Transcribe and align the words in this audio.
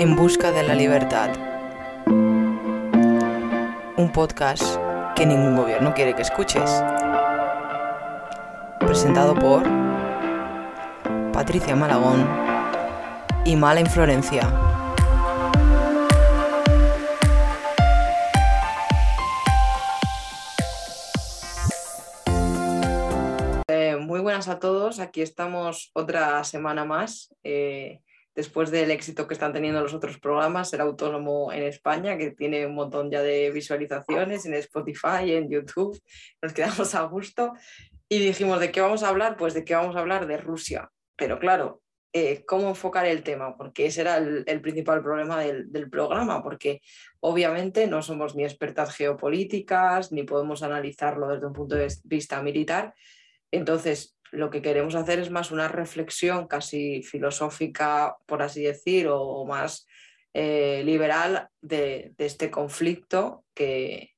En 0.00 0.16
busca 0.16 0.50
de 0.50 0.62
la 0.62 0.74
libertad. 0.74 1.28
Un 3.98 4.10
podcast 4.14 4.78
que 5.14 5.26
ningún 5.26 5.54
gobierno 5.54 5.92
quiere 5.92 6.16
que 6.16 6.22
escuches. 6.22 6.82
Presentado 8.78 9.34
por 9.34 9.62
Patricia 11.34 11.76
Malagón 11.76 12.26
y 13.44 13.56
Mala 13.56 13.80
Inflorencia. 13.80 14.50
Eh, 23.68 23.96
muy 24.00 24.20
buenas 24.20 24.48
a 24.48 24.58
todos, 24.58 24.98
aquí 24.98 25.20
estamos 25.20 25.90
otra 25.92 26.42
semana 26.44 26.86
más. 26.86 27.34
eh, 27.44 28.00
después 28.40 28.70
del 28.70 28.90
éxito 28.90 29.28
que 29.28 29.34
están 29.34 29.52
teniendo 29.52 29.82
los 29.82 29.92
otros 29.92 30.18
programas, 30.18 30.70
Ser 30.70 30.80
Autónomo 30.80 31.52
en 31.52 31.62
España, 31.64 32.16
que 32.16 32.30
tiene 32.30 32.66
un 32.66 32.74
montón 32.74 33.10
ya 33.10 33.20
de 33.20 33.50
visualizaciones 33.50 34.46
en 34.46 34.54
Spotify, 34.54 35.34
en 35.34 35.50
YouTube, 35.50 36.00
nos 36.40 36.54
quedamos 36.54 36.94
a 36.94 37.02
gusto 37.02 37.52
y 38.08 38.18
dijimos, 38.18 38.58
¿de 38.58 38.72
qué 38.72 38.80
vamos 38.80 39.02
a 39.02 39.10
hablar? 39.10 39.36
Pues 39.36 39.52
de 39.52 39.62
qué 39.62 39.74
vamos 39.74 39.94
a 39.94 40.00
hablar 40.00 40.26
de 40.26 40.38
Rusia. 40.38 40.90
Pero 41.16 41.38
claro, 41.38 41.82
eh, 42.14 42.46
¿cómo 42.46 42.70
enfocar 42.70 43.04
el 43.04 43.22
tema? 43.22 43.58
Porque 43.58 43.84
ese 43.84 44.00
era 44.00 44.16
el, 44.16 44.60
principal 44.62 45.02
problema 45.02 45.38
del, 45.38 45.70
del 45.70 45.90
programa, 45.90 46.42
porque 46.42 46.80
obviamente 47.20 47.86
no 47.88 48.00
somos 48.00 48.34
ni 48.34 48.44
expertas 48.44 48.96
geopolíticas, 48.96 50.12
ni 50.12 50.22
podemos 50.22 50.62
analizarlo 50.62 51.28
desde 51.28 51.46
un 51.46 51.52
punto 51.52 51.76
de 51.76 51.88
vista 52.04 52.40
militar. 52.42 52.94
Entonces, 53.50 54.16
lo 54.32 54.50
que 54.50 54.62
queremos 54.62 54.94
hacer 54.94 55.18
es 55.18 55.30
más 55.30 55.50
una 55.50 55.68
reflexión 55.68 56.46
casi 56.46 57.02
filosófica, 57.02 58.16
por 58.26 58.42
así 58.42 58.62
decir, 58.62 59.08
o, 59.08 59.44
más 59.44 59.86
eh, 60.34 60.82
liberal 60.84 61.48
de, 61.60 62.12
de, 62.16 62.26
este 62.26 62.50
conflicto 62.50 63.44
que, 63.54 64.14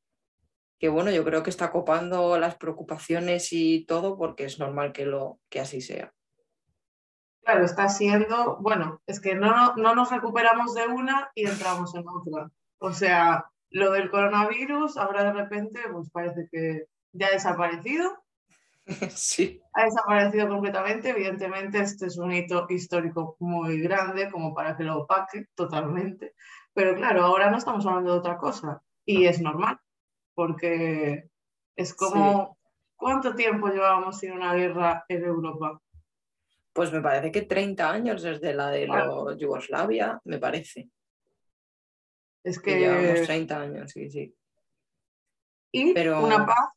que, 0.79 0.89
bueno, 0.89 1.11
yo 1.11 1.25
creo 1.25 1.43
que 1.43 1.51
está 1.51 1.71
copando 1.71 2.39
las 2.39 2.57
preocupaciones 2.57 3.53
y 3.53 3.85
todo 3.87 4.19
porque 4.19 4.45
es 4.45 4.59
normal 4.59 4.93
que, 4.93 5.07
lo, 5.07 5.41
que 5.49 5.61
así 5.61 5.81
sea. 5.81 6.13
Claro, 7.43 7.65
está 7.65 7.89
siendo, 7.89 8.59
bueno, 8.61 9.01
es 9.07 9.21
que 9.21 9.35
no, 9.35 9.75
no 9.77 9.95
nos 9.95 10.11
recuperamos 10.11 10.75
de 10.75 10.87
una 10.87 11.31
y 11.35 11.47
entramos 11.47 11.95
en 11.95 12.05
otra. 12.07 12.51
O 12.79 12.93
sea, 12.93 13.47
lo 13.71 13.93
del 13.93 14.11
coronavirus 14.11 14.97
ahora 14.97 15.25
de 15.25 15.33
repente 15.33 15.81
pues 15.91 16.11
parece 16.11 16.49
que 16.53 16.85
ya 17.13 17.29
ha 17.29 17.31
desaparecido 17.31 18.22
Sí. 19.17 19.61
Ha 19.75 19.85
desaparecido 19.85 20.49
completamente. 20.49 21.11
Evidentemente, 21.11 21.81
este 21.81 22.07
es 22.07 22.19
un 22.19 22.33
hito 22.33 22.67
histórico 22.69 23.37
muy 23.41 23.81
grande 23.81 24.31
como 24.31 24.55
para 24.55 24.77
que 24.77 24.85
lo 24.85 24.99
opaque 25.03 25.47
totalmente. 25.55 26.35
Pero 26.75 26.95
claro, 26.95 27.25
ahora 27.25 27.51
no 27.51 27.59
estamos 27.59 27.87
hablando 27.87 28.13
de 28.13 28.19
otra 28.19 28.39
cosa 28.39 28.83
y 29.05 29.27
es 29.27 29.41
normal, 29.41 29.79
porque 30.35 31.29
es 31.77 31.95
como, 31.95 32.57
sí. 32.63 32.71
¿cuánto 32.97 33.35
tiempo 33.35 33.69
llevábamos 33.69 34.19
sin 34.19 34.33
una 34.33 34.55
guerra 34.55 35.05
en 35.09 35.25
Europa? 35.25 35.81
Pues 36.73 36.91
me 36.91 37.03
parece 37.03 37.31
que 37.31 37.43
30 37.43 37.91
años 37.91 38.23
desde 38.23 38.55
la 38.55 38.71
de 38.71 38.87
claro. 38.87 39.37
Yugoslavia, 39.37 40.19
me 40.25 40.39
parece. 40.39 40.89
Es 42.43 42.59
que... 42.59 42.79
Llevamos 42.79 43.23
30 43.27 43.61
años, 43.61 43.91
sí, 43.91 44.11
sí. 44.11 44.35
Y 45.73 45.93
Pero... 45.93 46.25
una 46.25 46.47
paz 46.47 46.71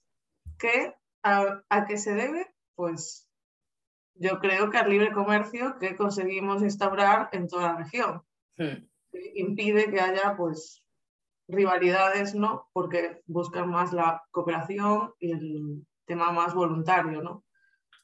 que 0.59 0.93
¿A, 1.25 1.63
¿A, 1.69 1.85
qué 1.87 1.97
se 1.97 2.13
debe? 2.13 2.53
Pues 2.75 3.27
yo 4.13 4.37
creo 4.39 4.69
que 4.69 4.77
al 4.77 4.91
libre 4.91 5.11
comercio 5.11 5.77
que 5.79 5.95
conseguimos 5.95 6.61
instaurar 6.61 7.29
en 7.31 7.47
toda 7.47 7.73
la 7.73 7.77
región. 7.77 8.21
Hmm. 8.57 8.85
Impide 9.33 9.89
que 9.89 9.99
haya 9.99 10.35
pues 10.37 10.83
rivalidades, 11.47 12.35
¿no? 12.35 12.69
Porque 12.73 13.23
buscan 13.25 13.69
más 13.71 13.91
la 13.91 14.23
cooperación 14.29 15.15
y 15.19 15.31
el 15.31 15.87
tema 16.05 16.31
más 16.31 16.53
voluntario, 16.53 17.23
¿no? 17.23 17.43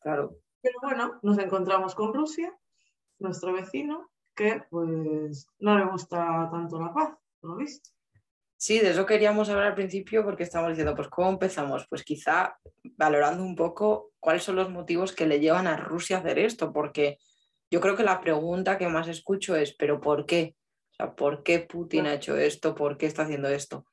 Claro. 0.02 0.38
Pero 0.64 0.80
bueno, 0.82 1.20
nos 1.22 1.38
encontramos 1.38 1.94
con 1.94 2.16
Rusia, 2.16 2.52
nuestro 3.20 3.54
vecino, 3.54 4.10
que 4.36 4.64
pues 4.72 5.48
no 5.60 5.78
le 5.78 5.86
gusta 5.86 6.50
tanto 6.52 6.80
la 6.80 6.92
paz, 6.92 7.16
¿lo 7.44 7.56
visto? 7.56 7.92
Sí, 8.64 8.78
de 8.78 8.92
eso 8.92 9.08
queríamos 9.08 9.50
hablar 9.50 9.70
al 9.70 9.74
principio 9.74 10.24
porque 10.24 10.44
estamos 10.44 10.70
diciendo, 10.70 10.94
pues 10.94 11.08
¿cómo 11.08 11.32
empezamos? 11.32 11.88
Pues 11.90 12.04
quizá 12.04 12.60
valorando 12.96 13.42
un 13.42 13.56
poco 13.56 14.12
cuáles 14.20 14.44
son 14.44 14.56
los 14.56 14.70
motivos 14.70 15.14
que 15.14 15.26
le 15.26 15.40
llevan 15.40 15.66
a 15.66 15.78
Rusia 15.78 16.18
a 16.18 16.20
hacer 16.20 16.38
esto, 16.38 16.72
porque 16.72 17.18
yo 17.72 17.82
creo 17.82 17.96
que 17.96 18.04
la 18.04 18.22
pregunta 18.22 18.78
que 18.78 18.88
más 18.88 19.08
escucho 19.08 19.56
es, 19.56 19.76
¿pero 19.76 20.00
por 20.00 20.28
qué? 20.28 20.56
O 20.92 20.94
sea, 20.94 21.16
¿por 21.16 21.42
qué 21.42 21.62
Putin 21.62 22.06
ha 22.06 22.14
hecho 22.14 22.38
esto? 22.38 22.76
¿Por 22.76 23.00
qué 23.00 23.08
está 23.08 23.24
haciendo 23.24 23.50
esto? 23.50 23.88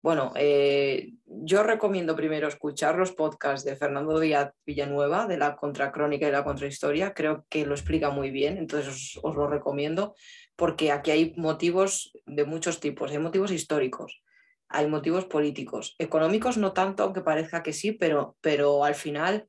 Bueno, 0.00 0.32
eh, 0.36 1.14
yo 1.26 1.64
recomiendo 1.64 2.14
primero 2.14 2.46
escuchar 2.46 2.96
los 2.96 3.10
podcasts 3.10 3.64
de 3.64 3.74
Fernando 3.74 4.20
Díaz 4.20 4.52
Villanueva, 4.64 5.26
de 5.26 5.36
la 5.36 5.56
Contracrónica 5.56 6.28
y 6.28 6.30
la 6.30 6.44
Contrahistoria, 6.44 7.12
creo 7.12 7.44
que 7.48 7.66
lo 7.66 7.74
explica 7.74 8.10
muy 8.10 8.30
bien, 8.30 8.56
entonces 8.56 8.86
os, 8.86 9.20
os 9.20 9.34
lo 9.34 9.48
recomiendo 9.48 10.14
porque 10.56 10.92
aquí 10.92 11.10
hay 11.10 11.34
motivos 11.36 12.12
de 12.26 12.44
muchos 12.44 12.80
tipos, 12.80 13.10
hay 13.10 13.18
motivos 13.18 13.50
históricos, 13.50 14.22
hay 14.68 14.86
motivos 14.86 15.26
políticos, 15.26 15.94
económicos 15.98 16.56
no 16.56 16.72
tanto, 16.72 17.02
aunque 17.02 17.20
parezca 17.20 17.62
que 17.62 17.72
sí, 17.72 17.92
pero, 17.92 18.36
pero 18.40 18.84
al 18.84 18.94
final 18.94 19.48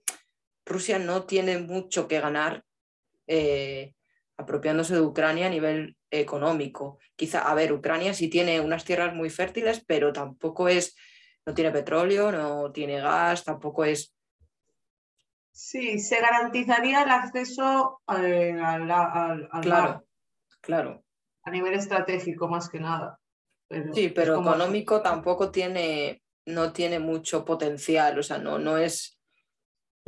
Rusia 0.65 0.99
no 0.99 1.23
tiene 1.25 1.59
mucho 1.59 2.07
que 2.07 2.19
ganar 2.19 2.63
eh, 3.27 3.93
apropiándose 4.37 4.95
de 4.95 5.01
Ucrania 5.01 5.47
a 5.47 5.49
nivel 5.49 5.97
económico. 6.11 6.99
Quizá, 7.15 7.49
a 7.49 7.53
ver, 7.53 7.73
Ucrania 7.73 8.13
sí 8.13 8.29
tiene 8.29 8.59
unas 8.59 8.85
tierras 8.85 9.13
muy 9.13 9.29
fértiles, 9.29 9.83
pero 9.85 10.11
tampoco 10.11 10.67
es, 10.67 10.95
no 11.45 11.53
tiene 11.53 11.71
petróleo, 11.71 12.31
no 12.31 12.71
tiene 12.71 12.99
gas, 12.99 13.43
tampoco 13.43 13.85
es... 13.85 14.15
Sí, 15.51 15.99
se 15.99 16.19
garantizaría 16.19 17.03
el 17.03 17.09
acceso 17.11 18.01
eh, 18.17 18.57
al, 18.59 18.89
al, 18.89 19.49
al 19.51 19.61
claro, 19.61 20.05
claro. 20.63 21.03
A 21.43 21.51
nivel 21.51 21.73
estratégico, 21.73 22.47
más 22.47 22.69
que 22.69 22.79
nada. 22.79 23.19
Pero 23.67 23.93
sí, 23.93 24.09
pero 24.09 24.35
como... 24.35 24.51
económico 24.51 25.01
tampoco 25.01 25.51
tiene, 25.51 26.23
no 26.45 26.71
tiene 26.71 26.99
mucho 26.99 27.43
potencial, 27.43 28.17
o 28.17 28.23
sea, 28.23 28.37
no, 28.37 28.57
no 28.57 28.77
es 28.77 29.19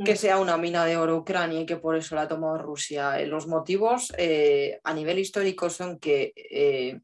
que 0.04 0.16
sea 0.16 0.38
una 0.38 0.56
mina 0.56 0.84
de 0.84 0.96
oro 0.96 1.16
Ucrania 1.16 1.60
y 1.60 1.66
que 1.66 1.76
por 1.76 1.96
eso 1.96 2.14
la 2.14 2.22
ha 2.22 2.28
tomado 2.28 2.58
Rusia. 2.58 3.18
Los 3.26 3.46
motivos 3.46 4.12
eh, 4.18 4.78
a 4.84 4.92
nivel 4.92 5.18
histórico 5.18 5.70
son 5.70 5.98
que, 5.98 6.32
eh, 6.36 7.00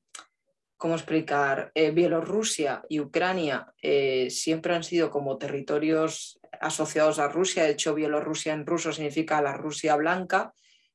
¿cómo 0.76 0.94
explicar? 0.94 1.72
Eh, 1.74 1.90
Bielorrusia 1.90 2.82
y 2.88 3.00
Ucrania 3.00 3.72
eh, 3.80 4.28
siempre 4.30 4.74
han 4.74 4.84
sido 4.84 5.10
como 5.10 5.38
territorios 5.38 6.38
asociados 6.60 7.19
a 7.19 7.28
Rusia, 7.28 7.64
de 7.64 7.70
hecho 7.70 7.94
Bielorrusia 7.94 8.52
en 8.52 8.66
ruso 8.66 8.92
significa 8.92 9.40
la 9.40 9.56
Rusia 9.56 9.96
blanca 9.96 10.52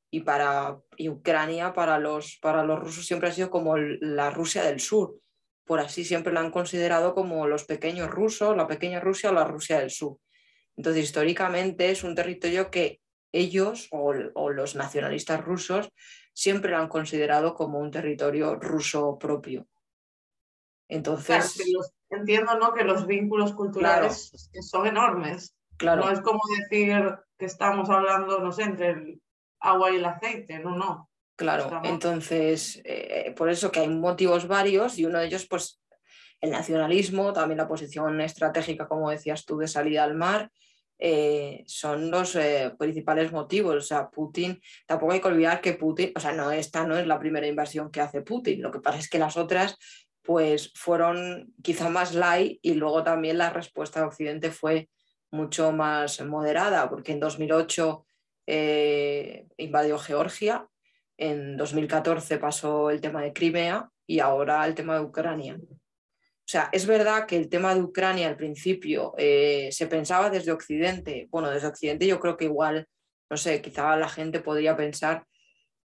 y 0.10 0.22
para 0.22 0.80
y 0.96 1.10
Ucrania 1.10 1.74
para 1.74 2.00
los, 2.00 2.38
para 2.42 2.64
los 2.64 2.80
rusos 2.80 3.06
siempre 3.06 3.30
ha 3.30 3.34
sido 3.34 3.50
como 3.50 3.78
la 3.78 4.30
Rusia 4.30 4.64
del 4.64 4.80
sur. 4.80 5.20
Por 5.66 5.80
así 5.80 6.06
siempre 6.06 6.34
la 6.34 6.40
han 6.40 6.52
considerado 6.52 7.14
como 7.14 7.48
los 7.48 7.66
pequeños 7.66 8.10
rusos, 8.10 8.56
la 8.56 8.68
pequeña 8.68 9.00
Rusia 9.00 9.30
o 9.30 9.34
la 9.34 9.44
Rusia 9.44 9.80
del 9.80 9.90
sur. 9.90 10.18
Entonces, 10.78 11.04
históricamente 11.04 11.90
es 11.90 12.04
un 12.04 12.16
territorio 12.16 12.72
que 12.72 13.02
ellos 13.34 13.88
o, 13.92 14.14
o 14.36 14.50
los 14.50 14.76
nacionalistas 14.76 15.44
rusos 15.44 15.90
siempre 16.34 16.72
lo 16.72 16.78
han 16.78 16.88
considerado 16.88 17.54
como 17.54 17.80
un 17.80 17.92
territorio 17.92 18.56
ruso 18.56 19.18
propio. 19.20 19.68
Entonces. 20.88 21.28
Claro, 21.28 21.50
que 21.58 21.72
los, 21.72 21.94
entiendo 22.10 22.60
¿no? 22.60 22.74
que 22.74 22.84
los 22.84 23.06
vínculos 23.06 23.54
culturales 23.54 24.32
claro, 24.32 24.64
son 24.64 24.88
enormes. 24.88 25.56
Claro. 25.78 26.06
No 26.06 26.12
es 26.12 26.22
como 26.22 26.40
decir 26.58 27.16
que 27.38 27.46
estamos 27.46 27.90
hablando, 27.90 28.40
no 28.40 28.52
sé, 28.52 28.64
entre 28.64 28.90
el 28.92 29.22
agua 29.60 29.92
y 29.92 29.98
el 29.98 30.06
aceite, 30.06 30.60
no, 30.60 30.76
no. 30.76 31.10
Claro, 31.36 31.64
estamos... 31.64 31.90
entonces, 31.90 32.82
eh, 32.84 33.34
por 33.38 33.50
eso 33.50 33.72
que 33.72 33.82
hay 33.82 33.90
motivos 33.90 34.48
varios 34.48 34.98
y 34.98 35.06
uno 35.06 35.20
de 35.20 35.28
ellos, 35.28 35.46
pues, 35.48 35.82
el 36.42 36.52
nacionalismo, 36.52 37.34
también 37.34 37.58
la 37.58 37.68
posición 37.68 38.20
estratégica, 38.22 38.88
como 38.88 39.10
decías 39.10 39.46
tú, 39.46 39.58
de 39.58 39.68
salida 39.68 40.04
al 40.04 40.16
mar, 40.16 40.52
eh, 41.00 41.64
son 41.68 42.10
los 42.10 42.36
eh, 42.36 42.74
principales 42.78 43.32
motivos. 43.32 43.76
O 43.76 43.82
sea, 43.82 44.10
Putin, 44.10 44.60
tampoco 44.86 45.14
hay 45.14 45.22
que 45.22 45.28
olvidar 45.28 45.62
que 45.62 45.74
Putin, 45.74 46.12
o 46.16 46.20
sea, 46.20 46.32
no, 46.34 46.52
esta 46.52 46.86
no 46.86 46.98
es 46.98 47.06
la 47.06 47.20
primera 47.20 47.48
invasión 47.48 47.92
que 47.92 48.02
hace 48.02 48.22
Putin, 48.22 48.62
lo 48.62 48.72
que 48.72 48.80
pasa 48.80 48.98
es 49.00 49.10
que 49.10 49.20
las 49.20 49.38
otras 49.38 49.78
pues 50.24 50.74
fueron 50.76 51.54
quizá 51.64 51.90
más 51.90 52.14
light 52.14 52.60
y 52.62 52.74
luego 52.74 53.02
también 53.02 53.38
la 53.38 53.50
respuesta 53.50 54.02
de 54.02 54.08
Occidente 54.08 54.52
fue 54.52 54.90
mucho 55.32 55.72
más 55.72 56.22
moderada, 56.26 56.90
porque 56.90 57.14
en 57.14 57.22
2008 57.22 58.06
eh, 58.48 59.46
invadió 59.58 60.00
Georgia, 60.00 60.68
en 61.18 61.58
2014 61.58 62.38
pasó 62.38 62.90
el 62.90 63.02
tema 63.02 63.22
de 63.22 63.34
Crimea 63.34 63.90
y 64.06 64.20
ahora 64.20 64.66
el 64.66 64.76
tema 64.76 64.96
de 64.96 65.02
Ucrania. 65.02 65.58
O 65.60 66.50
sea, 66.50 66.70
es 66.72 66.86
verdad 66.86 67.26
que 67.26 67.36
el 67.36 67.50
tema 67.50 67.76
de 67.76 67.82
Ucrania 67.82 68.28
al 68.30 68.38
principio 68.38 69.14
eh, 69.18 69.70
se 69.72 69.88
pensaba 69.88 70.30
desde 70.30 70.52
Occidente. 70.54 71.28
Bueno, 71.30 71.50
desde 71.50 71.68
Occidente 71.68 72.08
yo 72.08 72.20
creo 72.20 72.38
que 72.38 72.46
igual, 72.46 72.88
no 73.30 73.36
sé, 73.36 73.62
quizá 73.62 73.98
la 73.98 74.08
gente 74.08 74.40
podría 74.40 74.78
pensar 74.78 75.26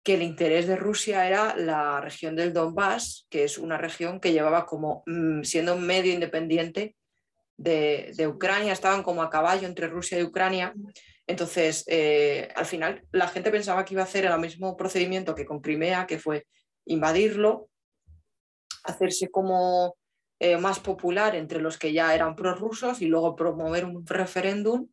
que 0.04 0.14
el 0.14 0.22
interés 0.22 0.66
de 0.66 0.76
Rusia 0.76 1.26
era 1.26 1.56
la 1.56 2.00
región 2.00 2.36
del 2.36 2.52
Donbass, 2.52 3.26
que 3.28 3.44
es 3.44 3.58
una 3.58 3.78
región 3.78 4.20
que 4.20 4.32
llevaba 4.32 4.66
como 4.66 5.02
mm, 5.06 5.42
siendo 5.42 5.76
medio 5.76 6.12
independiente 6.12 6.96
de, 7.56 8.26
Ucrania, 8.26 8.72
estaban 8.72 9.02
como 9.02 9.22
a 9.22 9.30
caballo 9.30 9.66
entre 9.66 9.86
Rusia 9.86 10.18
y 10.18 10.24
Ucrania. 10.24 10.74
Entonces, 11.26 11.84
eh, 11.86 12.48
al 12.54 12.66
final, 12.66 13.06
la 13.12 13.28
gente 13.28 13.50
pensaba 13.50 13.84
que 13.84 13.94
iba 13.94 14.02
a 14.02 14.06
hacer 14.06 14.24
el 14.24 14.38
mismo 14.38 14.76
procedimiento 14.76 15.34
que 15.34 15.46
con 15.46 15.60
Crimea, 15.60 16.06
que 16.06 16.18
fue 16.18 16.46
invadirlo, 16.84 17.68
hacerse 18.84 19.30
como 19.30 19.96
eh, 20.40 20.56
más 20.56 20.80
popular 20.80 21.36
entre 21.36 21.60
los 21.60 21.78
que 21.78 21.92
ya 21.92 22.14
eran 22.14 22.34
prorrusos 22.34 23.00
y 23.00 23.06
luego 23.06 23.36
promover 23.36 23.84
un 23.84 24.04
referéndum 24.04 24.88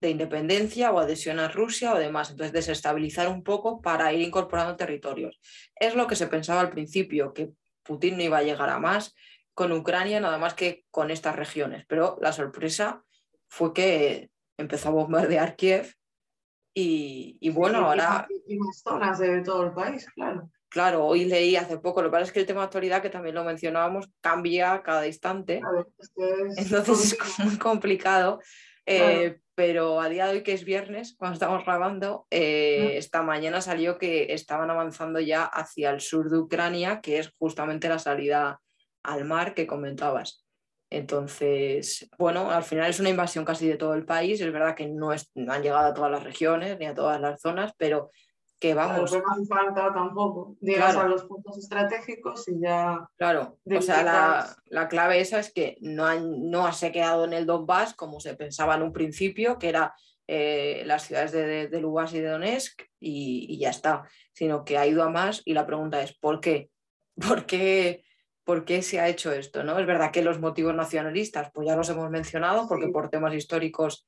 de 0.00 0.10
independencia 0.10 0.92
o 0.92 0.98
adhesión 0.98 1.38
a 1.38 1.48
Rusia 1.48 1.92
o 1.92 1.98
demás. 1.98 2.30
Entonces, 2.30 2.52
desestabilizar 2.52 3.28
un 3.28 3.42
poco 3.42 3.80
para 3.80 4.12
ir 4.12 4.20
incorporando 4.20 4.76
territorios. 4.76 5.40
Es 5.76 5.94
lo 5.94 6.06
que 6.06 6.16
se 6.16 6.26
pensaba 6.26 6.60
al 6.60 6.70
principio, 6.70 7.32
que 7.32 7.50
Putin 7.82 8.16
no 8.16 8.22
iba 8.22 8.38
a 8.38 8.42
llegar 8.42 8.68
a 8.70 8.78
más 8.78 9.14
con 9.54 9.72
Ucrania, 9.72 10.20
nada 10.20 10.38
más 10.38 10.54
que 10.54 10.84
con 10.90 11.10
estas 11.10 11.36
regiones. 11.36 11.84
Pero 11.88 12.16
la 12.20 12.32
sorpresa 12.32 13.04
fue 13.48 13.72
que 13.72 14.30
empezó 14.58 14.88
a 14.90 14.92
bombardear 14.92 15.56
Kiev 15.56 15.94
y, 16.74 17.50
bueno, 17.50 17.78
ahora... 17.78 18.28
Y 18.46 18.58
más 18.58 18.80
zonas 18.82 19.18
de 19.18 19.40
todo 19.42 19.64
el 19.64 19.72
país, 19.72 20.06
claro. 20.14 20.50
Claro, 20.68 21.06
hoy 21.06 21.24
leí 21.24 21.56
hace 21.56 21.78
poco, 21.78 22.02
lo 22.02 22.08
que 22.08 22.12
pasa 22.12 22.24
es 22.24 22.32
que 22.32 22.40
el 22.40 22.46
tema 22.46 22.60
de 22.60 22.66
actualidad, 22.66 23.00
que 23.00 23.08
también 23.08 23.34
lo 23.34 23.42
mencionábamos, 23.42 24.10
cambia 24.20 24.82
cada 24.82 25.06
instante. 25.06 25.62
Entonces 26.56 27.18
es 27.18 27.38
muy 27.38 27.56
complicado. 27.56 28.40
Eh, 28.84 29.40
pero 29.54 30.00
a 30.00 30.08
día 30.08 30.26
de 30.26 30.34
hoy, 30.34 30.42
que 30.42 30.52
es 30.52 30.64
viernes, 30.64 31.14
cuando 31.18 31.34
estamos 31.34 31.64
grabando, 31.64 32.26
eh, 32.30 32.92
esta 32.96 33.22
mañana 33.22 33.60
salió 33.60 33.98
que 33.98 34.32
estaban 34.32 34.70
avanzando 34.70 35.20
ya 35.20 35.44
hacia 35.44 35.90
el 35.90 36.00
sur 36.00 36.30
de 36.30 36.38
Ucrania, 36.38 37.00
que 37.00 37.18
es 37.18 37.34
justamente 37.38 37.88
la 37.88 37.98
salida 37.98 38.60
al 39.02 39.24
mar 39.24 39.54
que 39.54 39.66
comentabas. 39.66 40.46
Entonces, 40.90 42.08
bueno, 42.18 42.50
al 42.50 42.62
final 42.62 42.88
es 42.88 43.00
una 43.00 43.10
invasión 43.10 43.44
casi 43.44 43.68
de 43.68 43.76
todo 43.76 43.94
el 43.94 44.06
país. 44.06 44.40
Es 44.40 44.52
verdad 44.52 44.74
que 44.74 44.86
no, 44.86 45.10
no 45.34 45.52
han 45.52 45.62
llegado 45.62 45.88
a 45.88 45.94
todas 45.94 46.10
las 46.10 46.24
regiones 46.24 46.78
ni 46.78 46.86
a 46.86 46.94
todas 46.94 47.20
las 47.20 47.40
zonas, 47.40 47.72
pero 47.76 48.10
que 48.58 48.74
vamos. 48.74 49.10
Claro, 49.10 49.24
no 49.26 49.32
hace 49.32 49.46
falta 49.46 49.92
tampoco. 49.92 50.56
Llegas 50.60 50.96
a 50.96 51.06
los 51.06 51.24
puntos 51.24 51.58
estratégicos 51.58 52.48
y 52.48 52.60
ya. 52.60 53.06
Claro, 53.16 53.58
o 53.64 53.82
sea, 53.82 54.02
la, 54.02 54.56
la, 54.66 54.88
clave 54.88 55.20
esa 55.20 55.38
es 55.38 55.52
que 55.52 55.76
no, 55.80 56.06
han, 56.06 56.50
no 56.50 56.70
se 56.72 56.90
quedado 56.90 57.24
en 57.24 57.34
el 57.34 57.46
Donbass 57.46 57.94
como 57.94 58.20
se 58.20 58.34
pensaba 58.34 58.74
en 58.74 58.82
un 58.82 58.92
principio, 58.92 59.58
que 59.58 59.68
era 59.68 59.94
eh, 60.26 60.82
las 60.86 61.04
ciudades 61.04 61.32
de, 61.32 61.68
de, 61.68 61.80
Lugansk 61.80 62.14
y 62.14 62.20
de 62.20 62.28
Donetsk 62.28 62.82
y, 62.98 63.46
y, 63.48 63.58
ya 63.58 63.70
está, 63.70 64.04
sino 64.32 64.64
que 64.64 64.76
ha 64.78 64.86
ido 64.86 65.02
a 65.02 65.10
más 65.10 65.42
y 65.44 65.54
la 65.54 65.66
pregunta 65.66 66.02
es: 66.02 66.16
¿por 66.18 66.40
qué? 66.40 66.70
¿Por 67.28 67.46
qué? 67.46 68.04
¿Por 68.48 68.64
qué 68.64 68.80
se 68.80 68.98
ha 68.98 69.10
hecho 69.10 69.30
esto? 69.30 69.62
¿no? 69.62 69.78
Es 69.78 69.86
verdad 69.86 70.10
que 70.10 70.22
los 70.22 70.40
motivos 70.40 70.74
nacionalistas, 70.74 71.50
pues 71.52 71.68
ya 71.68 71.76
los 71.76 71.90
hemos 71.90 72.08
mencionado, 72.08 72.66
porque 72.66 72.88
por 72.88 73.10
temas 73.10 73.34
históricos 73.34 74.06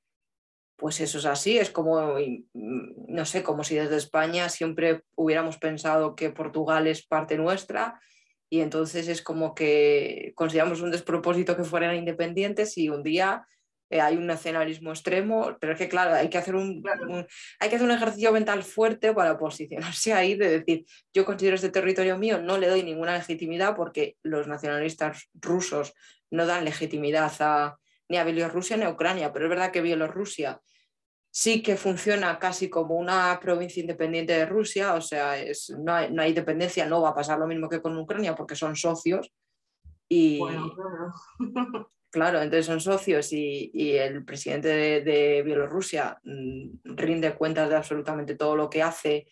pues 0.76 0.98
eso 1.00 1.18
es 1.18 1.26
así, 1.26 1.58
es 1.58 1.70
como, 1.70 2.14
mm, 2.14 3.14
no 3.14 3.26
sé, 3.26 3.42
como 3.42 3.64
si 3.64 3.74
desde 3.74 3.98
España 3.98 4.48
siempre 4.48 5.02
hubiéramos 5.14 5.58
pensado 5.58 6.14
que 6.14 6.30
Portugal 6.30 6.86
es 6.86 7.06
parte 7.06 7.36
nuestra 7.36 8.00
y 8.48 8.60
entonces 8.60 9.08
es 9.08 9.20
como 9.20 9.54
que 9.54 10.32
consideramos 10.34 10.80
un 10.80 10.90
despropósito 10.90 11.54
que 11.54 11.64
fueran 11.64 11.96
independientes 11.96 12.78
y 12.78 12.88
un 12.88 13.02
día 13.02 13.46
eh, 13.90 14.00
hay 14.00 14.16
un 14.16 14.26
nacionalismo 14.26 14.90
extremo, 14.90 15.56
pero 15.60 15.72
es 15.72 15.78
que 15.78 15.88
claro, 15.88 16.14
hay 16.14 16.30
que, 16.30 16.38
hacer 16.38 16.54
un, 16.54 16.80
hay 17.58 17.68
que 17.68 17.74
hacer 17.74 17.86
un 17.88 17.90
ejercicio 17.90 18.30
mental 18.30 18.62
fuerte 18.62 19.12
para 19.12 19.36
posicionarse 19.36 20.12
ahí, 20.12 20.36
de 20.36 20.60
decir, 20.60 20.86
yo 21.12 21.24
considero 21.24 21.56
este 21.56 21.70
territorio 21.70 22.16
mío, 22.16 22.40
no 22.40 22.56
le 22.56 22.68
doy 22.68 22.84
ninguna 22.84 23.16
legitimidad 23.18 23.74
porque 23.74 24.16
los 24.22 24.46
nacionalistas 24.46 25.28
rusos 25.34 25.92
no 26.30 26.46
dan 26.46 26.64
legitimidad 26.64 27.32
a, 27.40 27.78
ni 28.08 28.16
a 28.18 28.24
Bielorrusia 28.24 28.76
ni 28.76 28.84
a 28.84 28.90
Ucrania, 28.90 29.32
pero 29.32 29.46
es 29.46 29.50
verdad 29.50 29.72
que 29.72 29.82
Bielorrusia 29.82 30.60
sí 31.32 31.60
que 31.60 31.76
funciona 31.76 32.38
casi 32.38 32.70
como 32.70 32.94
una 32.94 33.38
provincia 33.40 33.80
independiente 33.80 34.34
de 34.34 34.46
Rusia, 34.46 34.94
o 34.94 35.00
sea, 35.00 35.36
es, 35.36 35.70
no, 35.70 35.92
hay, 35.94 36.12
no, 36.12 36.22
hay, 36.22 36.32
dependencia, 36.32 36.86
no 36.86 37.02
va 37.02 37.10
a 37.10 37.14
pasar 37.14 37.40
lo 37.40 37.48
mismo 37.48 37.68
que 37.68 37.82
con 37.82 37.98
Ucrania 37.98 38.36
porque 38.36 38.54
son 38.54 38.76
socios. 38.76 39.32
Y, 40.08 40.40
claro. 42.10 42.40
entonces 42.40 42.66
son 42.66 42.80
socios 42.80 43.32
y, 43.32 43.70
y 43.72 43.92
el 43.92 44.24
presidente 44.24 44.68
de, 44.68 45.00
de, 45.02 45.42
Bielorrusia 45.42 46.18
mm, 46.22 46.96
rinde 46.96 47.34
cuentas 47.34 47.68
de 47.68 47.76
absolutamente 47.76 48.36
todo 48.36 48.56
lo 48.56 48.68
que 48.68 48.82
hace 48.82 49.26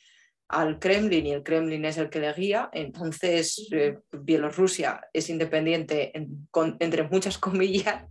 al 0.49 0.79
Kremlin 0.79 1.27
y 1.27 1.33
el 1.33 1.43
Kremlin 1.43 1.85
es 1.85 1.99
el 1.99 2.09
que 2.09 2.21
le 2.21 2.33
guía. 2.33 2.71
Entonces, 2.73 3.69
eh, 3.71 3.99
Bielorrusia 4.13 5.01
es 5.13 5.29
independiente 5.29 6.11
con, 6.51 6.77
entre 6.81 7.03
muchas 7.03 7.37
comillas 7.37 8.05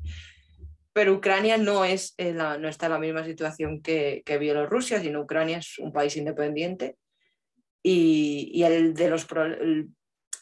pero 0.97 1.13
Ucrania 1.13 1.57
no, 1.59 1.85
es 1.85 2.15
no 2.17 2.67
está 2.67 2.87
en 2.87 2.91
la 2.91 2.97
misma 2.97 3.23
situación 3.23 3.83
que, 3.83 4.23
Bielorrusia, 4.39 4.99
sino 4.99 5.21
Ucrania 5.21 5.59
es 5.59 5.77
un 5.77 5.93
país 5.93 6.17
independiente 6.17 6.97
y, 7.83 8.63
el 8.63 8.95
de 8.95 9.11
los, 9.11 9.27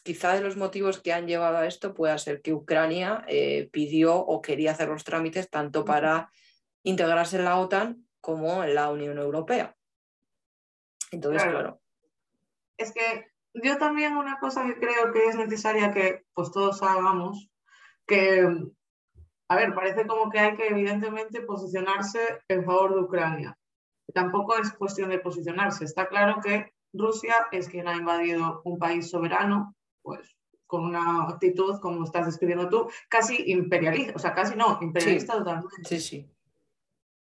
quizá 0.06 0.34
de 0.34 0.40
los 0.40 0.56
motivos 0.56 1.00
que 1.00 1.12
han 1.12 1.26
llevado 1.26 1.56
a 1.56 1.66
esto 1.66 1.92
pueda 1.92 2.16
ser 2.16 2.40
que 2.40 2.54
Ucrania 2.54 3.24
eh, 3.26 3.68
pidió 3.72 4.14
o 4.16 4.40
quería 4.40 4.70
hacer 4.70 4.88
los 4.88 5.02
trámites 5.02 5.50
tanto 5.50 5.84
para 5.84 6.30
integrarse 6.84 7.38
en 7.38 7.44
la 7.44 7.58
OTAN 7.58 8.06
como 8.20 8.62
en 8.62 8.76
la 8.76 8.88
Unión 8.88 9.18
Europea. 9.18 9.76
Entonces, 11.10 11.42
claro. 11.42 11.80
Es 12.78 12.92
que 12.92 13.26
yo 13.52 13.78
también 13.78 14.16
una 14.16 14.38
cosa 14.38 14.64
que 14.64 14.78
creo 14.78 15.12
que 15.12 15.26
es 15.26 15.34
necesaria 15.34 15.90
que 15.90 16.24
pues 16.32 16.52
todos 16.52 16.80
hagamos, 16.84 17.50
que 18.06 18.46
a 19.48 19.56
ver, 19.56 19.74
parece 19.74 20.06
como 20.06 20.30
que 20.30 20.38
hay 20.38 20.56
que 20.56 20.68
evidentemente 20.68 21.40
posicionarse 21.40 22.20
en 22.46 22.64
favor 22.64 22.94
de 22.94 23.00
Ucrania. 23.00 23.58
Tampoco 24.14 24.56
es 24.56 24.72
cuestión 24.72 25.10
de 25.10 25.18
posicionarse. 25.18 25.84
Está 25.84 26.06
claro 26.06 26.40
que 26.40 26.72
Rusia 26.92 27.48
es 27.50 27.68
quien 27.68 27.88
ha 27.88 27.96
invadido 27.96 28.62
un 28.64 28.78
país 28.78 29.10
soberano, 29.10 29.74
pues 30.06 30.36
con 30.66 30.84
una 30.84 31.24
actitud, 31.24 31.80
como 31.80 32.04
estás 32.04 32.26
describiendo 32.26 32.68
tú, 32.68 32.88
casi 33.08 33.50
imperialista, 33.50 34.12
o 34.14 34.18
sea, 34.18 34.34
casi 34.34 34.56
no, 34.56 34.78
imperialista 34.80 35.34
totalmente. 35.34 35.84
Sí, 35.84 36.00
sí. 36.00 36.30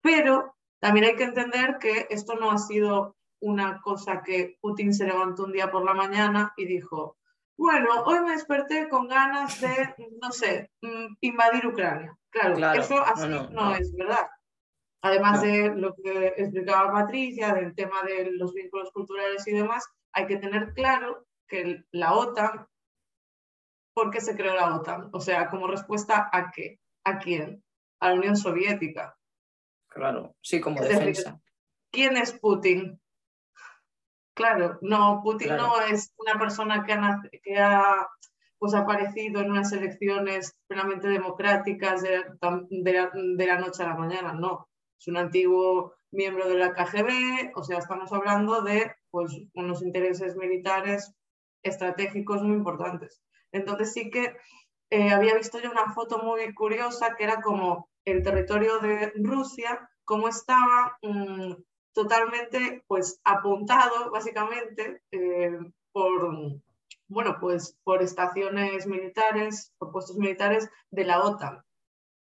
Pero 0.02 0.56
también 0.80 1.06
hay 1.06 1.16
que 1.16 1.24
entender 1.24 1.78
que 1.80 2.08
esto 2.10 2.36
no 2.36 2.52
ha 2.52 2.58
sido 2.58 3.16
una 3.42 3.80
cosa 3.82 4.24
que 4.24 4.58
Putin 4.60 4.94
se 4.94 5.06
levantó 5.06 5.46
un 5.46 5.52
día 5.52 5.70
por 5.70 5.86
la 5.86 5.94
mañana 5.94 6.54
y 6.58 6.66
dijo, 6.66 7.18
bueno, 7.58 7.90
hoy 8.06 8.20
me 8.22 8.32
desperté 8.32 8.90
con 8.90 9.08
ganas 9.08 9.62
de, 9.62 9.96
no 10.22 10.32
sé, 10.32 10.72
mm, 10.82 11.16
invadir 11.22 11.68
Ucrania. 11.68 12.18
Claro, 12.30 12.80
eso 12.80 13.00
así 13.00 13.28
no, 13.28 13.76
es 13.76 13.96
verdad. 13.96 14.28
Además 15.04 15.42
de 15.42 15.76
lo 15.76 15.94
que 15.96 16.34
explicaba 16.38 16.92
Patricia, 16.92 17.54
del 17.54 17.76
tema 17.76 18.02
de 18.04 18.32
los 18.32 18.54
vínculos 18.54 18.92
culturales 18.92 19.48
y 19.48 19.52
demás, 19.52 19.86
hay 20.14 20.26
que 20.26 20.38
tener 20.38 20.74
claro 20.74 21.26
que 21.48 21.84
la 21.92 22.14
OTAN, 22.14 22.68
¿por 23.94 24.12
qué 24.12 24.22
se 24.22 24.36
creó 24.36 24.56
la 24.56 24.76
OTAN? 24.76 25.10
O 25.14 25.20
sea, 25.20 25.50
como 25.50 25.68
respuesta 25.68 26.30
a 26.32 26.52
qué, 26.52 26.80
a 27.04 27.20
quién, 27.20 27.64
a 28.00 28.10
la 28.10 28.16
Unión 28.16 28.36
Soviética. 28.36 29.18
Claro, 29.88 30.36
sí, 30.42 30.60
como 30.60 30.82
defensa. 30.82 31.40
¿Quién 31.92 32.18
es 32.18 32.34
Putin? 32.34 33.00
Claro, 34.36 34.80
no, 34.82 35.22
Putin 35.24 35.56
no 35.56 35.80
es 35.82 36.12
una 36.18 36.40
persona 36.40 36.84
que 36.84 36.94
ha, 36.94 37.22
que 37.44 37.60
ha 37.60 38.08
pues, 38.58 38.74
aparecido 38.74 39.42
en 39.42 39.52
unas 39.52 39.72
elecciones 39.74 40.58
plenamente 40.68 41.08
democráticas 41.08 42.02
de, 42.02 42.24
de, 42.70 43.46
la, 43.46 43.60
noche 43.60 43.84
a 43.84 43.90
la 43.90 43.96
mañana, 43.96 44.34
no. 44.34 44.70
Es 45.00 45.08
un 45.08 45.18
antiguo 45.18 45.94
miembro 46.12 46.48
de 46.48 46.56
la 46.56 46.74
KGB, 46.74 47.52
o 47.56 47.64
sea, 47.64 47.78
estamos 47.78 48.12
hablando 48.12 48.62
de 48.62 48.96
pues, 49.12 49.38
unos 49.54 49.84
intereses 49.84 50.36
militares 50.36 51.14
estratégicos 51.64 52.44
muy 52.44 52.56
importantes. 52.56 53.22
Entonces 53.52 53.94
sí 53.94 54.10
que 54.10 54.36
eh, 54.90 55.12
había 55.12 55.36
visto 55.36 55.60
yo 55.60 55.72
una 55.72 55.94
foto 55.94 56.20
muy 56.20 56.54
curiosa 56.54 57.16
que 57.16 57.24
era 57.24 57.42
como 57.42 57.90
el 58.06 58.22
territorio 58.22 58.80
de 58.80 59.12
Rusia, 59.16 59.90
cómo 60.06 60.28
estaba 60.28 60.98
mm, 61.02 61.54
totalmente 61.94 62.84
pues 62.88 63.20
apuntado 63.24 64.12
básicamente 64.12 65.02
eh, 65.12 65.58
por, 65.92 66.60
bueno, 67.08 67.38
pues 67.40 67.78
por 67.84 68.02
estaciones 68.02 68.86
militares, 68.88 69.74
por 69.78 69.92
puestos 69.92 70.18
militares 70.18 70.70
de 70.92 71.06
la 71.06 71.22
OTAN. 71.22 71.64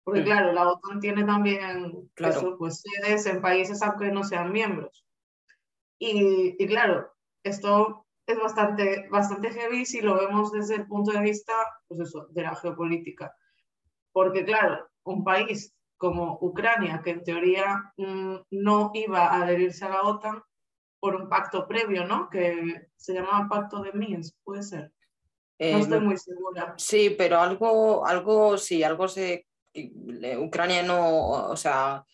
Porque 0.04 0.24
claro, 0.24 0.52
la 0.52 0.68
OTAN 0.68 0.98
tiene 1.00 1.24
también 1.24 2.10
pues, 2.58 2.82
sedes 2.82 3.26
en 3.26 3.40
países 3.40 3.82
aunque 3.82 4.10
no 4.10 4.24
sean 4.24 4.50
miembros. 4.50 5.04
Y, 5.98 6.56
y, 6.58 6.66
claro, 6.66 7.12
esto 7.44 8.06
es 8.32 8.38
bastante, 8.38 9.08
bastante 9.10 9.50
heavy 9.50 9.84
si 9.86 10.00
lo 10.00 10.14
vemos 10.18 10.52
desde 10.52 10.76
el 10.76 10.86
punto 10.86 11.12
de 11.12 11.20
vista 11.20 11.52
pues 11.88 12.00
eso, 12.00 12.26
de 12.30 12.42
la 12.42 12.54
geopolítica. 12.56 13.34
Porque 14.12 14.44
claro, 14.44 14.88
un 15.04 15.22
país 15.24 15.74
como 15.96 16.38
Ucrania, 16.40 17.00
que 17.04 17.10
en 17.10 17.22
teoría 17.24 17.92
mm, 17.96 18.34
no 18.50 18.90
iba 18.94 19.26
a 19.26 19.42
adherirse 19.42 19.84
a 19.84 19.90
la 19.90 20.02
OTAN, 20.02 20.42
por 20.98 21.14
un 21.16 21.28
pacto 21.30 21.66
previo, 21.66 22.04
¿no? 22.06 22.28
Que 22.28 22.88
se 22.96 23.14
llamaba 23.14 23.48
Pacto 23.48 23.82
de 23.82 23.92
Minsk, 23.92 24.36
puede 24.44 24.62
ser. 24.62 24.82
no 24.82 24.92
Eh, 25.58 25.80
estoy 25.80 25.98
me- 26.00 26.06
muy 26.06 26.18
segura. 26.18 26.74
Sí, 26.76 27.14
pero 27.16 27.40
algo, 27.40 28.06
algo, 28.06 28.58
sí, 28.58 28.82
algo 28.82 29.08
se. 29.08 29.46
le- 29.72 30.36
Ucrania 30.36 30.82
no, 30.82 31.48
o 31.50 31.56
sea, 31.56 32.04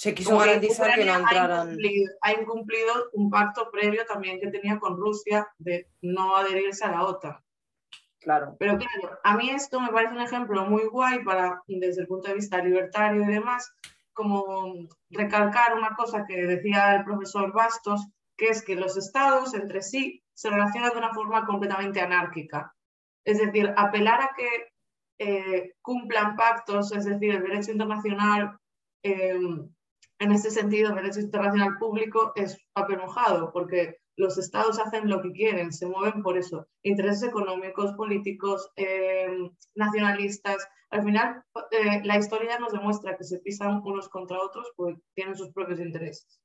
se 0.00 0.14
quiso 0.14 0.30
Como 0.30 0.40
garantizar 0.40 0.94
que 0.94 1.04
no 1.04 1.12
Ucrania 1.12 1.14
ha 1.14 1.18
entraran. 1.18 1.68
incumplido, 1.68 2.12
ha 2.22 2.32
incumplido 2.32 2.92
un 3.12 3.28
pacto 3.28 3.70
previo 3.70 4.06
también 4.06 4.40
que 4.40 4.50
tenía 4.50 4.78
con 4.78 4.96
Rusia 4.96 5.46
de 5.58 5.90
no 6.00 6.36
adherirse 6.36 6.86
a 6.86 6.92
la 6.92 7.04
OTAN. 7.04 7.36
Claro, 8.18 8.56
Pero 8.58 8.78
claro, 8.78 9.18
a 9.22 9.36
mí 9.36 9.50
esto 9.50 9.78
me 9.78 9.90
parece 9.90 10.14
un 10.14 10.22
ejemplo 10.22 10.64
muy 10.64 10.84
guay 10.84 11.22
para, 11.22 11.62
desde 11.66 12.00
el 12.00 12.06
punto 12.06 12.28
de 12.28 12.34
vista 12.36 12.64
libertario 12.64 13.24
y 13.24 13.26
demás, 13.26 13.74
como 14.14 14.88
recalcar 15.10 15.74
una 15.76 15.94
cosa 15.94 16.24
que 16.26 16.46
decía 16.46 16.94
el 16.94 17.04
profesor 17.04 17.52
Bastos, 17.52 18.08
que 18.38 18.48
es 18.48 18.64
que 18.64 18.76
los 18.76 18.96
estados 18.96 19.52
entre 19.52 19.82
sí 19.82 20.22
se 20.32 20.48
relacionan 20.48 20.92
de 20.92 20.98
una 20.98 21.12
forma 21.12 21.44
completamente 21.44 22.00
anárquica. 22.00 22.74
Es 23.22 23.36
decir, 23.36 23.70
apelar 23.76 24.22
a 24.22 24.30
que 24.34 24.48
eh, 25.18 25.74
cumplan 25.82 26.36
pactos, 26.36 26.90
es 26.92 27.04
decir, 27.04 27.34
el 27.34 27.42
derecho 27.42 27.72
internacional, 27.72 28.56
eh, 29.02 29.38
en 30.20 30.32
este 30.32 30.50
sentido, 30.50 30.90
el 30.90 30.96
derecho 30.96 31.20
internacional 31.20 31.78
público 31.78 32.32
es 32.36 32.58
papel 32.74 33.00
porque 33.52 33.96
los 34.16 34.36
estados 34.36 34.78
hacen 34.78 35.08
lo 35.08 35.22
que 35.22 35.32
quieren, 35.32 35.72
se 35.72 35.86
mueven 35.86 36.22
por 36.22 36.36
eso. 36.36 36.68
Intereses 36.82 37.28
económicos, 37.28 37.94
políticos, 37.94 38.70
eh, 38.76 39.26
nacionalistas. 39.74 40.68
Al 40.90 41.04
final, 41.04 41.42
eh, 41.70 42.02
la 42.04 42.18
historia 42.18 42.58
nos 42.58 42.72
demuestra 42.72 43.16
que 43.16 43.24
se 43.24 43.38
pisan 43.38 43.80
unos 43.82 44.10
contra 44.10 44.38
otros 44.38 44.70
porque 44.76 45.00
tienen 45.14 45.36
sus 45.36 45.52
propios 45.52 45.80
intereses. 45.80 46.38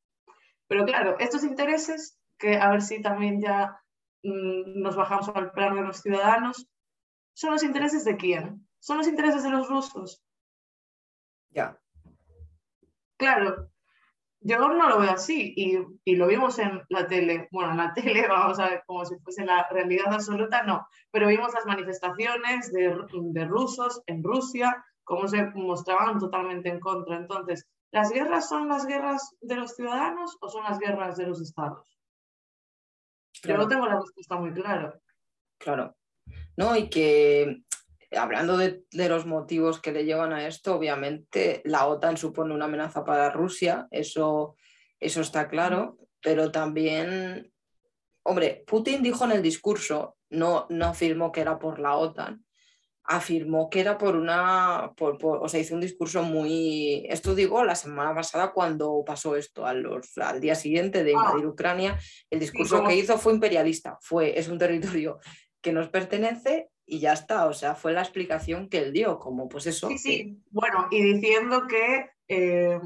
Pero 0.67 0.86
claro, 0.86 1.17
estos 1.20 1.44
intereses, 1.44 2.17
que 2.39 2.55
a 2.55 2.70
ver 2.70 2.82
si 2.82 3.01
también 3.01 3.41
ya 3.41 3.77
mm, 4.24 4.82
nos 4.82 4.96
bajamos 4.96 5.27
al 5.36 5.51
plano 5.51 5.75
de 5.75 5.88
los 5.88 5.98
ciudadanos, 5.98 6.65
¿son 7.34 7.51
los 7.51 7.63
intereses 7.63 8.05
de 8.05 8.15
quién? 8.15 8.65
¿Son 8.79 8.98
los 8.98 9.08
intereses 9.08 9.44
de 9.44 9.50
los 9.50 9.67
rusos? 9.67 10.24
ya. 11.50 11.79
Claro, 13.17 13.69
yo 14.41 14.60
no 14.60 14.89
lo 14.89 15.00
veo 15.00 15.12
así 15.12 15.53
y, 15.55 15.79
y 16.03 16.15
lo 16.15 16.27
vimos 16.27 16.60
en 16.60 16.81
la 16.89 17.07
tele. 17.07 17.48
Bueno, 17.51 17.72
en 17.72 17.77
la 17.77 17.93
tele, 17.95 18.27
vamos 18.27 18.60
a 18.60 18.69
ver, 18.69 18.84
como 18.86 19.05
si 19.05 19.17
fuese 19.19 19.45
la 19.45 19.67
realidad 19.69 20.13
absoluta, 20.13 20.63
no. 20.63 20.88
Pero 21.12 21.27
vimos 21.27 21.53
las 21.53 21.65
manifestaciones 21.65 22.72
de, 22.72 22.95
de 23.12 23.45
rusos 23.45 24.01
en 24.05 24.24
Rusia, 24.24 24.84
cómo 25.03 25.27
se 25.27 25.45
mostraban 25.55 26.19
totalmente 26.19 26.69
en 26.69 26.79
contra. 26.79 27.15
Entonces, 27.17 27.67
¿las 27.91 28.12
guerras 28.12 28.50
son 28.50 28.67
las 28.67 28.86
guerras 28.86 29.36
de 29.41 29.55
los 29.55 29.75
ciudadanos 29.75 30.38
o 30.41 30.50
son 30.50 30.63
las 30.63 30.77
guerras 30.79 31.17
de 31.17 31.27
los 31.27 31.41
estados? 31.41 31.98
Yo 33.36 33.41
Claro. 33.50 33.63
no 33.63 33.67
tengo 33.67 33.86
la 33.86 34.00
respuesta 34.00 34.36
muy 34.38 34.53
clara. 34.53 35.00
Claro. 35.60 35.95
No, 36.57 36.75
y 36.75 36.89
que 36.89 37.63
hablando 38.15 38.57
de, 38.57 38.84
de 38.91 39.10
los 39.10 39.25
motivos 39.25 39.79
que 39.81 39.91
le 39.91 40.05
llevan 40.05 40.34
a 40.34 40.48
esto, 40.48 40.75
obviamente 40.75 41.62
la 41.65 41.88
OTAN 41.88 42.17
supone 42.17 42.53
una 42.53 42.65
amenaza 42.65 43.03
para 43.03 43.29
Rusia, 43.29 43.88
eso, 43.91 44.55
eso 45.00 45.22
está 45.22 45.48
claro, 45.48 45.98
pero 46.22 46.51
también, 46.51 47.51
hombre, 48.24 48.63
Putin 48.67 49.03
dijo 49.03 49.25
en 49.25 49.31
el 49.31 49.41
discurso, 49.41 50.17
no, 50.29 50.65
no 50.69 50.86
afirmó 50.88 51.31
que 51.31 51.41
era 51.41 51.60
por 51.60 51.79
la 51.79 51.95
OTAN, 51.95 52.43
afirmó 53.07 53.69
que 53.69 53.81
era 53.81 53.98
por 54.00 54.15
una, 54.15 54.91
por, 54.98 55.19
por- 55.19 55.43
o 55.43 55.48
sea, 55.48 55.60
hizo 55.60 55.75
un 55.75 55.81
discurso 55.81 56.24
muy, 56.24 57.05
esto 57.07 57.36
digo 57.36 57.63
la 57.63 57.75
semana 57.75 58.15
pasada 58.15 58.51
cuando 58.51 59.03
pasó 59.05 59.36
esto, 59.36 59.65
a 59.65 59.74
los- 59.74 60.17
al 60.17 60.41
día 60.41 60.55
siguiente 60.55 61.03
de 61.03 61.12
Ah. 61.12 61.19
invadir 61.19 61.45
Ucrania, 61.45 62.00
el 62.31 62.39
discurso 62.39 62.84
que 62.84 62.95
hizo 62.95 63.17
fue 63.19 63.34
imperialista, 63.34 63.98
fue, 64.01 64.38
es 64.39 64.48
un 64.48 64.57
territorio 64.57 65.19
que 65.62 65.72
nos 65.72 65.89
pertenece 65.89 66.69
y 66.86 67.00
ya 67.00 67.13
está, 67.13 67.46
o 67.48 67.54
sea, 67.54 67.75
fue 67.75 67.94
la 67.94 68.01
explicación 68.01 68.70
que 68.70 68.80
él 68.80 68.94
dio, 68.94 69.20
como 69.20 69.50
pues 69.50 69.65
eso. 69.68 69.88
Sí, 69.89 69.98
sí, 69.98 70.38
bueno, 70.51 70.88
y 70.92 71.01
diciendo 71.01 71.68
que 71.68 72.10
eh, 72.27 72.80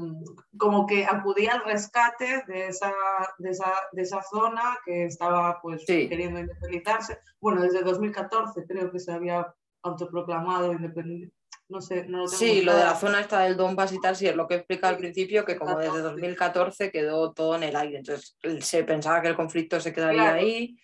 como 0.58 0.86
que 0.86 1.04
acudía 1.06 1.52
al 1.52 1.64
rescate 1.64 2.44
de 2.46 2.68
esa, 2.68 2.92
de 3.38 3.50
esa, 3.50 3.72
de 3.92 4.02
esa 4.02 4.22
zona 4.22 4.78
que 4.84 5.04
estaba 5.06 5.60
pues 5.62 5.84
Sí. 5.86 6.08
queriendo 6.08 6.40
independizarse. 6.40 7.18
Bueno, 7.40 7.62
desde 7.62 7.82
2014 7.82 8.66
creo 8.66 8.90
que 8.92 8.98
se 9.00 9.12
había 9.12 9.54
autoproclamado 9.82 10.72
independiente. 10.72 11.34
No 11.70 11.80
sé, 11.80 12.04
no 12.06 12.18
lo 12.18 12.24
tengo 12.24 12.36
Sí, 12.36 12.62
lo 12.62 12.74
de 12.74 12.82
la 12.84 12.96
zona 12.96 13.20
esta 13.20 13.40
del 13.42 13.56
Donbass 13.56 13.92
y 13.92 14.00
tal, 14.00 14.16
sí, 14.16 14.26
es 14.26 14.34
lo 14.34 14.48
que 14.48 14.56
explica 14.56 14.88
al 14.88 14.96
Sí, 14.96 15.00
principio, 15.02 15.44
que 15.44 15.56
como 15.56 15.78
desde 15.78 16.00
2014 16.00 16.90
quedó 16.90 17.32
todo 17.32 17.54
en 17.54 17.62
el 17.62 17.76
aire. 17.76 17.98
Entonces, 17.98 18.36
él 18.42 18.62
se 18.62 18.82
pensaba 18.82 19.22
que 19.22 19.28
el 19.28 19.36
conflicto 19.36 19.80
se 19.80 19.92
quedaría 19.92 20.22
Claro. 20.22 20.40
ahí. 20.40 20.76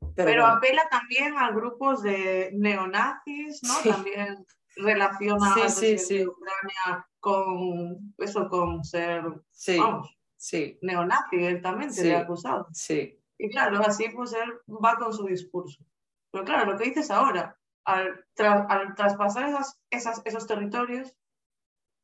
Pero, 0.00 0.12
Pero, 0.14 0.42
bueno, 0.42 0.56
apela 0.56 0.88
también 0.90 1.36
a 1.36 1.50
grupos 1.50 2.02
de 2.02 2.50
neonazis, 2.54 3.62
¿no? 3.62 3.74
Sí. 3.74 3.88
También 3.90 4.46
relaciona 4.76 5.54
Sí, 5.54 5.60
al 5.60 5.70
sí, 5.70 5.76
presidente 5.80 6.04
sí. 6.04 6.18
de 6.18 6.28
Ucrania 6.28 7.08
con 7.20 8.14
eso, 8.18 8.48
con 8.48 8.84
ser, 8.84 9.24
sí, 9.50 9.78
vamos, 9.78 10.16
sí, 10.36 10.78
neonazi, 10.82 11.44
él 11.44 11.60
también 11.62 11.92
se 11.92 12.04
le 12.04 12.16
ha 12.16 12.20
acusado. 12.20 12.68
sí, 12.72 13.18
Y 13.38 13.50
claro, 13.50 13.80
así 13.80 14.08
pues 14.10 14.32
él 14.34 14.52
va 14.68 14.96
con 14.96 15.12
su 15.12 15.24
discurso. 15.26 15.82
Pero 16.30 16.44
claro, 16.44 16.72
lo 16.72 16.78
que 16.78 16.84
dices 16.84 17.10
ahora, 17.10 17.58
al, 17.84 18.24
tra- 18.36 18.66
al 18.68 18.94
traspasar 18.94 19.48
esas, 19.48 19.80
esas- 19.90 20.22
esos 20.24 20.46
territorios, 20.46 21.14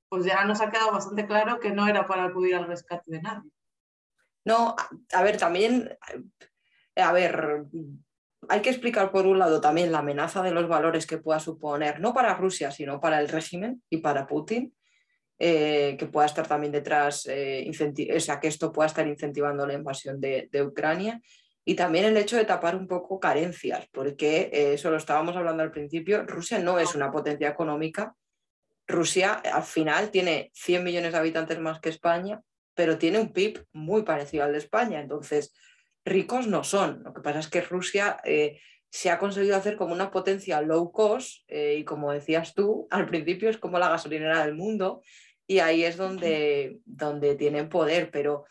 pues 0.08 0.25
ya 0.25 0.44
nos 0.44 0.61
ha 0.61 0.70
quedado 0.70 0.92
bastante 0.92 1.26
claro 1.26 1.61
que 1.61 1.70
no 1.70 1.87
era 1.87 2.06
para 2.06 2.25
acudir 2.25 2.54
al 2.54 2.66
rescate 2.66 3.11
de 3.11 3.22
nadie. 3.22 3.50
No, 4.44 4.75
a, 4.78 5.18
a 5.18 5.22
ver, 5.22 5.37
también, 5.38 5.96
a 6.96 7.12
ver, 7.12 7.64
hay 8.49 8.61
que 8.61 8.70
explicar 8.70 9.12
por 9.12 9.26
un 9.26 9.38
lado 9.38 9.61
también 9.61 9.92
la 9.92 9.99
amenaza 9.99 10.42
de 10.42 10.50
los 10.50 10.68
valores 10.68 11.06
que 11.06 11.18
pueda 11.18 11.40
suponer, 11.40 12.00
no 12.00 12.12
para 12.12 12.34
Rusia, 12.34 12.70
sino 12.70 13.00
para 13.00 13.20
el 13.20 13.28
régimen 13.28 13.82
y 13.88 13.99
para 13.99 14.26
Putin, 14.26 14.75
eh, 15.38 15.96
que 15.99 16.06
pueda 16.06 16.26
estar 16.26 16.46
también 16.46 16.72
detrás, 16.72 17.26
eh, 17.28 17.70
o 18.14 18.20
sea, 18.20 18.40
que 18.40 18.49
esto 18.49 18.72
pueda 18.72 18.87
estar 18.87 19.06
incentivando 19.06 19.66
la 19.66 19.75
invasión 19.75 20.20
de, 20.20 20.49
de 20.50 20.62
Ucrania. 20.62 21.20
Y 21.64 21.76
también 21.76 22.04
el 22.04 22.16
hecho 22.16 22.37
de 22.37 22.44
tapar 22.44 22.75
un 22.75 22.88
poco 22.88 23.20
carencias, 23.20 23.87
porque 23.92 24.50
eh, 24.52 24.75
eso 24.75 24.90
lo 24.90 24.96
estábamos 24.96 25.37
hablando 25.37 25.62
al 25.62 25.70
principio, 25.70 26.25
Rusia 26.26 26.58
no 26.58 26.78
es 26.78 26.94
una 26.94 27.11
potencia 27.12 27.49
económica. 27.49 28.14
Rusia 28.88 29.34
al 29.34 29.62
final 29.62 30.11
tiene 30.11 30.50
100 30.54 30.82
millones 30.82 31.12
de 31.12 31.18
habitantes 31.18 31.61
más 31.61 31.80
que 31.80 31.88
España, 31.88 32.40
pero 32.75 32.99
tiene 32.99 33.20
un 33.20 33.32
PIB 33.32 33.64
muy 33.72 34.02
parecido 34.02 34.44
al 34.44 34.52
de 34.52 34.58
España. 34.58 35.00
Entonces, 35.00 35.54
ricos 36.04 36.47
no 36.47 36.64
son. 36.64 37.02
Lo 37.04 37.12
que 37.12 37.21
pasa 37.21 37.38
es 37.38 37.49
que 37.49 37.61
Rusia 37.61 38.18
eh, 38.25 38.61
se 38.90 39.11
ha 39.11 39.18
conseguido 39.18 39.56
hacer 39.56 39.76
como 39.76 39.94
una 39.94 40.11
potencia 40.11 40.61
low 40.61 40.92
cost 40.92 41.44
eh, 41.49 41.76
y 41.78 41.85
como 41.85 42.12
decías 42.12 42.54
tú, 42.54 42.87
al 42.90 43.06
principio 43.06 43.49
es 43.49 43.59
como 43.59 43.78
la 43.78 43.88
gasolinera 43.88 44.44
del 44.44 44.54
mundo 44.54 45.02
y 45.47 45.61
ahí 45.61 45.85
es 45.85 45.97
donde, 45.97 46.78
donde 46.85 47.35
tienen 47.35 47.68
poder, 47.68 48.11
pero 48.11 48.44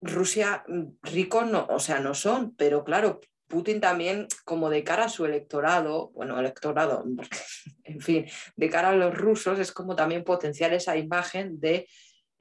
Rusia 0.00 0.64
mm, 0.68 0.98
ricos 1.02 1.46
no, 1.46 1.66
o 1.70 1.78
sea, 1.78 2.00
no 2.00 2.14
son, 2.14 2.54
pero 2.56 2.84
claro, 2.84 3.20
Putin 3.48 3.80
también 3.80 4.28
como 4.44 4.70
de 4.70 4.84
cara 4.84 5.06
a 5.06 5.08
su 5.08 5.24
electorado, 5.24 6.10
bueno, 6.10 6.38
electorado, 6.38 7.04
en 7.84 8.00
fin, 8.00 8.26
de 8.56 8.70
cara 8.70 8.90
a 8.90 8.96
los 8.96 9.16
rusos 9.16 9.58
es 9.58 9.72
como 9.72 9.96
también 9.96 10.22
potenciar 10.22 10.72
esa 10.72 10.96
imagen 10.96 11.60
de 11.60 11.88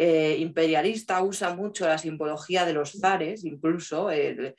eh, 0.02 0.38
imperialista, 0.40 1.22
usa 1.22 1.54
mucho 1.54 1.86
la 1.86 1.98
simbología 1.98 2.64
de 2.64 2.72
los 2.72 2.94
zares, 3.02 3.44
incluso 3.44 4.10
el, 4.10 4.56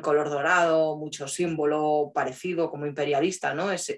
color 0.00 0.30
dorado, 0.30 0.96
mucho 0.96 1.26
símbolo 1.26 2.12
parecido 2.14 2.70
como 2.70 2.86
imperialista, 2.86 3.52
¿no? 3.52 3.72
Es, 3.72 3.92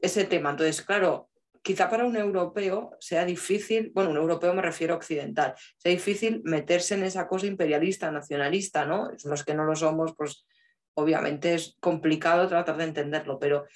ese 0.00 0.24
tema. 0.24 0.48
Entonces, 0.48 0.80
claro, 0.80 1.28
quizá 1.60 1.90
para 1.90 2.06
un 2.06 2.16
europeo 2.16 2.96
sea 3.00 3.26
difícil, 3.26 3.92
bueno, 3.94 4.12
un 4.12 4.16
europeo 4.16 4.54
me 4.54 4.62
refiero 4.62 4.94
occidental, 4.94 5.52
sea 5.76 5.92
difícil 5.92 6.40
meterse 6.42 6.94
en 6.94 7.02
esa 7.02 7.28
cosa 7.28 7.44
imperialista, 7.44 8.10
nacionalista, 8.10 8.86
¿no? 8.86 9.10
Los 9.24 9.44
que 9.44 9.52
no 9.52 9.64
lo 9.64 9.76
somos, 9.76 10.14
pues 10.16 10.46
obviamente 10.94 11.52
es 11.52 11.76
complicado 11.80 12.48
tratar 12.48 12.78
de 12.78 12.84
entenderlo, 12.84 13.38
pero 13.38 13.66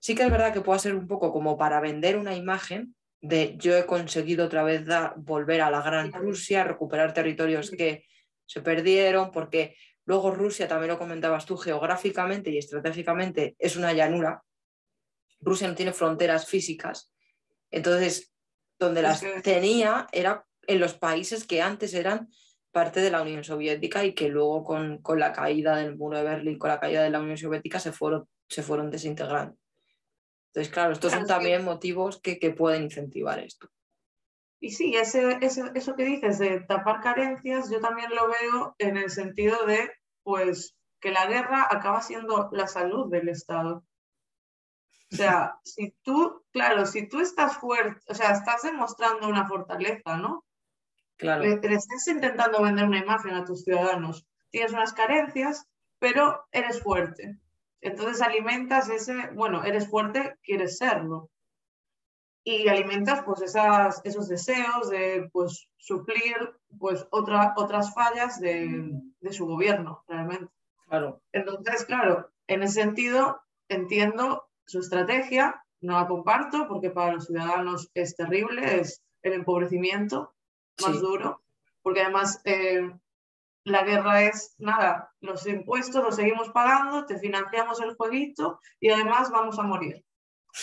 sí 0.00 0.16
que 0.16 0.24
es 0.24 0.30
verdad 0.32 0.52
que 0.52 0.62
puede 0.62 0.80
ser 0.80 0.96
un 0.96 1.06
poco 1.06 1.32
como 1.32 1.56
para 1.56 1.80
vender 1.80 2.16
una 2.16 2.34
imagen 2.34 2.96
de 3.20 3.56
yo 3.58 3.76
he 3.76 3.86
conseguido 3.86 4.46
otra 4.46 4.62
vez 4.62 4.84
da- 4.86 5.14
volver 5.16 5.60
a 5.60 5.70
la 5.70 5.82
gran 5.82 6.12
Rusia, 6.12 6.64
recuperar 6.64 7.12
territorios 7.12 7.70
que 7.70 8.04
se 8.46 8.60
perdieron, 8.60 9.30
porque 9.30 9.76
luego 10.04 10.30
Rusia, 10.30 10.68
también 10.68 10.90
lo 10.92 10.98
comentabas 10.98 11.44
tú, 11.44 11.56
geográficamente 11.56 12.50
y 12.50 12.58
estratégicamente 12.58 13.56
es 13.58 13.76
una 13.76 13.92
llanura. 13.92 14.42
Rusia 15.40 15.68
no 15.68 15.74
tiene 15.74 15.92
fronteras 15.92 16.46
físicas, 16.46 17.12
entonces 17.70 18.32
donde 18.78 19.02
las 19.02 19.20
tenía 19.42 20.06
era 20.12 20.44
en 20.66 20.80
los 20.80 20.94
países 20.94 21.44
que 21.44 21.60
antes 21.62 21.94
eran 21.94 22.28
parte 22.70 23.00
de 23.00 23.10
la 23.10 23.22
Unión 23.22 23.42
Soviética 23.42 24.04
y 24.04 24.14
que 24.14 24.28
luego 24.28 24.62
con, 24.62 24.98
con 24.98 25.18
la 25.18 25.32
caída 25.32 25.76
del 25.76 25.96
muro 25.96 26.18
de 26.18 26.24
Berlín, 26.24 26.58
con 26.58 26.68
la 26.70 26.78
caída 26.78 27.02
de 27.02 27.10
la 27.10 27.20
Unión 27.20 27.36
Soviética, 27.36 27.80
se 27.80 27.92
fueron, 27.92 28.28
se 28.48 28.62
fueron 28.62 28.90
desintegrando. 28.90 29.56
Entonces, 30.48 30.72
claro, 30.72 30.92
estos 30.92 31.12
son 31.12 31.22
sí. 31.22 31.28
también 31.28 31.64
motivos 31.64 32.20
que, 32.20 32.38
que 32.38 32.50
pueden 32.50 32.84
incentivar 32.84 33.38
esto. 33.38 33.68
y 34.60 34.70
sí, 34.70 34.96
ese, 34.96 35.38
eso 35.40 35.94
que 35.94 36.04
dices 36.04 36.38
de 36.38 36.60
tapar 36.60 37.00
carencias, 37.00 37.70
yo 37.70 37.80
también 37.80 38.10
lo 38.14 38.28
veo 38.28 38.74
en 38.78 38.96
el 38.96 39.10
sentido 39.10 39.64
de, 39.66 39.90
pues, 40.22 40.76
que 41.00 41.10
la 41.10 41.26
guerra 41.26 41.68
acaba 41.70 42.02
siendo 42.02 42.48
la 42.52 42.66
salud 42.66 43.10
del 43.10 43.28
Estado. 43.28 43.84
O 45.12 45.16
sea, 45.16 45.58
si 45.64 45.94
tú, 46.02 46.44
claro, 46.50 46.86
si 46.86 47.08
tú 47.08 47.20
estás 47.20 47.58
fuerte, 47.58 48.00
o 48.08 48.14
sea, 48.14 48.32
estás 48.32 48.62
demostrando 48.62 49.28
una 49.28 49.46
fortaleza, 49.46 50.16
¿no? 50.16 50.44
Claro. 51.16 51.42
Le, 51.42 51.54
estás 51.54 52.06
intentando 52.06 52.62
vender 52.62 52.84
una 52.84 52.98
imagen 52.98 53.34
a 53.34 53.44
tus 53.44 53.64
ciudadanos. 53.64 54.26
Tienes 54.50 54.72
unas 54.72 54.92
carencias, 54.92 55.66
pero 55.98 56.46
eres 56.52 56.82
fuerte. 56.82 57.38
Entonces 57.80 58.20
alimentas 58.22 58.88
ese, 58.88 59.30
bueno, 59.34 59.64
eres 59.64 59.88
fuerte, 59.88 60.36
quieres 60.42 60.78
serlo. 60.78 61.30
Y 62.44 62.68
alimentas 62.68 63.22
pues 63.24 63.42
esas, 63.42 64.00
esos 64.04 64.28
deseos 64.28 64.88
de 64.88 65.28
pues 65.32 65.68
suplir 65.76 66.36
pues 66.78 67.06
otra, 67.10 67.54
otras 67.56 67.94
fallas 67.94 68.40
de, 68.40 68.92
de 69.20 69.32
su 69.32 69.46
gobierno, 69.46 70.02
realmente. 70.08 70.48
Claro. 70.88 71.20
Entonces, 71.32 71.84
claro, 71.84 72.30
en 72.46 72.62
ese 72.62 72.82
sentido 72.82 73.40
entiendo 73.68 74.48
su 74.64 74.80
estrategia, 74.80 75.62
no 75.80 76.00
la 76.00 76.08
comparto 76.08 76.66
porque 76.68 76.90
para 76.90 77.14
los 77.14 77.26
ciudadanos 77.26 77.90
es 77.94 78.16
terrible, 78.16 78.80
es 78.80 79.02
el 79.22 79.34
empobrecimiento 79.34 80.34
más 80.82 81.00
duro, 81.00 81.42
porque 81.82 82.02
además 82.02 82.40
eh, 82.44 82.90
la 83.68 83.84
guerra 83.84 84.22
es, 84.22 84.54
nada, 84.58 85.12
los 85.20 85.46
impuestos 85.46 86.02
los 86.02 86.16
seguimos 86.16 86.50
pagando, 86.50 87.06
te 87.06 87.18
financiamos 87.18 87.80
el 87.80 87.94
jueguito 87.94 88.60
y 88.80 88.90
además 88.90 89.30
vamos 89.30 89.58
a 89.58 89.62
morir 89.62 90.04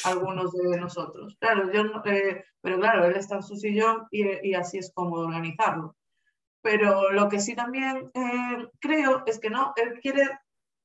algunos 0.04 0.52
de 0.52 0.80
nosotros. 0.80 1.38
Claro, 1.40 1.72
yo, 1.72 1.84
eh, 2.06 2.44
pero 2.62 2.78
claro, 2.78 3.06
él 3.06 3.16
está 3.16 3.36
en 3.36 3.44
su 3.44 3.56
sillón 3.56 4.08
y, 4.12 4.54
así 4.54 4.78
es 4.78 4.92
cómodo 4.94 5.26
organizarlo. 5.26 5.96
Pero 6.62 7.12
lo 7.12 7.30
que 7.30 7.40
sí 7.40 7.56
también 7.56 8.12
eh, 8.14 8.68
creo 8.80 9.24
es 9.26 9.40
que 9.40 9.50
no, 9.50 9.74
él 9.76 10.00
quiere, 10.02 10.40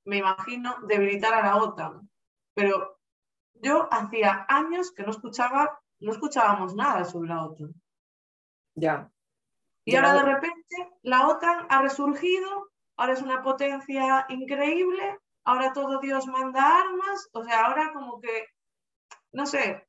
me 0.04 0.18
imagino, 0.18 0.76
debilitar 0.86 1.34
a 1.34 1.42
la 1.42 1.56
OTAN. 1.56 2.08
Pero 2.54 2.98
yo 3.54 3.88
hacía 3.90 4.44
años 4.48 4.92
que 4.92 5.02
no 5.02 5.10
escuchaba, 5.10 5.80
no 6.00 6.12
escuchábamos 6.12 6.74
nada 6.74 7.04
sobre 7.04 7.30
la 7.30 7.44
OTAN. 7.44 7.74
Ya. 8.74 9.10
Y 9.84 9.96
ahora 9.96 10.14
de 10.14 10.22
repente 10.22 10.76
la 11.02 11.26
OTAN 11.28 11.66
ha 11.68 11.82
resurgido, 11.82 12.70
ahora 12.96 13.14
es 13.14 13.22
una 13.22 13.42
potencia 13.42 14.26
increíble, 14.28 15.18
ahora 15.44 15.72
todo 15.72 16.00
Dios 16.00 16.26
manda 16.26 16.80
armas, 16.80 17.28
o 17.32 17.42
sea, 17.42 17.66
ahora 17.66 17.92
como 17.92 18.20
que, 18.20 18.46
no 19.32 19.46
sé, 19.46 19.86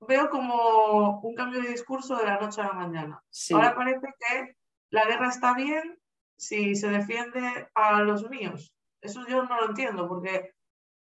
veo 0.00 0.30
como 0.30 1.20
un 1.20 1.34
cambio 1.34 1.60
de 1.60 1.68
discurso 1.68 2.16
de 2.16 2.24
la 2.24 2.38
noche 2.38 2.60
a 2.60 2.68
la 2.68 2.72
mañana. 2.72 3.22
Ahora 3.52 3.74
parece 3.74 4.06
que 4.18 4.56
la 4.90 5.04
guerra 5.06 5.28
está 5.28 5.54
bien 5.54 5.98
si 6.36 6.76
se 6.76 6.88
defiende 6.88 7.68
a 7.74 8.02
los 8.02 8.28
míos. 8.30 8.74
Eso 9.00 9.26
yo 9.26 9.42
no 9.42 9.60
lo 9.60 9.66
entiendo, 9.66 10.08
porque 10.08 10.52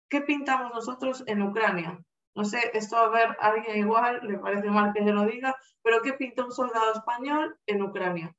¿qué 0.08 0.22
pintamos 0.22 0.72
nosotros 0.74 1.22
en 1.26 1.42
Ucrania? 1.42 2.00
No 2.34 2.44
sé, 2.44 2.70
esto 2.74 2.96
a 2.96 3.08
ver 3.08 3.36
a 3.40 3.48
alguien 3.48 3.78
igual, 3.78 4.20
le 4.22 4.38
parece 4.38 4.70
mal 4.70 4.92
que 4.92 5.04
yo 5.04 5.12
lo 5.12 5.24
diga, 5.24 5.56
pero 5.82 6.02
¿qué 6.02 6.12
pinta 6.12 6.44
un 6.44 6.52
soldado 6.52 6.92
español 6.92 7.58
en 7.66 7.82
Ucrania? 7.82 8.36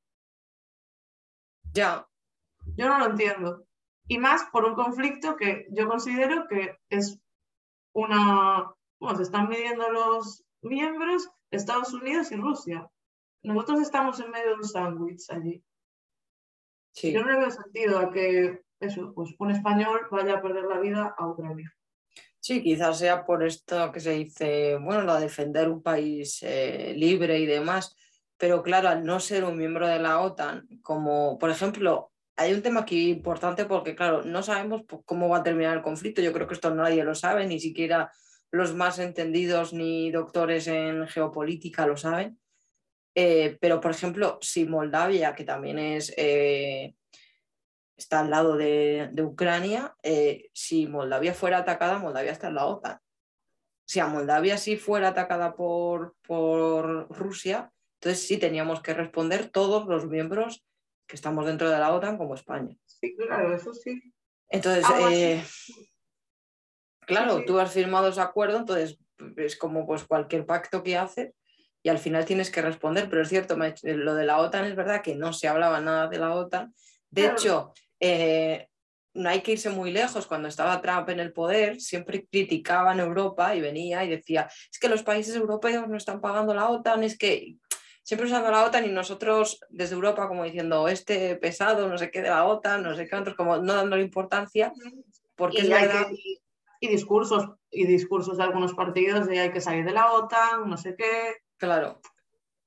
Ya. 1.74 2.08
Yo 2.77 2.88
no 2.88 3.00
lo 3.00 3.05
entiendo. 3.08 3.65
Y 4.08 4.17
más 4.17 4.46
por 4.51 4.65
un 4.65 4.75
conflicto 4.75 5.36
que 5.36 5.67
yo 5.72 5.88
considero 5.88 6.48
que 6.48 6.77
es 6.89 7.19
una... 7.93 8.74
Bueno, 9.00 9.17
se 9.17 9.24
están 9.24 9.50
midiendo 9.50 9.89
los 9.91 10.43
miembros 10.62 11.29
Estados 11.51 11.93
Unidos 11.93 12.31
y 12.31 12.36
Rusia. 12.36 12.89
Nosotros 13.43 13.81
estamos 13.81 14.19
en 14.19 14.31
medio 14.31 14.50
de 14.50 14.55
un 14.55 14.63
sándwich 14.63 15.29
allí. 15.29 15.63
Sí. 16.93 17.13
Yo 17.13 17.22
no 17.22 17.31
le 17.31 17.39
veo 17.39 17.51
sentido 17.51 18.00
a 18.00 18.12
que 18.12 18.62
eso, 18.79 19.13
pues 19.13 19.34
un 19.39 19.51
español 19.51 20.08
vaya 20.12 20.36
a 20.36 20.41
perder 20.41 20.65
la 20.65 20.79
vida 20.79 21.15
a 21.17 21.27
Ucrania. 21.27 21.73
Sí, 22.49 22.63
quizás 22.63 22.97
sea 22.97 23.25
por 23.25 23.43
esto 23.43 23.91
que 23.91 23.99
se 23.99 24.09
dice, 24.13 24.75
bueno, 24.77 25.13
de 25.13 25.21
defender 25.21 25.69
un 25.69 25.83
país 25.83 26.39
eh, 26.41 26.95
libre 26.97 27.38
y 27.38 27.45
demás, 27.45 27.95
pero 28.39 28.63
claro, 28.63 28.89
al 28.89 29.03
no 29.03 29.19
ser 29.19 29.43
un 29.43 29.55
miembro 29.55 29.88
de 29.88 29.99
la 29.99 30.19
OTAN, 30.19 30.67
como 30.81 31.38
por 31.38 31.51
ejemplo, 31.51 32.12
hay 32.35 32.53
un 32.55 32.63
tema 32.63 32.79
aquí 32.79 33.12
importante 33.12 33.65
porque, 33.65 33.95
claro, 33.95 34.23
no 34.23 34.41
sabemos 34.41 34.81
cómo 35.05 35.29
va 35.29 35.38
a 35.38 35.43
terminar 35.43 35.77
el 35.77 35.83
conflicto, 35.83 36.23
yo 36.23 36.33
creo 36.33 36.47
que 36.47 36.55
esto 36.55 36.73
nadie 36.73 37.03
lo 37.03 37.13
sabe, 37.13 37.45
ni 37.45 37.59
siquiera 37.59 38.12
los 38.49 38.73
más 38.73 38.97
entendidos 38.97 39.71
ni 39.71 40.09
doctores 40.09 40.65
en 40.65 41.07
geopolítica 41.07 41.85
lo 41.85 41.97
saben, 41.97 42.39
eh, 43.13 43.59
pero 43.62 43.79
por 43.79 43.91
ejemplo, 43.91 44.39
si 44.41 44.65
Moldavia, 44.65 45.35
que 45.35 45.43
también 45.43 45.77
es... 45.77 46.12
Eh, 46.17 46.95
está 47.99 48.21
al 48.21 48.29
lado 48.29 48.55
de, 48.57 49.12
Ucrania. 49.21 49.95
Eh, 50.03 50.49
si 50.53 50.88
Moldavia 50.88 51.33
fuera 51.33 51.59
atacada, 51.59 51.99
Moldavia 51.99 52.31
está 52.31 52.47
en 52.47 52.55
la 52.55 52.65
OTAN. 52.65 52.99
Si 53.85 53.99
a 53.99 54.07
Moldavia 54.07 54.57
sí 54.57 54.77
fuera 54.77 55.09
atacada 55.09 55.55
por, 55.55 56.15
por 56.25 57.09
Rusia, 57.09 57.71
entonces 57.95 58.25
sí 58.25 58.38
teníamos 58.38 58.81
que 58.81 58.93
responder 58.93 59.49
todos 59.49 59.88
los 59.88 60.07
miembros 60.07 60.63
que 61.07 61.15
estamos 61.15 61.45
dentro 61.45 61.69
de 61.69 61.79
la 61.79 61.93
OTAN 61.93 62.17
como 62.17 62.35
España. 62.35 62.75
Sí, 62.85 63.15
claro, 63.15 63.53
eso 63.53 63.73
sí. 63.73 64.13
Entonces, 64.47 64.85
eh, 65.12 65.43
claro, 67.01 67.43
tú 67.45 67.59
has 67.59 67.71
firmado 67.71 68.09
ese 68.09 68.21
acuerdo, 68.21 68.57
entonces 68.57 68.97
es 69.38 69.57
como 69.57 69.85
pues 69.85 70.05
cualquier 70.05 70.45
pacto 70.45 70.81
que 70.81 70.97
haces 70.97 71.33
y 71.83 71.89
al 71.89 71.99
final 71.99 72.25
tienes 72.25 72.51
que 72.51 72.62
responder, 72.62 73.09
pero 73.09 73.21
es 73.21 73.29
cierto, 73.29 73.57
lo 73.83 74.15
de 74.15 74.25
la 74.25 74.39
OTAN 74.39 74.65
es 74.65 74.75
verdad 74.75 75.01
que 75.01 75.15
no 75.15 75.33
se 75.33 75.47
hablaba 75.47 75.81
nada 75.81 76.07
de 76.07 76.19
la 76.19 76.35
OTAN. 76.35 76.73
De 77.09 77.27
hecho, 77.27 77.73
eh, 77.99 78.67
no 79.13 79.29
hay 79.29 79.41
que 79.41 79.53
irse 79.53 79.69
muy 79.69 79.91
lejos. 79.91 80.27
Cuando 80.27 80.47
estaba 80.47 80.81
Trump 80.81 81.09
en 81.09 81.19
el 81.19 81.33
poder, 81.33 81.81
siempre 81.81 82.25
criticaban 82.25 82.99
Europa 82.99 83.55
y 83.55 83.62
venía 83.62 84.03
y 84.03 84.09
decía, 84.09 84.49
es 84.71 84.79
que 84.79 84.89
los 84.89 85.03
países 85.03 85.35
europeos 85.35 85.88
no 85.88 85.97
están 85.97 86.21
pagando 86.21 86.53
la 86.53 86.69
OTAN, 86.69 87.03
es 87.03 87.17
que 87.17 87.55
siempre 88.03 88.27
usando 88.27 88.49
la 88.51 88.65
OTAN 88.65 88.85
y 88.85 88.89
nosotros 88.89 89.59
desde 89.69 89.95
Europa 89.95 90.27
como 90.27 90.43
diciendo, 90.43 90.88
este 90.88 91.35
pesado, 91.35 91.88
no 91.88 91.97
sé 91.97 92.12
qué 92.12 92.21
de 92.21 92.29
la 92.29 92.45
OTAN, 92.45 92.83
no 92.83 92.95
sé 92.95 93.07
qué 93.07 93.15
otros, 93.15 93.35
como 93.35 93.57
no 93.57 93.73
dándole 93.73 94.03
importancia, 94.03 94.71
porque 95.35 95.62
y, 95.62 95.71
es 95.71 95.79
y, 96.79 96.88
discursos, 96.88 97.51
y 97.69 97.85
discursos 97.85 98.38
de 98.38 98.43
algunos 98.43 98.73
partidos 98.73 99.27
de 99.27 99.39
hay 99.39 99.51
que 99.51 99.62
salir 99.62 99.85
de 99.85 99.91
la 99.91 100.12
OTAN, 100.12 100.69
no 100.69 100.77
sé 100.77 100.95
qué. 100.95 101.38
Claro. 101.57 101.99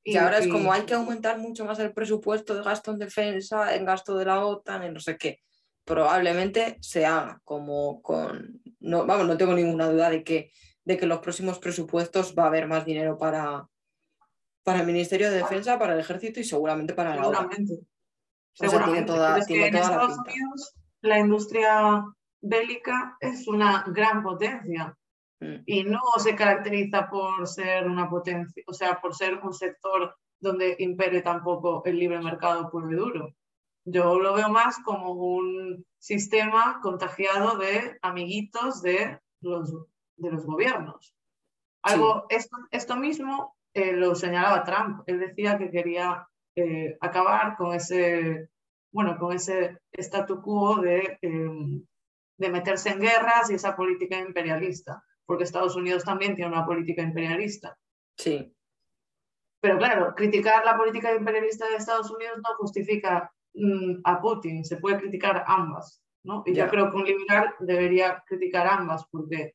Y, 0.04 0.16
ahora 0.16 0.38
es 0.38 0.48
como 0.48 0.72
hay 0.72 0.82
que 0.82 0.94
aumentar 0.94 1.38
mucho 1.38 1.64
más 1.64 1.78
el 1.78 1.92
presupuesto 1.92 2.54
de 2.54 2.62
gasto 2.62 2.90
en 2.90 2.98
defensa, 2.98 3.74
en 3.76 3.84
gasto 3.84 4.16
de 4.16 4.24
la 4.24 4.44
OTAN, 4.44 4.82
en 4.82 4.94
no 4.94 5.00
sé 5.00 5.16
qué. 5.16 5.40
Probablemente 5.84 6.78
se 6.80 7.06
haga 7.06 7.40
como 7.44 8.02
con. 8.02 8.60
No, 8.80 9.06
vamos, 9.06 9.26
no 9.26 9.36
tengo 9.36 9.54
ninguna 9.54 9.88
duda 9.88 10.10
de 10.10 10.24
que, 10.24 10.50
de 10.84 10.96
que 10.96 11.04
en 11.04 11.08
los 11.08 11.20
próximos 11.20 11.58
presupuestos 11.60 12.34
va 12.36 12.44
a 12.44 12.46
haber 12.46 12.66
más 12.66 12.84
dinero 12.84 13.16
para, 13.16 13.68
para 14.64 14.80
el 14.80 14.86
Ministerio 14.86 15.30
de 15.30 15.38
Defensa, 15.38 15.78
para 15.78 15.94
el 15.94 16.00
Ejército 16.00 16.40
y 16.40 16.44
seguramente 16.44 16.94
para 16.94 17.14
la 17.14 17.28
OTAN. 17.28 17.48
Seguramente. 18.54 19.12
toda, 19.12 19.38
en 19.48 19.74
Estados 19.76 20.18
Unidos 20.18 20.74
la 21.02 21.18
industria 21.18 22.04
bélica 22.40 23.16
es 23.20 23.46
una 23.48 23.84
gran 23.88 24.22
potencia. 24.22 24.96
Mm. 25.42 25.62
y 25.66 25.82
no 25.82 26.00
se 26.18 26.36
caracteriza 26.36 27.10
por 27.10 27.48
ser 27.48 27.88
una 27.88 28.08
potencia, 28.08 28.62
o 28.68 28.72
sea, 28.72 29.00
por 29.00 29.12
ser 29.12 29.40
un 29.42 29.52
sector 29.52 30.14
donde 30.38 30.76
impere 30.78 31.20
tampoco 31.20 31.82
el 31.84 31.98
libre 31.98 32.20
mercado 32.20 32.70
puro 32.70 32.90
y 32.92 32.94
duro. 32.94 33.34
Yo 33.84 34.20
lo 34.20 34.34
veo 34.34 34.48
más 34.50 34.78
como 34.84 35.10
un 35.10 35.84
sistema 35.98 36.78
contagiado 36.80 37.58
de 37.58 37.98
amiguitos 38.02 38.82
de 38.82 39.18
los, 39.40 39.74
de 40.16 40.30
los 40.30 40.46
gobiernos. 40.46 41.12
Algo, 41.82 42.26
esto, 42.28 42.56
esto, 42.70 42.94
mismo 42.94 43.56
eh, 43.74 43.92
lo 43.92 44.14
señalaba 44.14 44.62
Trump. 44.62 45.02
Él 45.06 45.18
decía 45.18 45.58
que 45.58 45.72
quería 45.72 46.28
eh, 46.54 46.96
acabar 47.00 47.56
con 47.56 47.74
ese, 47.74 48.48
bueno, 48.92 49.18
con 49.18 49.34
ese 49.34 49.80
statu 49.92 50.40
quo 50.40 50.76
de, 50.76 51.18
em, 51.20 51.84
de 52.36 52.50
meterse 52.50 52.90
en 52.90 53.00
guerras 53.00 53.50
y 53.50 53.54
esa 53.54 53.74
política 53.74 54.20
imperialista 54.20 55.02
porque 55.26 55.44
Estados 55.44 55.76
Unidos 55.76 56.04
también 56.04 56.34
tiene 56.34 56.50
una 56.50 56.66
política 56.66 57.02
imperialista. 57.02 57.76
Sí. 58.16 58.54
Pero 59.60 59.78
claro, 59.78 60.14
criticar 60.16 60.64
la 60.64 60.76
política 60.76 61.14
imperialista 61.14 61.68
de 61.68 61.76
Estados 61.76 62.10
Unidos 62.10 62.38
no 62.38 62.56
justifica 62.56 63.32
mm, 63.54 64.00
a 64.04 64.20
Putin, 64.20 64.64
se 64.64 64.78
puede 64.78 64.98
criticar 64.98 65.44
ambas, 65.46 66.02
¿no? 66.24 66.42
Y 66.44 66.54
yo 66.54 66.68
creo 66.68 66.90
que 66.90 66.96
un 66.96 67.04
liberal 67.04 67.54
debería 67.60 68.24
criticar 68.26 68.66
ambas, 68.66 69.06
porque, 69.08 69.54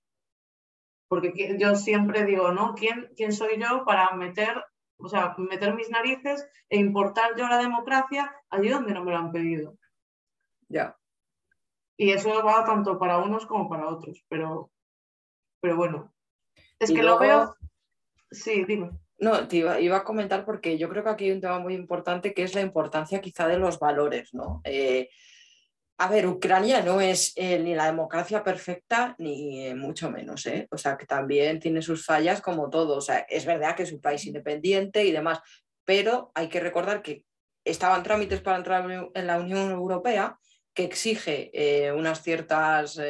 porque 1.10 1.58
yo 1.60 1.76
siempre 1.76 2.24
digo, 2.24 2.54
¿no? 2.54 2.74
¿Quién, 2.74 3.10
¿Quién 3.18 3.34
soy 3.34 3.60
yo 3.62 3.84
para 3.86 4.16
meter, 4.16 4.64
o 4.98 5.10
sea, 5.10 5.36
meter 5.38 5.76
mis 5.76 5.90
narices 5.90 6.48
e 6.70 6.78
importar 6.78 7.36
yo 7.38 7.48
la 7.50 7.58
democracia 7.58 8.34
allí 8.50 8.70
donde 8.70 8.94
no 8.94 9.04
me 9.04 9.12
lo 9.12 9.18
han 9.18 9.34
pedido? 9.34 9.78
Ya. 10.70 10.98
Y 11.98 12.12
eso 12.12 12.30
va 12.46 12.64
tanto 12.64 12.98
para 12.98 13.18
unos 13.18 13.46
como 13.46 13.68
para 13.68 13.90
otros, 13.90 14.24
pero 14.30 14.72
pero 15.60 15.76
bueno, 15.76 16.14
es 16.80 16.92
que 16.92 17.04
lo 17.04 17.18
veo... 17.18 17.56
Sí, 18.30 18.66
dime. 18.66 18.92
No, 19.20 19.48
te 19.48 19.58
iba, 19.58 19.98
a 19.98 20.04
comentar 20.04 20.46
porque 20.46 20.78
yo 20.78 20.90
creo 20.90 21.04
que 21.04 21.10
aquí 21.10 21.26
hay 21.26 21.32
un 21.32 21.42
tema 21.42 21.60
muy 21.60 21.74
importante 21.74 22.34
que 22.34 22.44
es 22.44 22.54
la 22.54 22.62
importancia 22.62 23.20
quizá 23.20 23.48
de 23.48 23.58
los 23.58 23.80
valores, 23.80 24.34
¿no? 24.34 24.62
Eh, 24.64 25.10
a 26.00 26.08
ver, 26.08 26.28
Ucrania 26.28 26.84
no 26.84 27.02
es 27.02 27.34
eh, 27.36 27.58
ni 27.58 27.74
la 27.74 27.88
democracia 27.88 28.44
perfecta 28.44 29.16
ni 29.18 29.66
eh, 29.66 29.74
mucho 29.74 30.12
menos, 30.12 30.46
¿eh? 30.46 30.68
O 30.70 30.78
sea, 30.78 30.96
que 30.96 31.08
también 31.08 31.60
tiene 31.60 31.82
sus 31.82 32.06
fallas 32.06 32.42
como 32.42 32.70
todo. 32.70 32.98
O 32.98 33.02
sea, 33.02 33.20
es 33.28 33.46
verdad 33.46 33.76
que 33.76 33.84
es 33.84 33.92
un 33.92 34.02
país 34.02 34.24
independiente 34.26 35.04
y 35.04 35.12
demás, 35.12 35.40
pero 35.84 36.32
hay 36.36 36.50
que 36.50 36.60
recordar 36.60 37.02
que 37.02 37.24
estaban 37.66 38.04
trámites 38.04 38.42
para 38.42 38.58
entrar 38.58 39.12
en 39.14 39.28
la 39.28 39.40
Unión 39.40 39.72
Europea 39.72 40.38
que 40.78 40.84
exige 40.84 41.50
eh, 41.54 41.92
unas 41.92 42.22
ciertas 42.22 43.02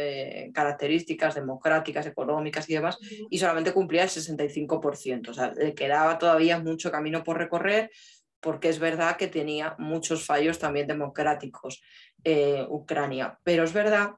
características 0.54 1.36
democráticas, 1.36 2.06
económicas 2.06 2.70
y 2.70 2.76
demás, 2.76 2.98
y 3.30 3.38
solamente 3.38 3.74
cumplía 3.74 4.04
el 4.04 4.10
65%. 4.10 5.28
O 5.28 5.34
sea, 5.34 5.52
le 5.54 5.76
quedaba 5.76 6.18
todavía 6.18 6.60
mucho 6.60 6.90
camino 6.90 7.26
por 7.26 7.38
recorrer 7.38 7.92
porque 8.40 8.70
es 8.70 8.80
verdad 8.80 9.18
que 9.18 9.28
tenía 9.28 9.76
muchos 9.78 10.26
fallos 10.26 10.60
también 10.60 10.88
democráticos 10.88 11.82
eh, 12.24 12.66
Ucrania, 12.70 13.38
pero 13.44 13.64
es 13.64 13.74
verdad 13.74 14.12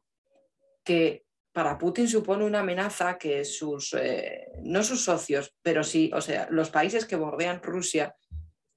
que 0.84 1.26
para 1.52 1.78
Putin 1.78 2.08
supone 2.08 2.46
una 2.46 2.60
amenaza 2.60 3.18
que 3.18 3.44
sus, 3.44 3.94
eh, 3.94 4.48
no 4.62 4.84
sus 4.84 5.04
socios, 5.04 5.56
pero 5.62 5.84
sí, 5.84 6.12
o 6.14 6.22
sea, 6.22 6.48
los 6.52 6.70
países 6.70 7.06
que 7.06 7.16
bordean 7.16 7.64
Rusia, 7.64 8.16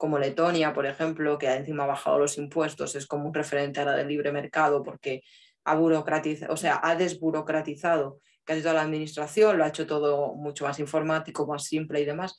como 0.02 0.18
Letonia, 0.18 0.72
por 0.72 0.84
ejemplo, 0.84 1.38
que 1.38 1.46
encima 1.46 1.84
ha 1.84 1.86
bajado 1.86 2.18
los 2.18 2.36
impuestos, 2.36 2.96
es 2.96 3.06
como 3.06 3.28
un 3.28 3.32
referente 3.32 3.78
ahora 3.78 3.94
del 3.94 4.08
libre 4.08 4.32
mercado 4.32 4.82
porque 4.82 5.22
ha 5.62 5.78
o 5.78 6.56
sea, 6.56 6.80
ha 6.82 6.96
desburocratizado 6.96 8.18
casi 8.42 8.62
toda 8.62 8.74
la 8.74 8.82
administración, 8.82 9.56
lo 9.56 9.62
ha 9.62 9.68
hecho 9.68 9.86
todo 9.86 10.34
mucho 10.34 10.64
más 10.64 10.80
informático, 10.80 11.46
más 11.46 11.62
simple 11.66 12.00
y 12.00 12.04
demás, 12.04 12.36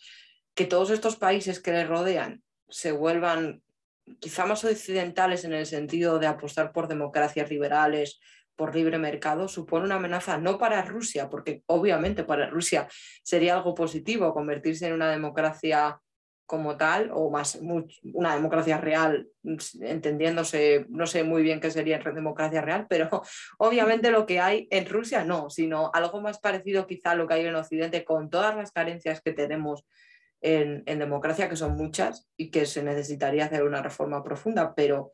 que 0.53 0.65
todos 0.65 0.89
estos 0.89 1.15
países 1.15 1.61
que 1.61 1.71
le 1.71 1.85
rodean 1.85 2.43
se 2.67 2.91
vuelvan 2.91 3.63
quizá 4.19 4.45
más 4.45 4.65
occidentales 4.65 5.45
en 5.45 5.53
el 5.53 5.65
sentido 5.65 6.19
de 6.19 6.27
apostar 6.27 6.73
por 6.73 6.89
democracias 6.89 7.49
liberales, 7.49 8.19
por 8.57 8.75
libre 8.75 8.97
mercado, 8.97 9.47
supone 9.47 9.85
una 9.85 9.95
amenaza 9.95 10.37
no 10.37 10.57
para 10.57 10.81
Rusia, 10.81 11.29
porque 11.29 11.63
obviamente 11.67 12.25
para 12.25 12.49
Rusia 12.49 12.89
sería 13.23 13.55
algo 13.55 13.73
positivo 13.73 14.33
convertirse 14.33 14.85
en 14.85 14.93
una 14.95 15.09
democracia 15.09 16.01
como 16.45 16.77
tal, 16.77 17.09
o 17.13 17.29
más 17.29 17.59
una 18.13 18.35
democracia 18.35 18.77
real, 18.77 19.27
entendiéndose, 19.81 20.85
no 20.89 21.07
sé 21.07 21.23
muy 21.23 21.41
bien 21.41 21.59
qué 21.59 21.71
sería 21.71 21.99
democracia 21.99 22.61
real, 22.61 22.85
pero 22.89 23.09
obviamente 23.57 24.11
lo 24.11 24.25
que 24.25 24.39
hay 24.39 24.67
en 24.69 24.85
Rusia 24.85 25.23
no, 25.23 25.49
sino 25.49 25.89
algo 25.93 26.21
más 26.21 26.39
parecido 26.39 26.85
quizá 26.85 27.11
a 27.11 27.15
lo 27.15 27.27
que 27.27 27.35
hay 27.35 27.45
en 27.45 27.55
Occidente 27.55 28.03
con 28.03 28.29
todas 28.29 28.55
las 28.55 28.71
carencias 28.71 29.21
que 29.21 29.33
tenemos 29.33 29.85
en, 30.41 30.83
democracia, 30.85 31.47
que 31.47 31.55
son 31.55 31.75
muchas 31.75 32.27
y 32.35 32.51
que 32.51 32.65
se 32.65 32.83
necesitaría 32.83 33.45
hacer 33.45 33.63
una 33.63 33.81
reforma 33.81 34.23
profunda, 34.23 34.75
pero 34.75 35.13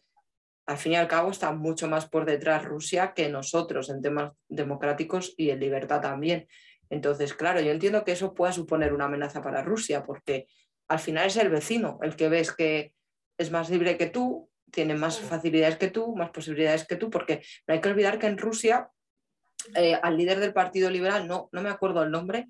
al 0.65 0.78
fin 0.78 0.94
y 0.94 0.96
al 0.96 1.08
cabo 1.08 1.30
está 1.30 1.52
mucho 1.52 1.88
más 1.88 2.08
por 2.08 2.26
detrás 2.26 2.65
Rusia 2.65 3.13
que 3.15 3.30
nosotros 3.30 3.89
en 3.89 4.02
temas 4.02 4.34
democráticos 4.48 5.34
y 5.38 5.52
en 5.52 5.60
libertad 5.60 6.02
también. 6.02 6.48
Entonces, 6.89 7.36
claro, 7.36 7.62
yo 7.62 7.72
entiendo 7.72 8.04
que 8.04 8.13
eso 8.13 8.34
pueda 8.34 8.52
suponer 8.52 8.94
una 8.94 9.06
amenaza 9.06 9.42
para 9.42 9.63
Rusia, 9.63 10.04
porque 10.04 10.48
al 10.89 10.99
final 10.99 11.28
es 11.28 11.38
el 11.38 11.49
vecino 11.49 11.99
el 12.02 12.15
que 12.15 12.30
ves 12.30 12.52
que 12.52 12.93
es 13.38 13.52
más 13.52 13.69
libre 13.69 13.97
que 13.97 14.08
tú, 14.08 14.49
tiene 14.71 14.95
más 14.95 15.19
facilidades 15.19 15.78
que 15.78 15.89
tú, 15.89 16.15
más 16.15 16.32
posibilidades 16.32 16.86
que 16.86 16.97
tú, 16.97 17.10
porque 17.10 17.41
no 17.67 17.73
hay 17.73 17.82
que 17.82 17.89
olvidar 17.89 18.19
que 18.19 18.28
en 18.28 18.38
Rusia 18.38 18.89
eh, 19.75 19.97
al 20.02 20.17
líder 20.17 20.39
del 20.39 20.54
Partido 20.54 20.89
Liberal, 20.89 21.28
no, 21.28 21.49
no 21.52 21.62
me 21.62 21.69
acuerdo 21.69 22.04
el 22.04 22.12
nombre, 22.12 22.47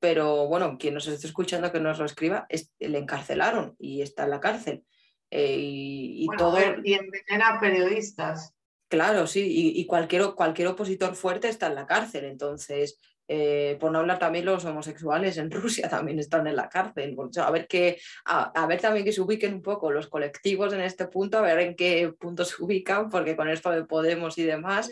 pero 0.00 0.46
bueno, 0.48 0.76
quien 0.78 0.94
nos 0.94 1.06
esté 1.06 1.26
escuchando 1.26 1.72
que 1.72 1.80
nos 1.80 1.98
lo 1.98 2.04
escriba, 2.04 2.46
le 2.78 2.98
encarcelaron 2.98 3.74
y 3.78 4.02
está 4.02 4.24
en 4.24 4.30
la 4.30 4.40
cárcel. 4.40 4.84
Eh, 5.30 5.56
y, 5.58 6.26
todo... 6.36 6.58
y 6.82 6.94
envenena 6.94 7.58
periodistas. 7.60 8.54
Claro, 8.88 9.26
sí, 9.26 9.72
y, 9.74 9.86
cualquier, 9.86 10.34
cualquier 10.34 10.68
opositor 10.68 11.16
fuerte 11.16 11.48
está 11.48 11.66
en 11.66 11.74
la 11.74 11.86
cárcel. 11.86 12.26
Entonces, 12.26 13.00
eh, 13.26 13.76
por 13.80 13.90
no 13.90 14.00
hablar 14.00 14.18
también 14.18 14.44
los 14.44 14.64
homosexuales 14.64 15.36
en 15.38 15.50
Rusia 15.50 15.88
también 15.88 16.18
están 16.18 16.46
en 16.46 16.56
la 16.56 16.68
cárcel. 16.68 17.16
A 17.38 17.50
ver, 17.50 17.66
que, 17.66 17.98
a, 18.24 18.66
ver 18.66 18.80
también 18.80 19.04
que 19.04 19.12
se 19.12 19.20
ubiquen 19.20 19.54
un 19.54 19.62
poco 19.62 19.90
los 19.90 20.08
colectivos 20.08 20.72
en 20.72 20.80
este 20.80 21.06
punto, 21.06 21.38
a 21.38 21.42
ver 21.42 21.58
en 21.60 21.76
qué 21.76 22.12
punto 22.18 22.44
se 22.44 22.62
ubican, 22.62 23.08
porque 23.08 23.36
con 23.36 23.48
esto 23.48 23.70
de 23.70 23.84
Podemos 23.84 24.38
y 24.38 24.44
demás 24.44 24.90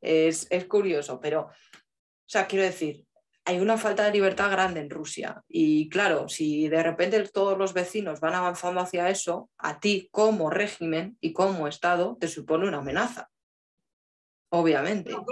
es, 0.00 0.46
es 0.50 0.64
curioso. 0.66 1.20
Pero, 1.20 1.42
o 1.42 1.50
sea, 2.26 2.46
quiero 2.46 2.64
decir, 2.64 3.04
hay 3.48 3.60
una 3.60 3.78
falta 3.78 4.04
de 4.04 4.12
libertad 4.12 4.50
grande 4.50 4.80
en 4.80 4.90
Rusia. 4.90 5.42
Y 5.48 5.88
claro, 5.88 6.28
si 6.28 6.68
de 6.68 6.82
repente 6.82 7.18
todos 7.28 7.56
los 7.56 7.72
vecinos 7.72 8.20
van 8.20 8.34
avanzando 8.34 8.80
hacia 8.80 9.08
eso, 9.08 9.48
a 9.56 9.80
ti 9.80 10.08
como 10.10 10.50
régimen 10.50 11.16
y 11.22 11.32
como 11.32 11.66
Estado 11.66 12.18
te 12.20 12.28
supone 12.28 12.68
una 12.68 12.78
amenaza. 12.78 13.30
Obviamente. 14.50 15.10
No, 15.10 15.24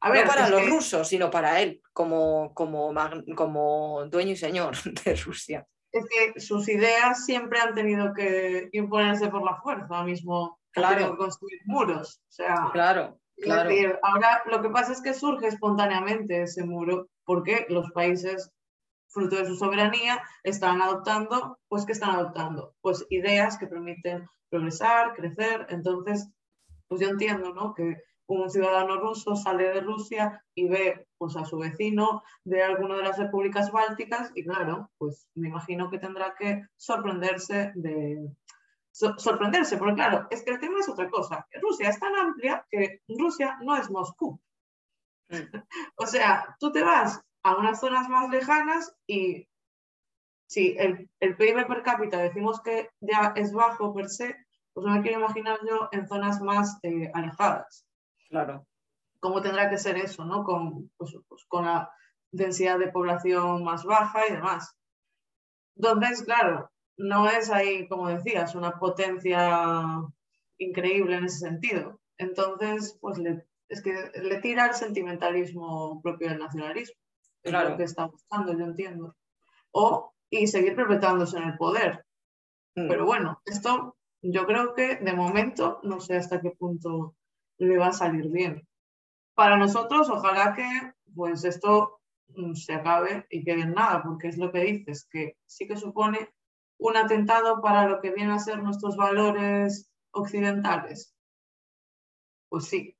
para 0.00 0.48
los 0.48 0.68
rusos, 0.68 1.08
sino 1.08 1.30
para 1.30 1.60
él, 1.60 1.80
como, 1.92 2.52
como, 2.54 2.92
como 3.34 4.04
dueño 4.06 4.32
y 4.32 4.36
señor 4.36 4.74
de 5.04 5.16
Rusia. 5.16 5.66
Es 5.90 6.04
que 6.04 6.40
sus 6.40 6.68
ideas 6.68 7.24
siempre 7.24 7.60
han 7.60 7.74
tenido 7.74 8.12
que 8.12 8.68
imponerse 8.72 9.28
por 9.28 9.42
la 9.42 9.56
fuerza, 9.62 10.04
mismo 10.04 10.58
claro. 10.70 11.16
construir 11.16 11.60
muros. 11.64 12.20
O 12.28 12.32
sea, 12.32 12.68
claro, 12.72 13.18
claro. 13.36 13.70
ahora 14.02 14.42
lo 14.46 14.60
que 14.60 14.68
pasa 14.68 14.92
es 14.92 15.00
que 15.00 15.14
surge 15.14 15.46
espontáneamente 15.46 16.42
ese 16.42 16.62
muro 16.64 17.08
porque 17.24 17.66
los 17.70 17.90
países, 17.92 18.50
fruto 19.08 19.36
de 19.36 19.46
su 19.46 19.56
soberanía, 19.56 20.22
están 20.42 20.82
adoptando, 20.82 21.58
pues 21.68 21.86
¿qué 21.86 21.92
están 21.92 22.10
adoptando? 22.10 22.74
Pues 22.82 23.06
ideas 23.08 23.56
que 23.56 23.66
permiten 23.66 24.28
progresar, 24.50 25.14
crecer. 25.14 25.66
Entonces, 25.70 26.28
pues 26.86 27.00
yo 27.00 27.08
entiendo, 27.08 27.54
¿no? 27.54 27.74
Que 27.74 27.96
un 28.28 28.50
ciudadano 28.50 28.96
ruso 29.00 29.34
sale 29.34 29.64
de 29.72 29.80
Rusia 29.80 30.44
y 30.54 30.68
ve 30.68 31.06
pues, 31.16 31.34
a 31.36 31.44
su 31.44 31.58
vecino 31.58 32.22
de 32.44 32.62
alguna 32.62 32.96
de 32.96 33.02
las 33.02 33.18
repúblicas 33.18 33.72
bálticas 33.72 34.30
y 34.34 34.44
claro, 34.44 34.90
pues 34.98 35.26
me 35.34 35.48
imagino 35.48 35.90
que 35.90 35.98
tendrá 35.98 36.34
que 36.38 36.66
sorprenderse 36.76 37.72
de... 37.74 38.30
sorprenderse, 38.92 39.78
porque 39.78 39.94
claro, 39.94 40.26
es 40.30 40.44
que 40.44 40.52
el 40.52 40.60
tema 40.60 40.78
es 40.80 40.88
otra 40.88 41.08
cosa. 41.08 41.46
Rusia 41.60 41.88
es 41.88 41.98
tan 41.98 42.14
amplia 42.16 42.64
que 42.70 43.00
Rusia 43.08 43.58
no 43.62 43.76
es 43.76 43.90
Moscú. 43.90 44.38
o 45.96 46.06
sea, 46.06 46.56
tú 46.60 46.70
te 46.70 46.82
vas 46.82 47.20
a 47.42 47.56
unas 47.56 47.80
zonas 47.80 48.08
más 48.10 48.28
lejanas 48.28 48.94
y 49.06 49.48
si 50.46 50.76
el, 50.78 51.08
el 51.20 51.36
PIB 51.36 51.66
per 51.66 51.82
cápita 51.82 52.18
decimos 52.18 52.60
que 52.60 52.90
ya 53.00 53.32
es 53.36 53.52
bajo 53.54 53.94
per 53.94 54.10
se, 54.10 54.36
pues 54.74 54.86
no 54.86 54.94
me 54.94 55.02
quiero 55.02 55.20
imaginar 55.20 55.58
yo 55.66 55.88
en 55.92 56.06
zonas 56.06 56.42
más 56.42 56.78
eh, 56.82 57.10
alejadas. 57.14 57.87
Claro. 58.28 58.66
¿Cómo 59.20 59.42
tendrá 59.42 59.68
que 59.70 59.78
ser 59.78 59.96
eso, 59.96 60.24
no? 60.24 60.44
Con, 60.44 60.90
pues, 60.96 61.16
pues, 61.28 61.44
con 61.46 61.64
la 61.64 61.90
densidad 62.30 62.78
de 62.78 62.92
población 62.92 63.64
más 63.64 63.84
baja 63.84 64.26
y 64.28 64.32
demás. 64.32 64.76
Entonces, 65.76 66.22
claro, 66.24 66.70
no 66.96 67.28
es 67.28 67.50
ahí, 67.50 67.88
como 67.88 68.08
decías, 68.08 68.54
una 68.54 68.78
potencia 68.78 69.84
increíble 70.58 71.16
en 71.16 71.24
ese 71.24 71.38
sentido. 71.38 72.00
Entonces, 72.16 72.98
pues 73.00 73.18
le 73.18 73.48
es 73.68 73.82
que 73.82 74.10
le 74.22 74.40
tira 74.40 74.66
el 74.66 74.74
sentimentalismo 74.74 76.00
propio 76.02 76.30
del 76.30 76.38
nacionalismo. 76.38 76.96
Es 77.42 77.52
lo 77.52 77.76
que 77.76 77.84
está 77.84 78.06
buscando, 78.06 78.52
yo 78.52 78.64
entiendo. 78.64 79.16
O, 79.70 80.12
y 80.30 80.46
seguir 80.46 80.74
perpetuándose 80.74 81.38
en 81.38 81.44
el 81.44 81.56
poder. 81.56 82.04
Mm. 82.74 82.88
Pero 82.88 83.04
bueno, 83.04 83.40
esto 83.44 83.96
yo 84.22 84.46
creo 84.46 84.74
que 84.74 84.96
de 84.96 85.12
momento 85.12 85.80
no 85.82 86.00
sé 86.00 86.16
hasta 86.16 86.40
qué 86.40 86.50
punto 86.50 87.14
le 87.58 87.78
va 87.78 87.88
a 87.88 87.92
salir 87.92 88.28
bien. 88.30 88.66
Para 89.34 89.56
nosotros, 89.56 90.08
ojalá 90.10 90.54
que 90.54 90.92
pues 91.14 91.44
esto 91.44 92.00
mm, 92.28 92.54
se 92.54 92.74
acabe 92.74 93.26
y 93.30 93.44
quede 93.44 93.62
en 93.62 93.74
nada, 93.74 94.02
porque 94.02 94.28
es 94.28 94.38
lo 94.38 94.52
que 94.52 94.60
dices, 94.60 95.06
que 95.10 95.36
sí 95.46 95.66
que 95.66 95.76
supone 95.76 96.30
un 96.78 96.96
atentado 96.96 97.60
para 97.60 97.88
lo 97.88 98.00
que 98.00 98.12
vienen 98.12 98.32
a 98.32 98.38
ser 98.38 98.62
nuestros 98.62 98.96
valores 98.96 99.90
occidentales. 100.12 101.14
Pues 102.48 102.66
sí, 102.66 102.96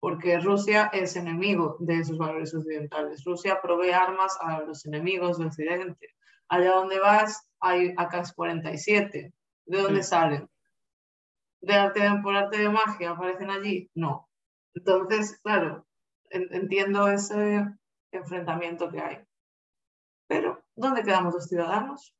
porque 0.00 0.38
Rusia 0.38 0.90
es 0.92 1.16
enemigo 1.16 1.76
de 1.80 1.98
esos 1.98 2.16
valores 2.16 2.54
occidentales. 2.54 3.24
Rusia 3.24 3.60
provee 3.60 3.90
armas 3.90 4.38
a 4.40 4.60
los 4.60 4.86
enemigos 4.86 5.38
de 5.38 5.46
Occidente. 5.46 6.14
Allá 6.48 6.74
donde 6.76 6.98
vas 7.00 7.48
hay 7.60 7.94
AK-47. 7.96 9.32
¿De 9.66 9.82
dónde 9.82 10.02
salen? 10.02 10.48
¿De 11.60 11.74
arte 11.74 12.00
por 12.22 12.36
arte 12.36 12.58
de 12.58 12.68
magia 12.68 13.10
aparecen 13.10 13.50
allí? 13.50 13.90
No. 13.94 14.28
Entonces, 14.74 15.40
claro, 15.42 15.86
entiendo 16.30 17.08
ese 17.08 17.66
enfrentamiento 18.12 18.90
que 18.90 19.00
hay. 19.00 19.18
Pero, 20.28 20.62
¿dónde 20.76 21.02
quedamos 21.02 21.34
los 21.34 21.46
ciudadanos? 21.46 22.14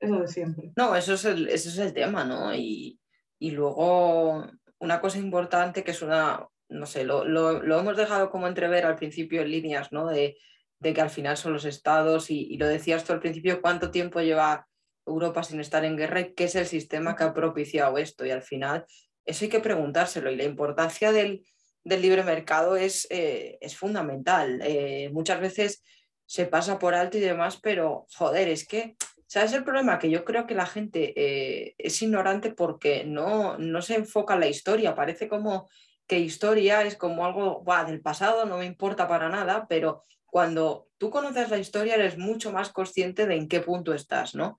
Eso 0.00 0.20
de 0.20 0.28
siempre. 0.28 0.72
No, 0.76 0.94
eso 0.94 1.14
es 1.14 1.24
el, 1.24 1.48
eso 1.48 1.68
es 1.70 1.78
el 1.78 1.92
tema, 1.92 2.24
¿no? 2.24 2.54
Y, 2.54 3.00
y 3.38 3.50
luego, 3.50 4.46
una 4.78 5.00
cosa 5.00 5.18
importante 5.18 5.82
que 5.82 5.90
es 5.90 6.02
una, 6.02 6.46
no 6.68 6.86
sé, 6.86 7.04
lo, 7.04 7.24
hemos 7.62 7.96
dejado 7.96 8.30
como 8.30 8.46
entrever 8.46 8.84
al 8.84 8.96
principio 8.96 9.42
en 9.42 9.50
líneas, 9.50 9.92
¿no? 9.92 10.06
De, 10.06 10.36
que 10.80 11.00
al 11.00 11.10
final 11.10 11.36
son 11.36 11.52
los 11.52 11.64
estados, 11.64 12.30
y, 12.30 12.56
lo 12.56 12.66
decías 12.66 13.04
tú 13.04 13.12
al 13.12 13.20
principio, 13.20 13.60
cuánto 13.60 13.90
tiempo 13.90 14.20
lleva 14.20 14.68
Europa 15.08 15.42
sin 15.42 15.60
estar 15.60 15.84
en 15.84 15.96
guerra 15.96 16.20
y 16.20 16.34
qué 16.34 16.44
es 16.44 16.54
el 16.54 16.66
sistema 16.66 17.16
que 17.16 17.24
ha 17.24 17.34
propiciado 17.34 17.98
esto. 17.98 18.24
Y 18.24 18.30
al 18.30 18.42
final, 18.42 18.84
eso 19.24 19.44
hay 19.44 19.48
que 19.50 19.60
preguntárselo. 19.60 20.30
Y 20.30 20.36
la 20.36 20.44
importancia 20.44 21.12
del, 21.12 21.44
libre 21.84 22.22
mercado 22.22 22.76
es, 22.76 23.06
eh, 23.10 23.58
es 23.60 23.76
fundamental. 23.76 24.60
Eh, 24.62 25.10
muchas 25.12 25.40
veces 25.40 25.82
se 26.26 26.44
pasa 26.44 26.78
por 26.78 26.94
alto 26.94 27.16
y 27.16 27.20
demás, 27.20 27.58
pero 27.62 28.06
joder, 28.14 28.48
es 28.48 28.66
que, 28.66 28.96
¿sabes 29.26 29.52
el 29.54 29.64
problema? 29.64 29.98
Que 29.98 30.10
yo 30.10 30.24
creo 30.24 30.46
que 30.46 30.54
la 30.54 30.66
gente 30.66 31.14
eh, 31.16 31.74
es 31.78 32.02
ignorante 32.02 32.52
porque 32.52 33.04
no, 33.04 33.56
no 33.56 33.80
se 33.82 33.94
enfoca 33.94 34.34
en 34.34 34.40
la 34.40 34.48
historia. 34.48 34.94
Parece 34.94 35.28
como 35.28 35.68
que 36.06 36.18
historia 36.18 36.82
es 36.82 36.96
como 36.96 37.24
algo 37.24 37.62
del 37.86 38.00
pasado, 38.00 38.46
no 38.46 38.58
me 38.58 38.64
importa 38.64 39.06
para 39.06 39.28
nada, 39.28 39.66
pero 39.68 40.04
cuando 40.24 40.88
tú 40.98 41.10
conoces 41.10 41.50
la 41.50 41.58
historia 41.58 41.94
eres 41.94 42.18
mucho 42.18 42.50
más 42.50 42.70
consciente 42.70 43.26
de 43.26 43.36
en 43.36 43.48
qué 43.48 43.60
punto 43.60 43.94
estás, 43.94 44.34
¿no? 44.34 44.58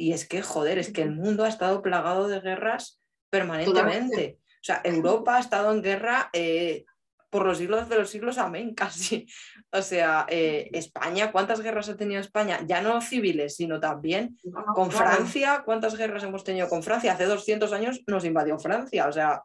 Y 0.00 0.14
es 0.14 0.26
que, 0.26 0.40
joder, 0.40 0.78
es 0.78 0.90
que 0.90 1.02
el 1.02 1.10
mundo 1.10 1.44
ha 1.44 1.48
estado 1.48 1.82
plagado 1.82 2.26
de 2.26 2.40
guerras 2.40 3.02
permanentemente. 3.28 4.38
O 4.40 4.64
sea, 4.64 4.80
Europa 4.82 5.36
ha 5.36 5.40
estado 5.40 5.70
en 5.72 5.82
guerra 5.82 6.30
eh, 6.32 6.86
por 7.28 7.44
los 7.44 7.58
siglos 7.58 7.86
de 7.90 7.98
los 7.98 8.08
siglos, 8.08 8.38
amén, 8.38 8.74
casi. 8.74 9.26
O 9.70 9.82
sea, 9.82 10.24
eh, 10.30 10.70
España, 10.72 11.30
¿cuántas 11.30 11.60
guerras 11.60 11.90
ha 11.90 11.98
tenido 11.98 12.18
España? 12.18 12.60
Ya 12.66 12.80
no 12.80 13.02
civiles, 13.02 13.56
sino 13.56 13.78
también 13.78 14.38
con 14.74 14.90
Francia. 14.90 15.64
¿Cuántas 15.66 15.94
guerras 15.98 16.24
hemos 16.24 16.44
tenido 16.44 16.66
con 16.70 16.82
Francia? 16.82 17.12
Hace 17.12 17.26
200 17.26 17.70
años 17.74 18.00
nos 18.06 18.24
invadió 18.24 18.58
Francia. 18.58 19.06
O 19.06 19.12
sea, 19.12 19.42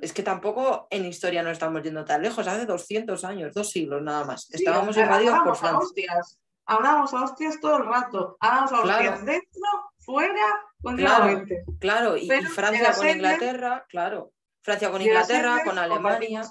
es 0.00 0.14
que 0.14 0.22
tampoco 0.22 0.88
en 0.88 1.04
historia 1.04 1.42
no 1.42 1.50
estamos 1.50 1.82
yendo 1.82 2.02
tan 2.06 2.22
lejos, 2.22 2.46
hace 2.46 2.64
200 2.64 3.22
años, 3.24 3.52
dos 3.52 3.70
siglos 3.70 4.02
nada 4.02 4.24
más. 4.24 4.48
Estábamos 4.50 4.96
invadidos 4.96 5.38
por 5.44 5.54
Francia. 5.54 6.20
Hablamos 6.66 7.12
a 7.12 7.24
hostias 7.24 7.60
todo 7.60 7.78
el 7.78 7.86
rato, 7.86 8.36
hablamos 8.40 8.72
a 8.72 8.80
hostias 8.80 9.24
dentro, 9.24 9.68
fuera, 9.98 10.62
continuamente. 10.82 11.64
Claro, 11.78 12.16
Y, 12.16 12.28
Francia 12.28 12.92
con 12.94 13.08
Inglaterra, 13.08 13.86
claro. 13.88 14.32
Francia 14.62 14.90
con 14.90 15.02
Inglaterra, 15.02 15.62
con 15.64 15.78
Alemania. 15.78 16.42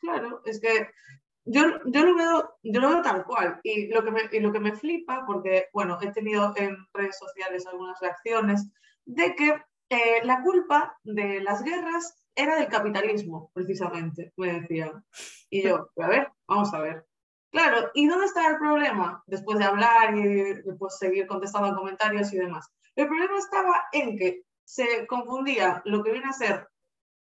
Claro, 0.00 0.42
es 0.44 0.60
que 0.60 0.88
yo, 1.44 1.62
yo, 1.86 2.04
lo 2.04 2.14
veo, 2.14 2.54
yo 2.62 2.80
lo 2.80 2.88
veo 2.88 3.02
tal 3.02 3.24
cual. 3.24 3.60
Y 3.64 3.88
lo, 3.88 4.04
que 4.04 4.10
me, 4.10 4.20
y 4.30 4.40
lo 4.40 4.52
que 4.52 4.60
me 4.60 4.76
flipa, 4.76 5.24
porque, 5.26 5.66
bueno, 5.72 5.98
he 6.00 6.12
tenido 6.12 6.52
en 6.56 6.76
redes 6.92 7.18
sociales 7.18 7.66
algunas 7.66 7.98
reacciones, 8.00 8.68
de 9.04 9.34
que 9.34 9.60
eh, 9.90 10.24
la 10.24 10.42
culpa 10.42 10.98
de 11.02 11.40
las 11.40 11.62
guerras 11.62 12.16
era 12.34 12.56
del 12.56 12.68
capitalismo, 12.68 13.50
precisamente, 13.52 14.32
me 14.36 14.60
decían. 14.60 15.04
Y 15.50 15.62
yo, 15.62 15.90
a 15.96 16.06
ver, 16.06 16.28
vamos 16.46 16.72
a 16.72 16.80
ver. 16.80 17.06
Claro, 17.52 17.90
¿y 17.92 18.08
dónde 18.08 18.24
está 18.24 18.48
el 18.48 18.56
problema? 18.56 19.22
Después 19.26 19.58
de 19.58 19.66
hablar 19.66 20.16
y 20.16 20.54
después 20.62 20.96
seguir 20.98 21.26
contestando 21.26 21.76
comentarios 21.76 22.32
y 22.32 22.38
demás. 22.38 22.72
El 22.96 23.08
problema 23.08 23.38
estaba 23.38 23.84
en 23.92 24.16
que 24.16 24.44
se 24.64 25.06
confundía 25.06 25.82
lo 25.84 26.02
que 26.02 26.12
viene 26.12 26.30
a 26.30 26.32
ser 26.32 26.68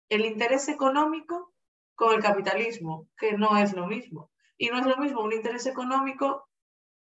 el 0.07 0.25
interés 0.25 0.69
económico 0.69 1.53
con 1.95 2.13
el 2.13 2.21
capitalismo, 2.21 3.07
que 3.17 3.33
no 3.33 3.57
es 3.57 3.73
lo 3.73 3.87
mismo. 3.87 4.29
Y 4.55 4.69
no 4.69 4.77
es 4.77 4.85
lo 4.85 4.97
mismo 4.97 5.21
un 5.21 5.33
interés 5.33 5.65
económico 5.65 6.47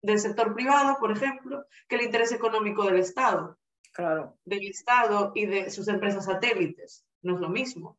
del 0.03 0.21
sector 0.21 0.55
privado, 0.55 0.97
por 1.01 1.11
ejemplo, 1.11 1.65
que 1.89 1.97
el 1.97 2.03
interés 2.03 2.31
económico 2.31 2.85
del 2.85 3.01
Estado. 3.01 3.59
Claro. 3.93 4.39
Del 4.45 4.69
Estado 4.69 5.33
y 5.35 5.47
de 5.47 5.71
sus 5.71 5.89
empresas 5.89 6.27
satélites 6.27 7.05
no 7.23 7.35
es 7.35 7.41
lo 7.41 7.49
mismo. 7.49 7.99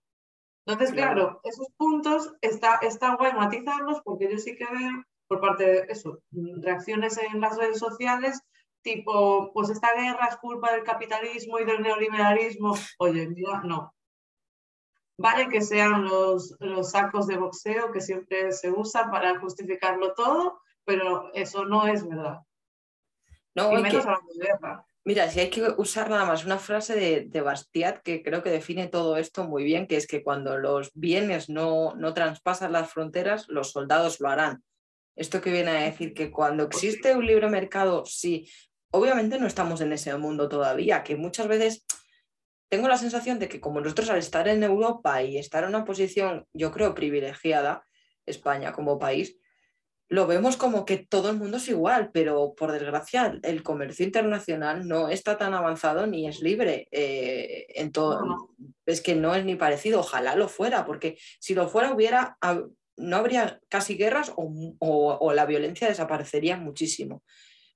Entonces, 0.65 0.93
claro, 0.93 1.41
esos 1.43 1.67
puntos 1.75 2.33
está, 2.39 2.75
está 2.81 3.15
guay 3.15 3.33
matizarlos 3.33 4.01
porque 4.03 4.31
yo 4.31 4.37
sí 4.37 4.55
que 4.55 4.65
veo 4.65 5.03
por 5.27 5.41
parte 5.41 5.65
de 5.65 5.85
eso, 5.89 6.19
reacciones 6.31 7.17
en 7.17 7.41
las 7.41 7.57
redes 7.57 7.79
sociales 7.79 8.41
tipo, 8.87 9.51
pues 9.53 9.69
esta 9.69 9.93
guerra 9.95 10.27
es 10.29 10.37
culpa 10.37 10.71
del 10.71 10.83
capitalismo 10.83 11.59
y 11.59 11.65
del 11.65 11.81
neoliberalismo. 11.81 12.73
Oye, 12.99 13.27
mira, 13.27 13.61
no. 13.63 13.93
Vale 15.17 15.49
que 15.49 15.61
sean 15.61 16.05
los, 16.05 16.55
los 16.59 16.91
sacos 16.91 17.27
de 17.27 17.37
boxeo 17.37 17.91
que 17.91 18.01
siempre 18.01 18.51
se 18.51 18.71
usan 18.71 19.11
para 19.11 19.39
justificarlo 19.39 20.13
todo, 20.13 20.61
pero 20.85 21.33
eso 21.33 21.65
no 21.65 21.87
es 21.87 22.07
verdad. 22.07 22.37
No, 23.55 23.73
y 23.73 23.81
menos 23.81 24.05
de 24.05 24.45
guerra. 24.45 24.85
Mira, 25.03 25.29
si 25.29 25.39
hay 25.39 25.49
que 25.49 25.63
usar 25.77 26.09
nada 26.09 26.25
más 26.25 26.45
una 26.45 26.59
frase 26.59 27.25
de, 27.29 27.41
Bastiat 27.41 28.01
que 28.03 28.21
creo 28.21 28.43
que 28.43 28.51
define 28.51 28.87
todo 28.87 29.17
esto 29.17 29.45
muy 29.45 29.63
bien, 29.63 29.87
que 29.87 29.97
es 29.97 30.05
que 30.05 30.21
cuando 30.21 30.57
los 30.57 30.91
bienes 30.93 31.49
no, 31.49 31.95
no 31.95 32.13
traspasan 32.13 32.73
las 32.73 32.91
fronteras, 32.91 33.47
los 33.47 33.71
soldados 33.71 34.19
lo 34.19 34.29
harán. 34.29 34.63
Esto 35.17 35.41
que 35.41 35.51
viene 35.51 35.71
a 35.71 35.81
decir 35.81 36.13
que 36.13 36.31
cuando 36.31 36.69
pues 36.69 36.83
existe 36.83 37.15
un 37.15 37.25
libre 37.25 37.49
mercado, 37.49 38.05
sí, 38.05 38.49
obviamente 38.91 39.39
no 39.39 39.47
estamos 39.47 39.81
en 39.81 39.91
ese 39.91 40.15
mundo 40.15 40.47
todavía, 40.47 41.03
que 41.03 41.15
muchas 41.15 41.47
veces 41.47 41.85
tengo 42.69 42.87
la 42.87 42.97
sensación 42.97 43.39
de 43.39 43.49
que 43.49 43.59
como 43.59 43.81
nosotros 43.81 44.09
al 44.09 44.19
estar 44.19 44.47
en 44.47 44.63
Europa 44.63 45.21
y 45.23 45.37
estar 45.37 45.63
en 45.63 45.69
una 45.69 45.85
posición, 45.85 46.45
yo 46.53 46.71
creo, 46.71 46.93
privilegiada, 46.93 47.83
España 48.25 48.73
como 48.73 48.99
país, 48.99 49.37
lo 50.09 50.25
vemos 50.25 50.55
como 50.55 50.85
que 50.85 50.97
todo 50.97 51.29
el 51.29 51.37
mundo 51.37 51.57
es 51.57 51.67
igual, 51.67 52.11
pero 52.13 52.53
por 52.55 52.71
desgracia 52.71 53.39
el 53.43 53.61
comercio 53.61 54.05
internacional 54.05 54.87
no 54.87 55.09
está 55.09 55.37
tan 55.37 55.53
avanzado 55.53 56.07
ni 56.07 56.27
es 56.27 56.41
libre. 56.41 56.87
Eh, 56.91 57.67
en 57.75 57.91
todo, 57.91 58.21
Es 58.85 59.01
que 59.01 59.15
no 59.15 59.35
es 59.35 59.43
ni 59.43 59.55
parecido, 59.55 59.99
ojalá 59.99 60.35
lo 60.35 60.47
fuera, 60.47 60.85
porque 60.85 61.17
si 61.39 61.55
lo 61.55 61.67
fuera 61.67 61.91
hubiera, 61.93 62.37
no 62.97 63.17
habría 63.17 63.61
casi 63.69 63.95
guerras 63.95 64.33
o, 64.35 65.31
la 65.33 65.45
violencia 65.45 65.87
desaparecería 65.87 66.57
muchísimo. 66.57 67.23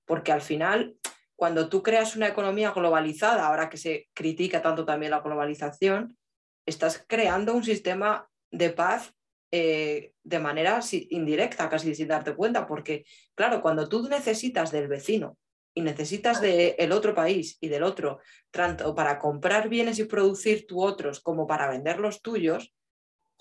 Porque 0.06 0.32
al 0.32 0.42
final, 0.42 0.96
cuando 1.36 1.70
tú 1.70 1.84
creas 1.84 2.16
una 2.16 2.28
economía 2.28 2.72
globalizada, 2.72 3.48
ahora 3.48 3.70
que 3.70 3.78
se 3.78 4.10
critica 4.14 4.62
tanto 4.62 4.84
también 4.84 5.12
la 5.12 5.22
globalización, 5.22 6.18
estás 6.66 7.06
creando 7.08 7.54
un 7.54 7.64
sistema 7.64 8.28
de 8.52 8.72
paz 8.72 9.14
eh, 9.52 10.14
de 10.24 10.40
manera 10.40 10.80
indirecta, 11.10 11.70
casi 11.70 11.94
sin 11.94 12.08
darte 12.08 12.36
cuenta, 12.36 12.68
porque 12.68 13.06
claro, 13.36 13.62
cuando 13.62 13.88
tú 13.88 14.08
necesitas 14.08 14.72
del 14.72 14.88
vecino 14.88 15.38
y 15.74 15.82
necesitas 15.82 16.42
del 16.42 16.92
otro 16.92 17.14
país 17.14 17.58
y 17.62 17.68
del 17.68 17.84
otro, 17.84 18.20
tanto 18.50 18.94
para 18.96 19.20
comprar 19.20 19.70
bienes 19.70 20.00
y 20.00 20.06
producir 20.06 20.66
tú 20.68 20.82
otros 20.82 21.20
como 21.20 21.48
para 21.48 21.70
vender 21.70 22.00
los 22.00 22.22
tuyos, 22.22 22.74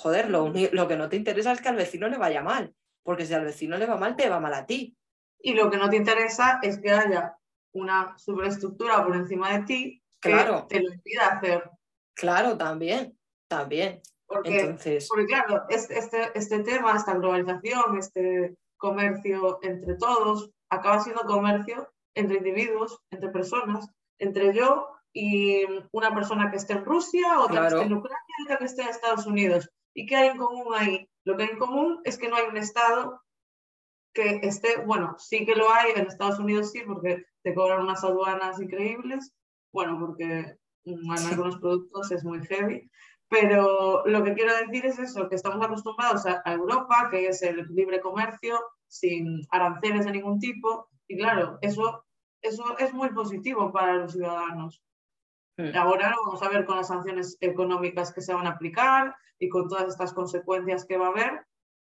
joder, 0.00 0.30
lo, 0.30 0.50
lo 0.72 0.88
que 0.88 0.96
no 0.96 1.08
te 1.08 1.16
interesa 1.16 1.52
es 1.52 1.60
que 1.60 1.68
al 1.68 1.76
vecino 1.76 2.08
le 2.08 2.16
vaya 2.16 2.42
mal, 2.42 2.74
porque 3.02 3.26
si 3.26 3.34
al 3.34 3.44
vecino 3.44 3.76
le 3.76 3.86
va 3.86 3.96
mal, 3.96 4.16
te 4.16 4.30
va 4.30 4.40
mal 4.40 4.54
a 4.54 4.64
ti. 4.64 4.96
Y 5.42 5.52
lo 5.52 5.70
que 5.70 5.76
no 5.76 5.90
te 5.90 5.96
interesa 5.96 6.58
es 6.62 6.78
que 6.80 6.90
haya 6.90 7.36
una 7.72 8.16
superestructura 8.18 9.04
por 9.04 9.14
encima 9.14 9.52
de 9.52 9.64
ti 9.64 10.02
que 10.20 10.34
te 10.68 10.80
lo 10.80 10.92
impida 10.92 11.26
hacer. 11.28 11.70
Claro, 12.14 12.56
también, 12.56 13.18
también. 13.48 14.00
Porque, 14.26 14.76
porque 15.08 15.26
claro, 15.26 15.64
este, 15.68 16.30
este 16.34 16.60
tema, 16.60 16.96
esta 16.96 17.14
globalización, 17.14 17.98
este 17.98 18.54
comercio 18.76 19.58
entre 19.62 19.96
todos, 19.96 20.50
acaba 20.70 21.00
siendo 21.00 21.22
comercio 21.22 21.92
entre 22.14 22.38
individuos, 22.38 22.98
entre 23.10 23.30
personas, 23.30 23.88
entre 24.18 24.54
yo 24.54 24.88
y 25.12 25.64
una 25.92 26.14
persona 26.14 26.50
que 26.50 26.58
esté 26.58 26.74
en 26.74 26.84
Rusia, 26.84 27.40
otra 27.40 27.62
que 27.62 27.74
esté 27.74 27.86
en 27.86 27.94
Ucrania 27.94 28.34
y 28.38 28.42
otra 28.44 28.58
que 28.58 28.64
esté 28.64 28.82
en 28.82 28.88
Estados 28.88 29.26
Unidos. 29.26 29.68
¿Y 29.94 30.06
qué 30.06 30.16
hay 30.16 30.28
en 30.28 30.38
común 30.38 30.74
ahí? 30.74 31.08
Lo 31.24 31.36
que 31.36 31.44
hay 31.44 31.50
en 31.50 31.58
común 31.58 32.00
es 32.04 32.18
que 32.18 32.28
no 32.28 32.36
hay 32.36 32.46
un 32.46 32.56
Estado 32.56 33.20
que 34.12 34.40
esté, 34.42 34.78
bueno, 34.84 35.16
sí 35.18 35.44
que 35.44 35.54
lo 35.54 35.72
hay, 35.72 35.92
en 35.94 36.06
Estados 36.06 36.38
Unidos 36.38 36.72
sí, 36.72 36.82
porque 36.86 37.24
te 37.42 37.54
cobran 37.54 37.82
unas 37.82 38.02
aduanas 38.02 38.60
increíbles, 38.60 39.32
bueno, 39.72 39.98
porque 39.98 40.56
en 40.84 41.10
algunos 41.10 41.58
productos 41.58 42.10
es 42.10 42.24
muy 42.24 42.44
heavy, 42.46 42.90
pero 43.28 44.04
lo 44.06 44.24
que 44.24 44.34
quiero 44.34 44.52
decir 44.56 44.86
es 44.86 44.98
eso, 44.98 45.28
que 45.28 45.36
estamos 45.36 45.64
acostumbrados 45.64 46.26
a, 46.26 46.42
Europa, 46.52 47.08
que 47.10 47.28
es 47.28 47.42
el 47.42 47.64
libre 47.70 48.00
comercio, 48.00 48.58
sin 48.88 49.46
aranceles 49.50 50.04
de 50.04 50.12
ningún 50.12 50.40
tipo, 50.40 50.88
y 51.06 51.16
claro, 51.16 51.58
eso, 51.62 52.04
eso 52.42 52.76
es 52.78 52.92
muy 52.92 53.10
positivo 53.10 53.72
para 53.72 53.94
los 53.94 54.12
ciudadanos. 54.12 54.82
Ahora 55.74 56.10
lo 56.10 56.16
vamos 56.24 56.42
a 56.42 56.48
ver 56.48 56.64
con 56.64 56.76
las 56.76 56.88
sanciones 56.88 57.36
económicas 57.40 58.14
que 58.14 58.22
se 58.22 58.32
van 58.32 58.46
a 58.46 58.50
aplicar 58.50 59.14
y 59.38 59.48
con 59.48 59.68
todas 59.68 59.88
estas 59.88 60.14
consecuencias 60.14 60.86
que 60.86 60.96
va 60.96 61.08
a 61.08 61.10
haber, 61.10 61.46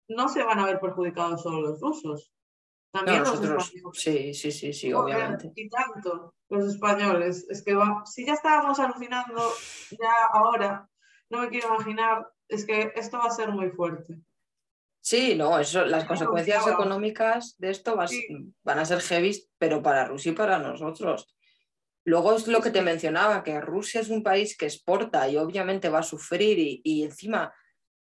no 0.09 0.29
se 0.29 0.42
van 0.42 0.59
a 0.59 0.66
ver 0.66 0.81
perjudicados 0.81 1.42
solo 1.42 1.61
los 1.61 1.81
rusos. 1.81 2.33
También 2.92 3.20
los 3.20 3.35
españoles. 3.35 3.73
Sí, 3.92 4.35
sí, 4.35 4.51
sí, 4.51 4.73
sí, 4.73 4.92
obviamente. 4.92 5.53
Y 5.55 5.68
tanto 5.68 6.35
los 6.49 6.64
españoles. 6.64 7.46
Es 7.49 7.62
que 7.62 7.75
va, 7.75 8.03
si 8.05 8.27
ya 8.27 8.33
estábamos 8.33 8.81
alucinando 8.81 9.53
ya 9.92 10.27
ahora 10.33 10.88
no 11.31 11.42
me 11.42 11.49
quiero 11.49 11.68
imaginar, 11.68 12.27
es 12.49 12.66
que 12.66 12.92
esto 12.96 13.18
va 13.18 13.27
a 13.27 13.31
ser 13.31 13.51
muy 13.51 13.70
fuerte. 13.70 14.20
Sí, 15.01 15.35
no, 15.35 15.59
eso, 15.59 15.85
las 15.87 16.05
consecuencias 16.05 16.66
económicas 16.66 17.55
de 17.59 17.70
esto 17.70 17.96
van 17.96 18.79
a 18.79 18.85
ser 18.85 19.01
heavy, 19.01 19.49
pero 19.57 19.83
para 19.83 20.05
Rusia 20.05 20.33
y 20.33 20.35
para 20.35 20.59
nosotros. 20.59 21.35
Luego 22.04 22.34
es 22.34 22.48
lo 22.48 22.60
que 22.60 22.70
te 22.70 22.82
mencionaba, 22.82 23.42
que 23.42 23.60
Rusia 23.60 24.00
es 24.00 24.08
un 24.08 24.22
país 24.22 24.56
que 24.56 24.66
exporta 24.66 25.28
y 25.28 25.36
obviamente 25.36 25.88
va 25.88 26.00
a 26.00 26.02
sufrir 26.02 26.58
y, 26.58 26.80
y 26.82 27.02
encima 27.04 27.52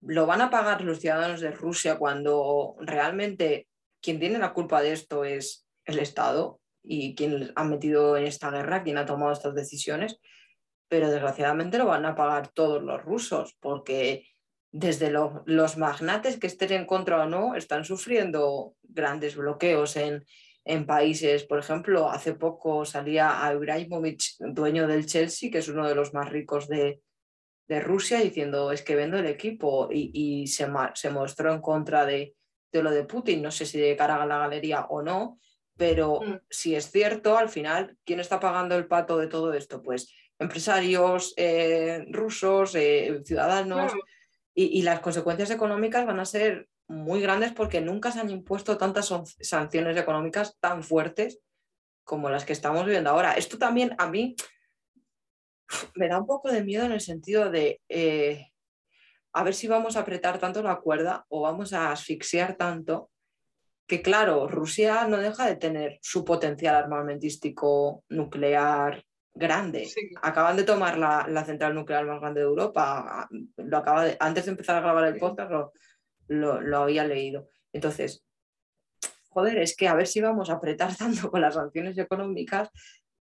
lo 0.01 0.25
van 0.25 0.41
a 0.41 0.49
pagar 0.49 0.81
los 0.81 0.99
ciudadanos 0.99 1.41
de 1.41 1.51
Rusia 1.51 1.97
cuando 1.97 2.75
realmente 2.79 3.67
quien 4.01 4.19
tiene 4.19 4.37
la 4.37 4.53
culpa 4.53 4.81
de 4.81 4.91
esto 4.91 5.23
es 5.23 5.67
el 5.85 5.99
Estado 5.99 6.59
y 6.83 7.15
quién 7.15 7.51
ha 7.55 7.63
metido 7.63 8.17
en 8.17 8.25
esta 8.27 8.51
guerra, 8.51 8.83
quién 8.83 8.97
ha 8.97 9.05
tomado 9.05 9.31
estas 9.31 9.55
decisiones, 9.55 10.19
pero 10.87 11.09
desgraciadamente 11.09 11.77
lo 11.77 11.87
van 11.87 12.05
a 12.05 12.15
pagar 12.15 12.49
todos 12.49 12.83
los 12.83 13.01
rusos, 13.03 13.57
porque 13.59 14.27
desde 14.71 15.09
los 15.09 15.77
magnates 15.77 16.37
que 16.37 16.47
estén 16.47 16.73
en 16.73 16.85
contra 16.85 17.23
o 17.23 17.25
no, 17.27 17.55
están 17.55 17.85
sufriendo 17.85 18.75
grandes 18.83 19.35
bloqueos 19.35 19.95
en, 19.95 20.25
en 20.65 20.85
países. 20.85 21.45
Por 21.45 21.59
ejemplo, 21.59 22.09
hace 22.09 22.33
poco 22.33 22.83
salía 22.85 23.45
a 23.45 23.53
Ibrahimovic, 23.53 24.21
dueño 24.39 24.87
del 24.87 25.05
Chelsea, 25.05 25.49
que 25.49 25.59
es 25.59 25.69
uno 25.69 25.87
de 25.87 25.95
los 25.95 26.13
más 26.13 26.29
ricos 26.29 26.67
de, 26.67 27.01
de 27.67 27.79
Rusia, 27.79 28.19
diciendo 28.19 28.71
es 28.71 28.81
que 28.81 28.95
vendo 28.95 29.17
el 29.17 29.27
equipo 29.27 29.89
y, 29.91 30.11
y 30.13 30.47
se, 30.47 30.67
se, 30.95 31.09
mostró 31.09 31.53
en 31.53 31.61
contra 31.61 32.05
de, 32.05 32.35
de, 32.71 32.83
lo 32.83 32.91
de 32.91 33.05
Putin. 33.05 33.41
No 33.41 33.51
sé 33.51 33.65
si 33.65 33.79
de 33.79 33.95
cara 33.95 34.21
a 34.21 34.25
la 34.25 34.39
galería 34.39 34.85
o 34.89 35.01
no, 35.01 35.39
pero 35.77 36.19
mm. 36.21 36.39
si 36.49 36.75
es 36.75 36.91
cierto, 36.91 37.37
al 37.37 37.49
final, 37.49 37.97
¿quién 38.03 38.19
está 38.19 38.39
pagando 38.39 38.75
el 38.75 38.87
pato 38.87 39.17
de 39.17 39.27
todo 39.27 39.53
esto? 39.53 39.81
Pues 39.81 40.13
empresarios 40.39 41.33
eh, 41.37 42.05
rusos, 42.09 42.75
eh, 42.75 43.21
ciudadanos 43.23 43.93
y, 44.53 44.81
las 44.83 45.01
consecuencias 45.01 45.51
económicas 45.51 46.05
van 46.05 46.19
a 46.19 46.25
ser 46.25 46.69
muy 46.87 47.21
grandes 47.21 47.51
porque 47.51 47.81
nunca 47.81 48.11
se 48.11 48.19
han 48.19 48.29
impuesto 48.29 48.77
tantas 48.77 49.11
sanciones 49.39 49.97
económicas 49.97 50.57
tan 50.59 50.83
fuertes 50.83 51.39
como 52.03 52.29
las 52.29 52.45
que 52.45 52.53
estamos 52.53 52.85
viviendo 52.85 53.09
ahora. 53.09 53.33
Esto 53.33 53.57
también 53.57 53.95
a 53.97 54.09
mí 54.09 54.35
me 55.95 56.07
da 56.07 56.19
un 56.19 56.27
poco 56.27 56.51
de 56.51 56.63
miedo 56.63 56.85
en 56.85 56.91
el 56.91 57.01
sentido 57.01 57.49
de 57.49 57.81
eh, 57.89 58.51
a 59.33 59.43
ver 59.43 59.53
si 59.53 59.67
vamos 59.67 59.97
a 59.97 60.01
apretar 60.01 60.39
tanto 60.39 60.63
la 60.63 60.79
cuerda 60.79 61.25
o 61.27 61.41
vamos 61.41 61.73
a 61.73 61.91
asfixiar 61.91 62.55
tanto 62.55 63.09
que 63.87 64.01
claro, 64.01 64.47
Rusia 64.47 65.07
no 65.07 65.17
deja 65.17 65.45
de 65.45 65.57
tener 65.57 65.99
su 66.01 66.25
potencial 66.25 66.75
armamentístico 66.75 68.03
nuclear 68.09 69.03
grande. 69.33 69.87
Acaban 70.21 70.55
de 70.55 70.63
tomar 70.63 70.97
la, 70.97 71.45
central 71.45 71.75
nuclear 71.75 72.05
más 72.05 72.19
grande 72.19 72.39
de 72.39 72.47
Europa. 72.47 73.27
Lo 73.57 73.77
acaba 73.77 74.05
antes 74.19 74.45
de 74.45 74.51
empezar 74.51 74.77
a 74.77 74.81
grabar 74.81 75.05
el 75.05 75.19
podcast 75.19 75.51
lo, 75.51 75.73
lo, 76.27 76.77
había 76.77 77.05
leído. 77.05 77.49
Entonces, 77.73 78.25
joder, 79.29 79.57
es 79.57 79.75
que 79.75 79.87
a 79.87 79.95
ver 79.95 80.07
si 80.07 80.21
vamos 80.21 80.49
a 80.49 80.53
apretar 80.53 80.95
tanto 80.97 81.29
con 81.31 81.41
las 81.41 81.55
sanciones 81.55 81.97
económicas 81.97 82.69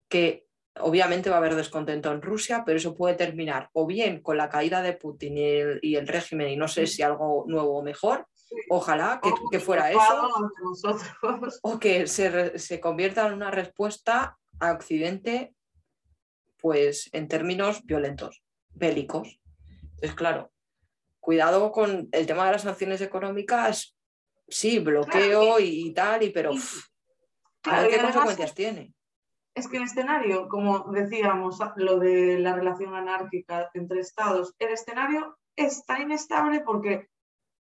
que 0.09 0.45
obviamente 0.79 1.29
va 1.29 1.35
a 1.35 1.39
haber 1.39 1.55
descontento 1.55 2.11
en 2.11 2.21
Rusia, 2.21 2.63
pero 2.65 2.77
eso 2.77 2.95
puede 2.95 3.15
terminar 3.15 3.69
o 3.73 3.85
bien 3.85 4.21
con 4.21 4.37
la 4.37 4.49
caída 4.49 4.81
de 4.81 4.93
Putin 4.93 5.37
y 5.37 5.95
el, 5.95 6.07
régimen 6.07 6.49
y 6.49 6.55
no 6.55 6.67
sé 6.67 6.87
si 6.87 7.03
algo 7.03 7.45
nuevo 7.47 7.77
o 7.77 7.83
mejor. 7.83 8.27
Ojalá 8.69 9.19
que, 9.51 9.59
fuera 9.59 9.91
eso. 9.91 10.29
O 11.63 11.79
que 11.79 12.05
se, 12.05 12.59
se 12.59 12.79
convierta 12.79 13.27
en 13.27 13.33
una 13.33 13.49
respuesta 13.49 14.37
a 14.59 14.71
Occidente 14.71 15.55
pues 16.63 17.09
en 17.11 17.27
términos 17.27 17.83
violentos, 17.83 18.41
bélicos. 18.69 19.41
Entonces, 19.81 20.15
claro, 20.15 20.53
cuidado 21.23 21.71
con 21.71 22.09
el 22.11 22.27
tema 22.27 22.45
de 22.45 22.51
las 22.51 22.63
sanciones 22.63 22.99
económicas, 22.99 23.95
sí, 24.45 24.79
bloqueo 24.79 25.57
y, 25.57 25.93
tal, 25.93 26.21
y 26.21 26.31
pero 26.31 26.51
qué 27.61 27.97
consecuencias 28.01 28.53
tiene. 28.53 28.93
Es 29.55 29.69
que 29.69 29.77
el 29.77 29.83
escenario, 29.83 30.49
como 30.49 30.91
decíamos, 30.91 31.59
lo 31.77 31.97
de 31.97 32.39
la 32.39 32.53
relación 32.53 32.93
anárquica 32.93 33.69
entre 33.73 34.01
estados, 34.01 34.53
el 34.59 34.73
escenario 34.73 35.37
está 35.55 36.01
inestable 36.01 36.59
porque, 36.59 37.07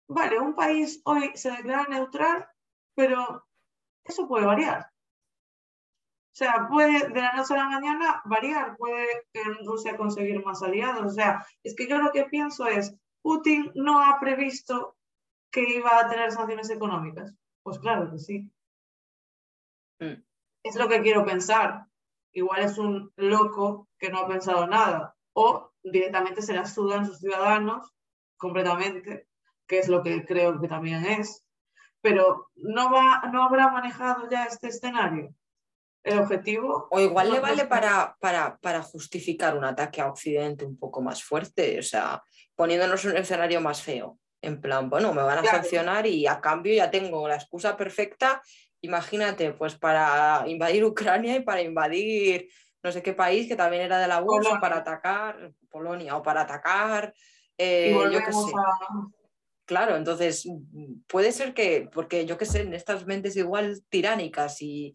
vale, 0.08 0.40
un 0.40 0.56
país 0.56 1.00
hoy 1.04 1.30
se 1.34 1.52
declara 1.52 1.84
neutral, 1.84 2.48
pero 2.96 3.46
eso 4.02 4.26
puede 4.26 4.46
variar. 4.46 4.80
O 4.80 6.36
sea, 6.36 6.66
puede 6.68 7.08
de 7.08 7.20
la 7.20 7.34
noche 7.34 7.54
a 7.54 7.58
la 7.58 7.68
mañana 7.68 8.20
variar, 8.24 8.76
puede 8.76 9.06
en 9.32 9.64
Rusia 9.64 9.96
conseguir 9.96 10.44
más 10.44 10.60
aliados. 10.60 11.06
O 11.06 11.14
sea, 11.14 11.46
es 11.62 11.76
que 11.76 11.86
yo 11.86 11.98
lo 11.98 12.10
que 12.10 12.24
pienso 12.24 12.66
es, 12.66 12.96
Putin 13.24 13.72
no 13.74 14.02
ha 14.02 14.20
previsto 14.20 14.98
que 15.50 15.62
iba 15.62 15.98
a 15.98 16.10
tener 16.10 16.30
sanciones 16.30 16.68
económicas. 16.68 17.34
Pues 17.62 17.78
claro 17.78 18.10
que 18.10 18.18
sí. 18.18 18.52
Mm. 19.98 20.22
Es 20.62 20.76
lo 20.76 20.88
que 20.88 21.00
quiero 21.00 21.24
pensar. 21.24 21.86
Igual 22.32 22.64
es 22.64 22.76
un 22.76 23.14
loco 23.16 23.88
que 23.98 24.10
no 24.10 24.18
ha 24.18 24.28
pensado 24.28 24.66
nada. 24.66 25.16
O 25.32 25.72
directamente 25.82 26.42
se 26.42 26.52
la 26.52 26.66
sudan 26.66 27.06
sus 27.06 27.20
ciudadanos 27.20 27.94
completamente, 28.36 29.26
que 29.66 29.78
es 29.78 29.88
lo 29.88 30.02
que 30.02 30.26
creo 30.26 30.60
que 30.60 30.68
también 30.68 31.06
es. 31.06 31.46
Pero 32.02 32.50
no, 32.56 32.92
va, 32.92 33.22
no 33.32 33.44
habrá 33.44 33.70
manejado 33.70 34.28
ya 34.28 34.44
este 34.44 34.68
escenario 34.68 35.34
el 36.02 36.18
objetivo. 36.18 36.88
O 36.90 37.00
igual 37.00 37.32
le 37.32 37.40
vale 37.40 37.64
para, 37.64 38.16
para, 38.20 38.58
para, 38.58 38.82
justificar 38.82 39.56
un 39.56 39.64
ataque 39.64 40.02
a 40.02 40.08
Occidente 40.08 40.66
un 40.66 40.76
poco 40.76 41.00
más 41.00 41.24
fuerte, 41.24 41.78
o 41.78 41.82
sea, 41.82 42.22
poniéndonos 42.56 43.04
un 43.04 43.16
escenario 43.16 43.60
más 43.60 43.82
feo. 43.82 44.18
En 44.40 44.60
plan, 44.60 44.90
bueno, 44.90 45.14
me 45.14 45.22
van 45.22 45.38
a 45.38 45.44
sancionar 45.44 46.06
y 46.06 46.26
a 46.26 46.40
cambio 46.40 46.74
ya 46.74 46.90
tengo 46.90 47.26
la 47.26 47.36
excusa 47.36 47.76
perfecta. 47.76 48.42
Imagínate, 48.82 49.52
pues 49.52 49.74
para 49.76 50.44
invadir 50.46 50.84
Ucrania 50.84 51.36
y 51.36 51.40
para 51.40 51.62
invadir 51.62 52.48
no 52.82 52.92
sé 52.92 53.02
qué 53.02 53.14
país 53.14 53.48
que 53.48 53.56
también 53.56 53.82
era 53.82 53.98
de 53.98 54.06
la 54.06 54.20
bolsa 54.20 54.60
para 54.60 54.76
atacar 54.76 55.52
Polonia 55.70 56.16
o 56.16 56.22
para 56.22 56.42
atacar. 56.42 57.14
Eh, 57.56 57.96
yo 58.12 58.20
qué 58.20 58.32
sé. 58.32 58.52
Claro, 59.64 59.96
entonces 59.96 60.46
puede 61.06 61.32
ser 61.32 61.54
que, 61.54 61.88
porque 61.90 62.26
yo 62.26 62.36
qué 62.36 62.44
sé, 62.44 62.60
en 62.60 62.74
estas 62.74 63.06
mentes 63.06 63.36
igual 63.36 63.82
tiránicas 63.88 64.60
y, 64.60 64.94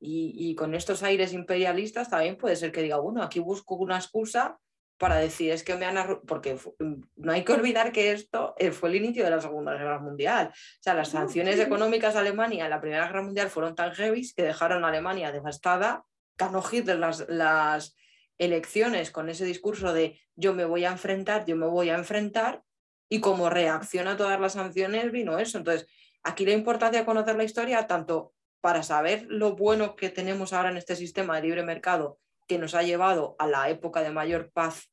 y, 0.00 0.54
con 0.54 0.74
estos 0.74 1.02
aires 1.02 1.34
imperialistas 1.34 2.08
también 2.08 2.38
puede 2.38 2.56
ser 2.56 2.72
que 2.72 2.82
diga, 2.82 2.98
bueno, 2.98 3.22
aquí 3.22 3.40
busco 3.40 3.74
una 3.74 3.96
excusa 3.96 4.58
para 4.98 5.16
decir, 5.16 5.52
es 5.52 5.62
que 5.62 5.74
me 5.76 5.84
han... 5.84 6.20
porque 6.26 6.58
mm, 6.78 6.94
no 7.16 7.32
hay 7.32 7.44
que 7.44 7.52
olvidar 7.52 7.92
que 7.92 8.12
esto 8.12 8.54
eh, 8.58 8.70
fue 8.70 8.88
el 8.88 8.96
inicio 8.96 9.24
de 9.24 9.30
la 9.30 9.40
Segunda 9.40 9.72
Guerra 9.72 9.98
Mundial. 9.98 10.48
O 10.52 10.82
sea, 10.82 10.94
las 10.94 11.10
sanciones 11.10 11.58
económicas 11.58 12.16
a 12.16 12.20
Alemania 12.20 12.64
en 12.64 12.70
la 12.70 12.80
Primera 12.80 13.06
Guerra 13.06 13.22
Mundial 13.22 13.50
fueron 13.50 13.74
tan 13.74 13.92
heavy 13.92 14.30
que 14.34 14.42
dejaron 14.42 14.84
a 14.84 14.88
Alemania 14.88 15.32
devastada. 15.32 16.04
Ganó 16.36 16.62
Hitler 16.70 16.98
las, 16.98 17.26
las 17.28 17.96
elecciones 18.38 19.10
con 19.10 19.28
ese 19.28 19.44
discurso 19.44 19.92
de 19.92 20.20
yo 20.34 20.54
me 20.54 20.64
voy 20.64 20.84
a 20.84 20.90
enfrentar, 20.90 21.44
yo 21.46 21.56
me 21.56 21.66
voy 21.66 21.90
a 21.90 21.94
enfrentar, 21.94 22.62
y 23.08 23.20
como 23.20 23.50
reacción 23.50 24.08
a 24.08 24.16
todas 24.16 24.40
las 24.40 24.54
sanciones 24.54 25.12
vino 25.12 25.38
eso. 25.38 25.58
Entonces, 25.58 25.86
aquí 26.22 26.44
la 26.44 26.52
importancia 26.52 27.00
de 27.00 27.06
conocer 27.06 27.36
la 27.36 27.44
historia, 27.44 27.86
tanto 27.86 28.34
para 28.60 28.82
saber 28.82 29.26
lo 29.28 29.54
bueno 29.54 29.94
que 29.94 30.10
tenemos 30.10 30.52
ahora 30.52 30.70
en 30.70 30.76
este 30.76 30.96
sistema 30.96 31.36
de 31.36 31.42
libre 31.42 31.62
mercado 31.62 32.18
que 32.46 32.58
nos 32.58 32.74
ha 32.74 32.82
llevado 32.82 33.36
a 33.38 33.46
la 33.46 33.68
época 33.70 34.02
de 34.02 34.10
mayor 34.10 34.50
paz 34.52 34.90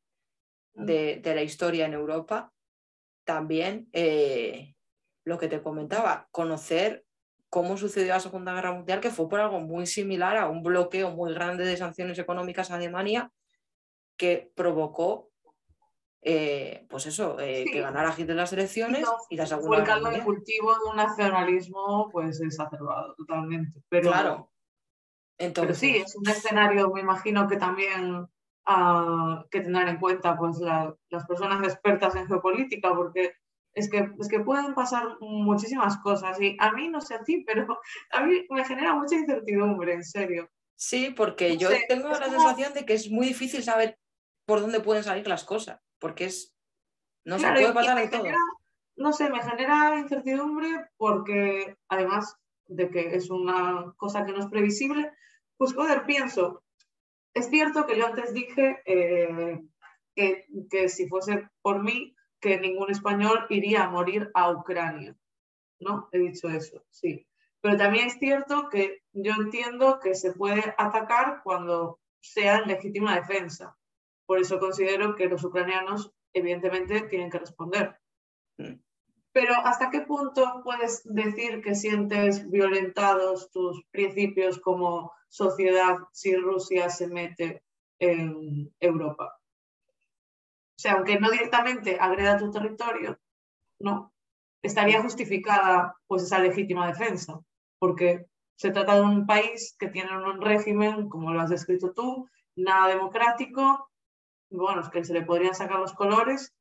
mm. 0.75 0.85
de, 0.85 1.21
la 1.23 1.41
historia 1.43 1.85
en 1.85 1.93
Europa, 1.93 2.51
también 3.25 3.87
eh, 3.93 4.75
lo 5.23 5.37
que 5.37 5.47
te 5.47 5.61
comentaba, 5.61 6.27
conocer 6.31 7.05
cómo 7.49 7.77
sucedió 7.77 8.13
la 8.13 8.19
Segunda 8.19 8.53
Guerra 8.53 8.73
Mundial, 8.73 8.99
que 8.99 9.11
fue 9.11 9.29
por 9.29 9.39
algo 9.39 9.59
muy 9.59 9.85
similar 9.85 10.37
a 10.37 10.49
un 10.49 10.63
bloqueo 10.63 11.11
muy 11.11 11.33
grande 11.33 11.65
de 11.65 11.77
sanciones 11.77 12.17
económicas 12.17 12.71
a 12.71 12.75
Alemania 12.75 13.31
que 14.17 14.51
provocó 14.55 15.29
eh, 16.25 16.85
pues 16.89 17.05
eso, 17.05 17.37
eh, 17.39 17.65
que 17.69 17.81
ganara 17.81 18.15
Hitler 18.17 18.37
las 18.37 18.53
elecciones 18.53 19.05
y 19.29 19.35
la 19.35 19.45
segunda. 19.45 19.67
Fue 19.67 19.77
el 19.79 19.83
caldo 19.83 20.09
de 20.09 20.23
cultivo 20.23 20.73
de 20.73 20.89
un 20.89 20.95
nacionalismo 20.95 22.09
pues 22.11 22.39
exacerbado 22.39 23.13
totalmente. 23.15 23.81
Pero, 23.89 24.09
claro. 24.09 24.52
Entonces, 25.37 25.77
sí, 25.77 25.97
es 25.97 26.15
un 26.15 26.27
escenario, 26.27 26.91
me 26.91 27.01
imagino 27.01 27.47
que 27.47 27.57
también 27.57 28.15
uh, 28.67 29.49
que 29.49 29.61
tener 29.61 29.87
en 29.87 29.99
cuenta 29.99 30.37
pues 30.37 30.59
las 30.59 31.25
personas 31.27 31.63
expertas 31.63 32.15
en 32.15 32.27
geopolítica, 32.27 32.93
porque 32.93 33.33
es 33.73 33.89
que, 33.89 34.09
es 34.19 34.27
que 34.29 34.39
pueden 34.39 34.75
pasar 34.75 35.17
muchísimas 35.19 35.97
cosas 35.97 36.39
y 36.39 36.55
a 36.59 36.71
mí 36.71 36.89
no 36.89 37.01
sé 37.01 37.15
a 37.15 37.23
ti, 37.23 37.43
pero 37.45 37.79
a 38.11 38.21
mí 38.23 38.45
me 38.49 38.63
genera 38.63 38.93
mucha 38.93 39.15
incertidumbre, 39.15 39.93
en 39.93 40.03
serio. 40.03 40.49
Sí, 40.75 41.13
porque 41.15 41.57
yo 41.57 41.69
tengo 41.87 42.09
la 42.09 42.29
sensación 42.29 42.73
de 42.73 42.85
que 42.85 42.93
es 42.93 43.09
muy 43.09 43.27
difícil 43.27 43.63
saber 43.63 43.97
por 44.45 44.61
dónde 44.61 44.79
pueden 44.79 45.03
salir 45.03 45.27
las 45.27 45.43
cosas 45.43 45.79
porque 46.03 46.25
es, 46.25 46.53
no 47.23 47.39
se 47.39 47.49
puede 47.49 47.71
pasar 47.71 47.97
de 47.97 48.09
todo. 48.09 48.25
no 48.97 49.13
sé, 49.13 49.29
me 49.29 49.41
genera 49.41 49.97
incertidumbre 49.97 50.67
porque 50.97 51.77
además 51.87 52.35
de 52.67 52.89
que 52.89 53.15
es 53.15 53.29
una 53.29 53.93
cosa 53.97 54.25
que 54.25 54.31
no 54.31 54.39
es 54.39 54.47
previsible, 54.47 55.11
pues 55.57 55.73
joder, 55.73 56.05
pienso, 56.05 56.63
es 57.33 57.49
cierto 57.49 57.85
que 57.85 57.97
yo 57.97 58.07
antes 58.07 58.33
dije 58.33 58.81
eh, 58.85 59.59
que, 60.15 60.45
que 60.69 60.89
si 60.89 61.07
fuese 61.07 61.49
por 61.61 61.83
mí, 61.83 62.15
que 62.39 62.59
ningún 62.59 62.91
español 62.91 63.45
iría 63.49 63.85
a 63.85 63.89
morir 63.89 64.29
a 64.33 64.51
Ucrania, 64.51 65.15
¿no? 65.79 66.09
He 66.11 66.19
dicho 66.19 66.49
eso, 66.49 66.83
sí. 66.89 67.25
Pero 67.61 67.77
también 67.77 68.07
es 68.07 68.19
cierto 68.19 68.67
que 68.69 69.03
yo 69.13 69.31
entiendo 69.33 69.99
que 70.01 70.15
se 70.15 70.33
puede 70.33 70.75
atacar 70.77 71.41
cuando 71.43 71.99
sea 72.19 72.57
en 72.57 72.67
legítima 72.67 73.15
defensa. 73.15 73.77
Por 74.25 74.39
eso 74.39 74.59
considero 74.59 75.15
que 75.15 75.27
los 75.27 75.43
ucranianos, 75.43 76.11
evidentemente, 76.33 77.01
tienen 77.03 77.29
que 77.29 77.39
responder. 77.39 77.97
Mm. 78.57 78.75
Pero 79.33 79.55
¿hasta 79.55 79.89
qué 79.89 80.01
punto 80.01 80.61
puedes 80.63 81.01
decir 81.05 81.61
que 81.61 81.75
sientes 81.75 82.49
violentados 82.49 83.51
tus 83.51 83.83
principios 83.91 84.59
como 84.59 85.11
sociedad 85.33 85.97
si 86.11 86.35
Rusia 86.35 86.89
se 86.89 87.07
mete 87.07 87.63
en 87.97 88.71
Europa. 88.79 89.39
O 90.75 90.79
sea, 90.83 90.93
aunque 90.93 91.19
no 91.19 91.31
directamente 91.31 91.97
agreda 91.99 92.37
tu 92.37 92.51
territorio, 92.51 93.17
no, 93.79 94.13
estaría 94.61 95.01
justificada 95.01 95.97
pues 96.05 96.23
esa 96.23 96.37
legítima 96.37 96.87
defensa, 96.87 97.39
porque 97.79 98.27
se 98.55 98.69
trata 98.69 98.95
de 98.95 99.01
un 99.01 99.25
país 99.25 99.75
que 99.79 99.87
tiene 99.87 100.15
un 100.15 100.39
régimen, 100.39 101.09
como 101.09 101.33
lo 101.33 101.41
has 101.41 101.49
descrito 101.49 101.93
tú, 101.93 102.29
nada 102.55 102.89
democrático, 102.89 103.89
bueno, 104.51 104.81
es 104.81 104.89
que 104.89 105.03
se 105.03 105.13
le 105.13 105.23
podrían 105.23 105.55
sacar 105.55 105.79
los 105.79 105.93
colores, 105.93 106.53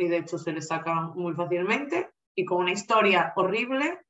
y 0.00 0.08
de 0.08 0.18
hecho 0.18 0.38
se 0.38 0.52
le 0.52 0.62
sacan 0.62 1.12
muy 1.14 1.34
fácilmente, 1.34 2.10
y 2.34 2.44
con 2.44 2.62
una 2.62 2.72
historia 2.72 3.32
horrible 3.36 4.00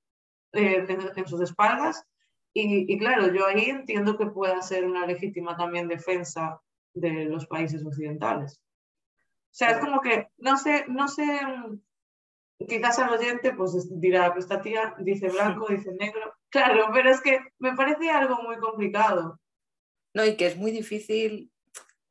eh, 0.53 0.87
en, 0.89 1.27
sus 1.27 1.41
espaldas. 1.41 2.05
Y, 2.53 2.93
y, 2.93 2.99
claro, 2.99 3.33
yo 3.33 3.47
ahí 3.47 3.71
entiendo 3.71 4.17
que 4.17 4.27
pueda 4.27 4.61
ser 4.63 4.85
una 4.85 5.07
legítima 5.07 5.57
también 5.57 5.89
defensa 5.89 6.61
de 6.95 7.27
los 7.27 7.47
países 7.47 7.85
occidentales. 7.85 8.61
O 9.51 9.53
sea, 9.53 9.71
es 9.71 9.79
como 9.79 10.01
que, 10.01 10.29
no 10.39 10.57
sé, 10.57 10.85
no 10.89 11.09
sé, 11.09 11.41
quizás 12.69 12.99
al 12.99 13.11
oyente 13.11 13.53
pues 13.53 13.89
dirá, 14.01 14.33
pues 14.33 14.45
esta 14.45 14.61
tía 14.61 14.95
dice 14.99 15.29
blanco, 15.29 15.67
dice 15.69 15.93
negro. 15.93 16.35
Claro, 16.51 16.87
pero 16.93 17.11
es 17.11 17.21
que 17.21 17.41
me 17.59 17.75
parece 17.75 18.11
algo 18.11 18.43
muy 18.43 18.59
complicado. 18.59 19.41
No, 20.15 20.25
y 20.25 20.37
que 20.37 20.47
es 20.47 20.57
muy 20.57 20.71
difícil 20.71 21.53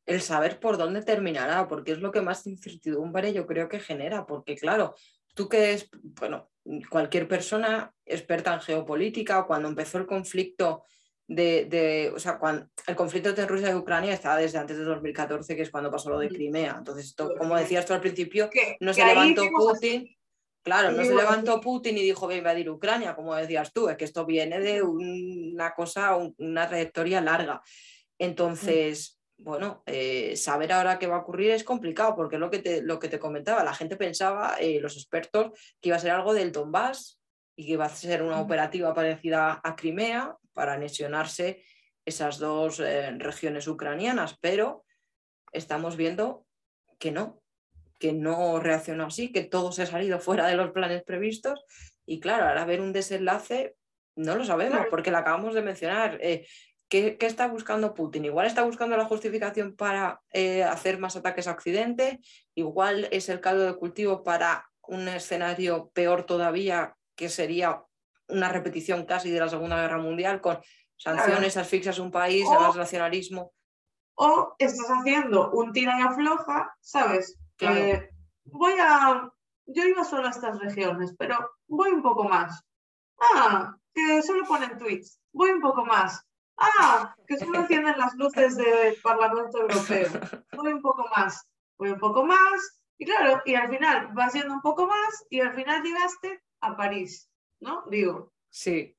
el 0.10 0.22
saber 0.22 0.60
por 0.60 0.78
dónde 0.78 1.03
terminará, 1.03 1.68
porque 1.68 1.91
es 1.91 1.99
lo 1.99 2.12
que 2.12 2.22
más 2.22 2.47
incertidumbre 2.47 3.32
yo 3.32 3.45
creo 3.45 3.70
que 3.70 3.80
genera, 3.80 4.26
porque 4.26 4.55
claro, 4.55 4.95
tú 5.36 5.47
que 5.47 5.74
es, 5.74 5.88
bueno, 6.20 6.49
cualquier 6.89 7.28
persona 7.28 7.93
experta 8.05 8.55
en 8.55 8.62
geopolítica, 8.62 9.45
cuando 9.45 9.70
empezó 9.70 9.99
el 9.99 10.07
conflicto 10.07 10.84
de, 11.28 12.12
o 12.16 12.20
sea, 12.20 12.39
cuando 12.39 12.68
el 12.88 12.95
conflicto 12.95 13.30
entre 13.30 13.45
Rusia 13.45 13.70
y 13.70 13.76
Ucrania 13.76 14.14
estaba 14.14 14.38
desde 14.38 14.57
antes 14.57 14.80
de 14.80 14.84
2014, 14.84 15.55
que 15.55 15.62
es 15.62 15.70
cuando 15.70 15.91
pasó 15.91 16.10
lo 16.10 16.18
de 16.18 16.28
Crimea. 16.28 16.76
Entonces, 16.80 17.05
esto, 17.05 17.36
como 17.38 17.55
decías 17.55 17.86
tú 17.86 17.93
al 17.93 18.01
principio, 18.01 18.49
no 18.80 18.95
se 18.95 19.05
levantó 19.05 19.43
Putin. 19.55 20.10
Claro, 20.64 20.91
no 20.91 21.05
se 21.05 21.14
levantó 21.14 21.62
Putin 21.62 21.99
y 21.99 22.01
dijo 22.01 22.26
voy 22.26 22.36
a 22.36 22.38
invadir 22.39 22.68
Ucrania, 22.68 23.16
como 23.16 23.36
decías 23.36 23.72
tú, 23.72 23.89
es 23.89 23.95
que 23.95 24.05
esto 24.05 24.26
viene 24.26 24.60
de 24.60 24.82
una 24.82 25.76
cosa, 25.76 26.16
una 26.16 26.68
trayectoria 26.68 27.22
larga. 27.22 27.62
Entonces, 28.18 29.19
bueno, 29.42 29.84
eh, 29.86 30.36
saber 30.36 30.74
ahora 30.74 31.00
qué 31.00 31.08
va 31.08 31.16
a 31.16 31.20
ocurrir 31.20 31.52
es 31.52 31.64
complicado, 31.64 32.16
porque 32.16 32.36
es 32.36 32.40
lo 32.40 32.50
que 32.50 32.60
te, 32.60 32.82
lo 32.82 33.00
que 33.00 33.08
te 33.08 33.20
comentaba, 33.20 33.64
la 33.64 33.74
gente 33.74 33.96
pensaba, 33.96 34.58
eh, 34.60 34.80
los 34.82 34.98
expertos, 34.98 35.52
que 35.80 35.90
iba 35.90 35.96
a 35.96 36.00
ser 36.00 36.12
algo 36.12 36.34
del 36.34 36.52
Donbass 36.52 37.20
y 37.56 37.66
que 37.66 37.74
iba 37.74 37.86
a 37.86 37.90
ser 37.90 38.22
una 38.22 38.42
operativa 38.42 38.94
parecida 38.94 39.62
a 39.64 39.76
Crimea 39.76 40.36
para 40.54 40.74
anexionarse 40.74 41.64
esas 42.06 42.38
dos 42.38 42.82
eh, 42.82 43.12
regiones 43.18 43.68
ucranianas, 43.68 44.38
pero 44.42 44.84
estamos 45.54 45.96
viendo 45.96 46.46
que 46.98 47.12
no, 47.12 47.42
que 47.98 48.12
no 48.12 48.60
reaccionó 48.60 49.06
así, 49.06 49.32
que 49.32 49.44
todo 49.44 49.72
se 49.72 49.84
ha 49.84 49.86
salido 49.86 50.20
fuera 50.20 50.48
de 50.48 50.56
los 50.56 50.72
planes 50.72 51.04
previstos 51.04 51.64
y 52.06 52.20
claro, 52.20 52.46
ahora 52.46 52.66
ver 52.66 52.82
un 52.82 52.92
desenlace 52.92 53.76
no 54.16 54.36
lo 54.36 54.44
sabemos 54.44 54.86
porque 54.90 55.12
lo 55.12 55.18
acabamos 55.18 55.54
de 55.54 55.62
mencionar. 55.62 56.18
Eh, 56.22 56.46
¿qué, 56.90 57.18
está 57.22 57.48
buscando 57.48 57.94
Putin? 57.94 58.26
Igual 58.26 58.48
está 58.48 58.64
buscando 58.64 58.98
la 58.98 59.06
justificación 59.06 59.76
para 59.76 60.22
eh, 60.34 60.64
hacer 60.64 61.00
más 61.00 61.16
ataques 61.16 61.48
a 61.48 61.52
Occidente, 61.52 62.20
igual 62.56 63.08
es 63.12 63.30
el 63.30 63.40
caldo 63.40 63.66
de 63.66 63.76
cultivo 63.76 64.24
para 64.24 64.70
un 64.82 65.08
escenario 65.08 65.90
peor 65.94 66.24
todavía, 66.24 66.96
que 67.16 67.30
sería 67.30 67.84
una 68.28 68.50
repetición 68.50 69.06
casi 69.06 69.30
de 69.30 69.40
la 69.40 69.50
Segunda 69.50 69.80
Guerra 69.80 70.00
Mundial, 70.00 70.42
con 70.42 70.60
sanciones, 70.98 71.58
asfixias 71.58 72.00
a 72.00 72.02
un 72.02 72.12
país, 72.12 72.46
el 72.46 72.78
nacionalismo. 72.78 73.54
O 74.16 74.56
estás 74.58 74.88
haciendo 74.90 75.52
un 75.52 75.72
tira 75.72 75.98
y 75.98 76.02
afloja, 76.02 76.76
¿sabes? 76.82 77.40
voy 78.52 78.74
a, 78.82 79.30
yo 79.66 79.84
iba 79.86 80.04
solo 80.04 80.28
a 80.28 80.32
estas 80.32 80.60
regiones, 80.60 81.16
pero 81.18 81.38
voy 81.68 81.92
un 81.92 82.02
poco 82.02 82.24
más. 82.24 82.64
Ah, 83.20 83.76
que 83.94 84.22
solo 84.24 84.46
ponen 84.46 84.78
tweets. 84.78 85.22
Voy 85.32 85.52
un 85.52 85.62
poco 85.62 85.86
más. 85.86 86.29
Ah, 86.60 87.16
que 87.26 87.38
solo 87.38 87.60
encienden 87.60 87.97
las 87.97 88.16
luces 88.16 88.57
del 88.57 88.95
Parlamento 89.01 89.62
Europeo. 89.62 90.10
Voy 90.53 90.74
un 90.74 90.82
poco 90.82 91.05
más. 91.16 91.47
Voy 91.78 91.91
un 91.91 91.99
poco 91.99 92.26
más. 92.26 92.82
Y 92.97 93.05
claro, 93.05 93.41
y 93.45 93.55
al 93.55 93.70
final 93.70 94.10
vas 94.14 94.34
yendo 94.34 94.53
un 94.53 94.62
poco 94.62 94.86
más 94.86 95.26
y 95.30 95.39
al 95.39 95.53
final 95.53 95.82
llegaste 95.82 96.41
a 96.60 96.76
París, 96.76 97.30
¿no? 97.62 97.84
Digo. 97.89 98.34
Sí. 98.49 98.95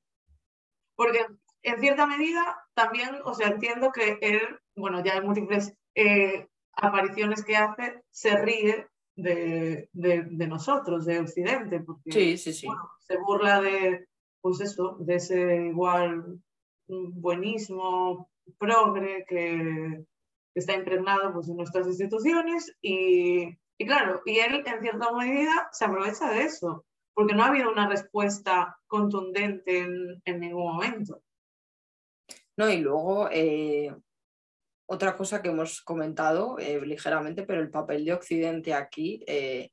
Porque 0.95 1.25
en 1.61 1.79
cierta 1.79 2.07
medida 2.07 2.65
también, 2.73 3.19
o 3.23 3.33
sea, 3.35 3.49
entiendo 3.49 3.91
que 3.91 4.17
él, 4.21 4.41
bueno, 4.75 5.03
ya 5.03 5.13
hay 5.13 5.21
múltiples 5.21 5.73
eh, 5.93 6.47
apariciones 6.73 7.43
que 7.43 7.57
hace, 7.57 8.01
se 8.09 8.35
ríe 8.37 8.87
de, 9.15 9.87
nosotros, 10.47 11.05
de 11.05 11.19
Occidente, 11.19 11.81
porque 11.81 12.11
sí, 12.11 12.37
sí, 12.37 12.53
sí. 12.53 12.67
se 12.99 13.17
burla 13.17 13.61
de, 13.61 14.07
pues 14.41 14.61
eso, 14.61 14.97
de 14.99 15.15
ese 15.15 15.67
igual 15.67 16.41
buenismo 16.87 18.29
progre 18.57 19.25
que, 19.27 20.03
está 20.53 20.73
impregnado 20.73 21.33
pues, 21.33 21.47
en 21.47 21.57
nuestras 21.57 21.87
instituciones 21.87 22.75
y, 22.81 23.55
claro, 23.77 24.21
y 24.25 24.39
él 24.39 24.63
en 24.65 24.81
cierta 24.81 25.11
medida 25.13 25.69
se 25.71 25.85
aprovecha 25.85 26.29
de 26.29 26.43
eso, 26.43 26.85
porque 27.13 27.33
no 27.33 27.43
ha 27.43 27.47
habido 27.47 27.71
una 27.71 27.87
respuesta 27.87 28.77
contundente 28.87 29.79
en, 30.25 30.39
ningún 30.39 30.73
momento. 30.73 31.21
No, 32.57 32.69
y 32.69 32.77
luego 32.77 33.29
eh, 33.31 33.95
otra 34.85 35.15
cosa 35.15 35.41
que 35.41 35.49
hemos 35.49 35.81
comentado 35.81 36.59
eh, 36.59 36.81
ligeramente, 36.85 37.43
pero 37.43 37.61
el 37.61 37.71
papel 37.71 38.03
de 38.03 38.13
Occidente 38.13 38.73
aquí 38.73 39.23
eh, 39.25 39.71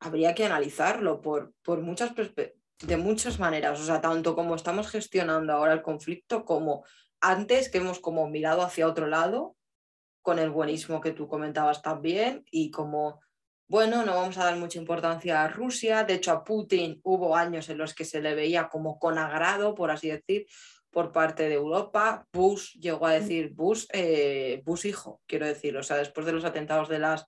habría 0.00 0.34
que 0.34 0.44
analizarlo 0.44 1.20
por, 1.20 1.54
por 1.62 1.80
muchas 1.80 2.12
de 2.82 2.96
muchas 2.96 3.38
maneras, 3.38 3.78
o 3.80 3.84
sea, 3.84 4.00
tanto 4.00 4.34
como 4.34 4.54
estamos 4.54 4.88
gestionando 4.88 5.52
ahora 5.52 5.72
el 5.72 5.82
conflicto 5.82 6.44
como 6.44 6.84
antes 7.20 7.70
que 7.70 7.78
hemos 7.78 8.00
como 8.00 8.28
mirado 8.28 8.62
hacia 8.62 8.86
otro 8.86 9.06
lado 9.06 9.56
con 10.22 10.38
el 10.38 10.50
buenismo 10.50 11.00
que 11.00 11.12
tú 11.12 11.28
comentabas 11.28 11.82
también 11.82 12.44
y 12.50 12.70
como 12.70 13.20
bueno, 13.70 14.04
no 14.04 14.16
vamos 14.16 14.36
a 14.36 14.44
dar 14.46 14.56
mucha 14.56 14.80
importancia 14.80 15.44
a 15.44 15.48
Rusia, 15.48 16.02
de 16.02 16.14
hecho 16.14 16.32
a 16.32 16.42
Putin 16.42 17.00
hubo 17.04 17.36
años 17.36 17.68
en 17.68 17.78
los 17.78 17.94
que 17.94 18.04
se 18.04 18.20
le 18.20 18.34
veía 18.34 18.68
como 18.68 18.98
con 18.98 19.16
agrado, 19.16 19.76
por 19.76 19.92
así 19.92 20.08
decir, 20.08 20.46
por 20.90 21.12
parte 21.12 21.48
de 21.48 21.54
Europa. 21.54 22.26
Bush 22.32 22.74
llegó 22.80 23.06
a 23.06 23.12
decir, 23.12 23.52
Bush, 23.54 23.86
eh, 23.92 24.60
Bush 24.64 24.86
hijo, 24.86 25.20
quiero 25.24 25.46
decir, 25.46 25.76
o 25.76 25.84
sea, 25.84 25.98
después 25.98 26.26
de 26.26 26.32
los 26.32 26.44
atentados 26.44 26.88
de 26.88 26.98
las, 26.98 27.26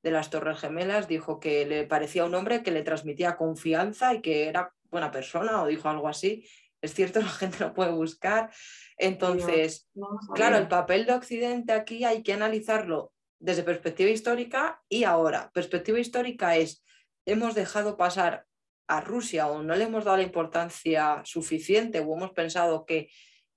de 0.00 0.12
las 0.12 0.30
Torres 0.30 0.60
Gemelas, 0.60 1.08
dijo 1.08 1.40
que 1.40 1.66
le 1.66 1.84
parecía 1.88 2.24
un 2.24 2.36
hombre 2.36 2.62
que 2.62 2.70
le 2.70 2.82
transmitía 2.82 3.36
confianza 3.36 4.14
y 4.14 4.20
que 4.20 4.46
era 4.46 4.72
buena 4.90 5.10
persona, 5.10 5.62
o 5.62 5.66
dijo 5.66 5.88
algo 5.88 6.08
así. 6.08 6.46
Es 6.82 6.94
cierto, 6.94 7.20
la 7.20 7.28
gente 7.28 7.58
lo 7.60 7.74
puede 7.74 7.92
buscar. 7.92 8.50
Entonces, 8.96 9.88
claro, 10.34 10.56
el 10.56 10.68
papel 10.68 11.06
de 11.06 11.14
Occidente 11.14 11.72
aquí 11.72 12.04
hay 12.04 12.22
que 12.22 12.32
analizarlo 12.32 13.12
desde 13.38 13.62
perspectiva 13.62 14.10
histórica 14.10 14.82
y 14.88 15.04
ahora. 15.04 15.50
Perspectiva 15.52 15.98
histórica 15.98 16.56
es, 16.56 16.84
hemos 17.24 17.54
dejado 17.54 17.96
pasar 17.96 18.46
a 18.86 19.00
Rusia 19.00 19.46
o 19.46 19.62
no 19.62 19.74
le 19.76 19.84
hemos 19.84 20.04
dado 20.04 20.16
la 20.16 20.24
importancia 20.24 21.22
suficiente 21.24 22.00
o 22.00 22.14
hemos 22.14 22.32
pensado 22.32 22.84
que, 22.84 23.08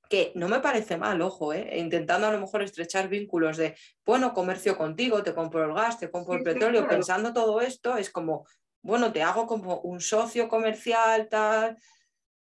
que 0.09 0.31
no 0.35 0.47
me 0.47 0.59
parece 0.59 0.95
mal, 0.95 1.21
ojo, 1.21 1.53
¿eh? 1.53 1.77
intentando 1.77 2.27
a 2.27 2.31
lo 2.31 2.39
mejor 2.39 2.61
estrechar 2.61 3.09
vínculos 3.09 3.57
de, 3.57 3.75
bueno, 4.05 4.33
comercio 4.33 4.77
contigo, 4.77 5.23
te 5.23 5.33
compro 5.33 5.65
el 5.65 5.73
gas, 5.73 5.99
te 5.99 6.11
compro 6.11 6.35
el 6.35 6.43
petróleo, 6.43 6.87
pensando 6.87 7.33
todo 7.33 7.61
esto, 7.61 7.97
es 7.97 8.11
como, 8.11 8.45
bueno, 8.83 9.13
te 9.13 9.23
hago 9.23 9.47
como 9.47 9.79
un 9.79 10.01
socio 10.01 10.49
comercial, 10.49 11.29
tal, 11.29 11.77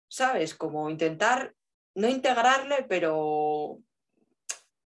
¿sabes? 0.07 0.55
Como 0.55 0.89
intentar 0.89 1.55
no 1.95 2.09
integrarle, 2.09 2.85
pero 2.89 3.79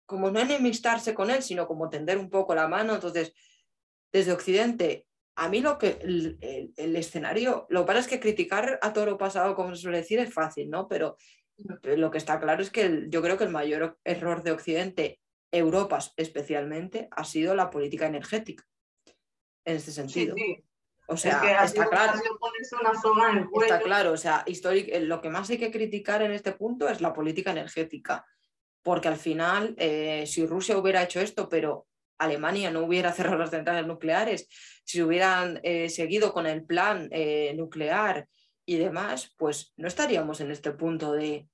como 0.06 0.30
no 0.30 0.40
enemistarse 0.40 1.14
con 1.14 1.30
él, 1.30 1.42
sino 1.42 1.66
como 1.66 1.88
tender 1.88 2.18
un 2.18 2.30
poco 2.30 2.54
la 2.54 2.68
mano. 2.68 2.94
Entonces, 2.94 3.32
desde 4.12 4.32
Occidente, 4.32 5.06
a 5.36 5.48
mí 5.48 5.60
lo 5.60 5.78
que 5.78 5.98
el, 6.02 6.96
escenario, 6.96 7.66
lo 7.70 7.80
que 7.80 7.86
pasa 7.86 8.00
es 8.00 8.08
que 8.08 8.20
criticar 8.20 8.78
a 8.82 8.92
todo 8.92 9.06
lo 9.06 9.18
pasado, 9.18 9.54
como 9.54 9.74
se 9.74 9.82
suele 9.82 9.98
decir, 9.98 10.18
es 10.18 10.32
fácil, 10.32 10.68
¿no? 10.68 10.86
Pero, 10.86 11.16
lo 11.82 12.10
que 12.10 12.18
está 12.18 12.38
claro 12.38 12.62
es 12.62 12.70
que 12.70 13.06
yo 13.08 13.20
creo 13.20 13.36
que 13.36 13.44
el 13.44 13.50
mayor 13.50 13.98
error 14.04 14.42
de 14.42 14.52
Occidente, 14.52 15.20
Europa 15.50 15.98
especialmente, 16.16 17.08
ha 17.10 17.24
sido 17.24 17.54
la 17.54 17.70
política 17.70 18.06
energética, 18.06 18.64
en 19.64 19.76
este 19.76 19.90
sentido. 19.90 20.36
O 21.10 21.16
sea, 21.16 21.64
está 21.64 21.88
claro. 21.88 22.20
Está 23.62 23.80
claro, 23.80 24.12
o 24.12 24.16
sea, 24.18 24.44
lo 25.00 25.22
que 25.22 25.30
más 25.30 25.48
hay 25.48 25.56
que 25.56 25.70
criticar 25.70 26.20
en 26.20 26.32
este 26.32 26.52
punto 26.52 26.86
es 26.86 27.00
la 27.00 27.14
política 27.14 27.50
energética, 27.50 28.26
porque 28.82 29.08
al 29.08 29.16
final, 29.16 29.74
eh, 29.78 30.24
si 30.26 30.44
Rusia 30.44 30.76
hubiera 30.76 31.02
hecho 31.02 31.20
esto, 31.20 31.48
pero 31.48 31.86
Alemania 32.18 32.70
no 32.70 32.80
hubiera 32.80 33.10
cerrado 33.14 33.38
las 33.38 33.50
centrales 33.50 33.86
nucleares, 33.86 34.48
si 34.84 35.00
hubieran 35.00 35.60
eh, 35.62 35.88
seguido 35.88 36.34
con 36.34 36.46
el 36.46 36.64
plan 36.64 37.08
eh, 37.10 37.54
nuclear 37.56 38.28
y 38.66 38.76
demás, 38.76 39.32
pues 39.38 39.72
no 39.78 39.88
estaríamos 39.88 40.42
en 40.42 40.50
este 40.50 40.72
punto 40.72 41.12
de 41.12 41.48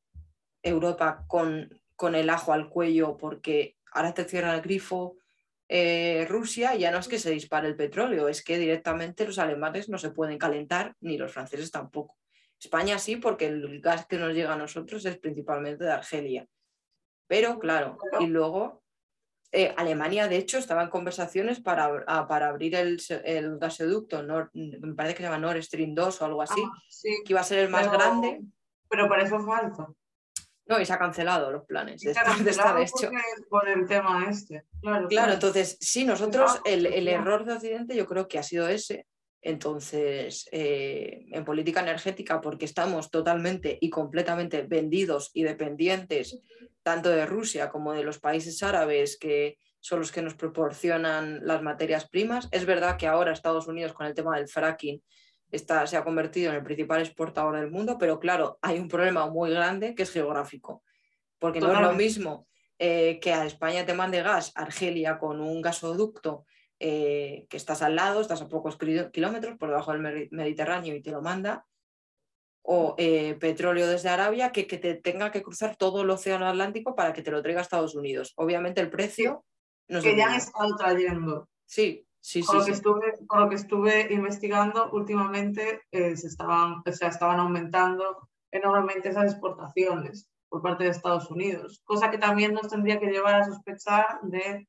Europa 0.64 1.26
con, 1.28 1.80
con 1.94 2.16
el 2.16 2.28
ajo 2.28 2.52
al 2.52 2.68
cuello 2.68 3.16
porque 3.16 3.76
ahora 3.92 4.14
te 4.14 4.24
cierra 4.24 4.52
el 4.52 4.62
grifo 4.62 5.16
eh, 5.68 6.26
Rusia 6.28 6.74
ya 6.74 6.90
no 6.90 6.98
es 6.98 7.08
que 7.08 7.18
se 7.18 7.30
dispare 7.30 7.68
el 7.68 7.76
petróleo, 7.76 8.28
es 8.28 8.42
que 8.42 8.58
directamente 8.58 9.26
los 9.26 9.38
alemanes 9.38 9.88
no 9.88 9.98
se 9.98 10.10
pueden 10.10 10.38
calentar 10.38 10.94
ni 11.00 11.16
los 11.16 11.32
franceses 11.32 11.70
tampoco. 11.70 12.16
España 12.58 12.98
sí, 12.98 13.16
porque 13.16 13.46
el 13.46 13.80
gas 13.80 14.06
que 14.06 14.18
nos 14.18 14.32
llega 14.32 14.52
a 14.52 14.58
nosotros 14.58 15.04
es 15.04 15.18
principalmente 15.18 15.84
de 15.84 15.92
Argelia. 15.92 16.46
Pero 17.26 17.58
claro, 17.58 17.98
y 18.20 18.26
luego 18.26 18.84
eh, 19.56 19.72
Alemania, 19.76 20.26
de 20.28 20.36
hecho, 20.36 20.58
estaba 20.58 20.82
en 20.82 20.90
conversaciones 20.90 21.60
para, 21.60 22.26
para 22.26 22.48
abrir 22.48 22.74
el, 22.74 23.00
el 23.24 23.58
gasoducto, 23.58 24.22
me 24.52 24.94
parece 24.94 25.14
que 25.14 25.22
se 25.22 25.28
llama 25.28 25.38
Nord 25.38 25.62
Stream 25.62 25.94
2 25.94 26.20
o 26.20 26.24
algo 26.24 26.42
así, 26.42 26.60
ah, 26.60 26.82
que 27.24 27.32
iba 27.32 27.40
a 27.40 27.44
ser 27.44 27.60
el 27.60 27.68
más 27.68 27.90
grande. 27.90 28.40
Pero 28.88 29.08
para 29.08 29.22
eso 29.22 29.38
falta. 29.40 29.88
No, 30.66 30.80
y 30.80 30.86
se 30.86 30.92
ha 30.92 30.98
cancelado 30.98 31.50
los 31.50 31.64
planes. 31.64 32.00
de 32.00 32.12
hecho. 32.12 33.10
Por 33.50 33.68
el 33.68 33.86
tema 33.86 34.26
este. 34.30 34.64
Claro, 34.80 35.08
claro, 35.08 35.32
entonces, 35.34 35.76
sí, 35.80 36.04
nosotros, 36.04 36.60
el, 36.64 36.86
el, 36.86 37.08
error 37.08 37.44
de 37.44 37.52
Occidente 37.52 37.94
yo 37.94 38.06
creo 38.06 38.28
que 38.28 38.38
ha 38.38 38.42
sido 38.42 38.68
ese. 38.68 39.06
Entonces, 39.42 40.48
eh, 40.52 41.26
en 41.30 41.44
política 41.44 41.80
energética, 41.80 42.40
porque 42.40 42.64
estamos 42.64 43.10
totalmente 43.10 43.76
y 43.78 43.90
completamente 43.90 44.62
vendidos 44.62 45.30
y 45.34 45.42
dependientes 45.42 46.40
tanto 46.82 47.10
de 47.10 47.26
Rusia 47.26 47.68
como 47.68 47.92
de 47.92 48.04
los 48.04 48.18
países 48.18 48.62
árabes, 48.62 49.18
que 49.18 49.58
son 49.80 49.98
los 49.98 50.12
que 50.12 50.22
nos 50.22 50.34
proporcionan 50.34 51.40
las 51.46 51.62
materias 51.62 52.08
primas. 52.08 52.48
Es 52.52 52.64
verdad 52.64 52.96
que 52.96 53.06
ahora 53.06 53.32
Estados 53.32 53.66
Unidos, 53.66 53.92
con 53.92 54.06
el 54.06 54.14
tema 54.14 54.36
del 54.36 54.48
fracking, 54.48 55.02
está, 55.54 55.86
se 55.86 55.96
ha 55.96 56.04
convertido 56.04 56.50
en 56.50 56.56
el 56.56 56.64
principal 56.64 57.00
exportador 57.00 57.56
del 57.56 57.70
mundo, 57.70 57.96
pero 57.98 58.18
claro, 58.18 58.58
hay 58.62 58.78
un 58.78 58.88
problema 58.88 59.26
muy 59.28 59.50
grande 59.50 59.94
que 59.94 60.02
es 60.02 60.12
geográfico, 60.12 60.82
porque 61.38 61.60
no 61.60 61.72
es 61.72 61.80
lo 61.80 61.92
mismo 61.92 62.46
eh, 62.78 63.18
que 63.20 63.32
a 63.32 63.46
España 63.46 63.86
te 63.86 63.94
mande 63.94 64.22
gas 64.22 64.52
Argelia 64.54 65.18
con 65.18 65.40
un 65.40 65.62
gasoducto 65.62 66.44
eh, 66.80 67.46
que 67.48 67.56
estás 67.56 67.82
al 67.82 67.96
lado, 67.96 68.20
estás 68.20 68.42
a 68.42 68.48
pocos 68.48 68.76
kilómetros 69.12 69.56
por 69.58 69.68
debajo 69.68 69.92
del 69.92 70.28
Mediterráneo 70.30 70.94
y 70.94 71.02
te 71.02 71.12
lo 71.12 71.22
manda, 71.22 71.66
o 72.62 72.94
eh, 72.98 73.36
petróleo 73.38 73.86
desde 73.86 74.08
Arabia 74.08 74.50
que, 74.50 74.66
que, 74.66 74.78
te 74.78 74.94
tenga 74.94 75.30
que 75.30 75.42
cruzar 75.42 75.76
todo 75.76 76.02
el 76.02 76.10
océano 76.10 76.46
Atlántico 76.46 76.94
para 76.94 77.12
que 77.12 77.22
te 77.22 77.30
lo 77.30 77.42
traiga 77.42 77.60
a 77.60 77.62
Estados 77.62 77.94
Unidos. 77.94 78.32
Obviamente 78.36 78.80
el 78.80 78.90
precio... 78.90 79.44
No 79.86 80.00
que 80.00 80.16
ya 80.16 80.28
han 80.28 80.36
estado 80.36 80.74
trayendo. 80.76 81.46
Sí, 81.66 82.06
sí, 82.24 82.42
con 82.42 82.54
sí. 82.54 82.58
Lo 82.58 82.64
que 82.64 82.72
Estuve, 82.72 83.26
con 83.26 83.40
lo 83.40 83.48
que 83.50 83.54
estuve 83.56 84.12
investigando 84.12 84.90
últimamente, 84.92 85.82
eh, 85.90 86.16
se 86.16 86.28
estaban, 86.28 86.82
o 86.86 86.92
sea, 86.92 87.08
estaban 87.08 87.38
aumentando 87.38 88.30
enormemente 88.50 89.10
esas 89.10 89.32
exportaciones 89.32 90.30
por 90.48 90.62
parte 90.62 90.84
de 90.84 90.90
Estados 90.90 91.30
Unidos, 91.30 91.82
cosa 91.84 92.10
que 92.10 92.18
también 92.18 92.54
nos 92.54 92.68
tendría 92.68 92.98
que 92.98 93.10
llevar 93.10 93.34
a 93.34 93.44
sospechar 93.44 94.20
de 94.22 94.66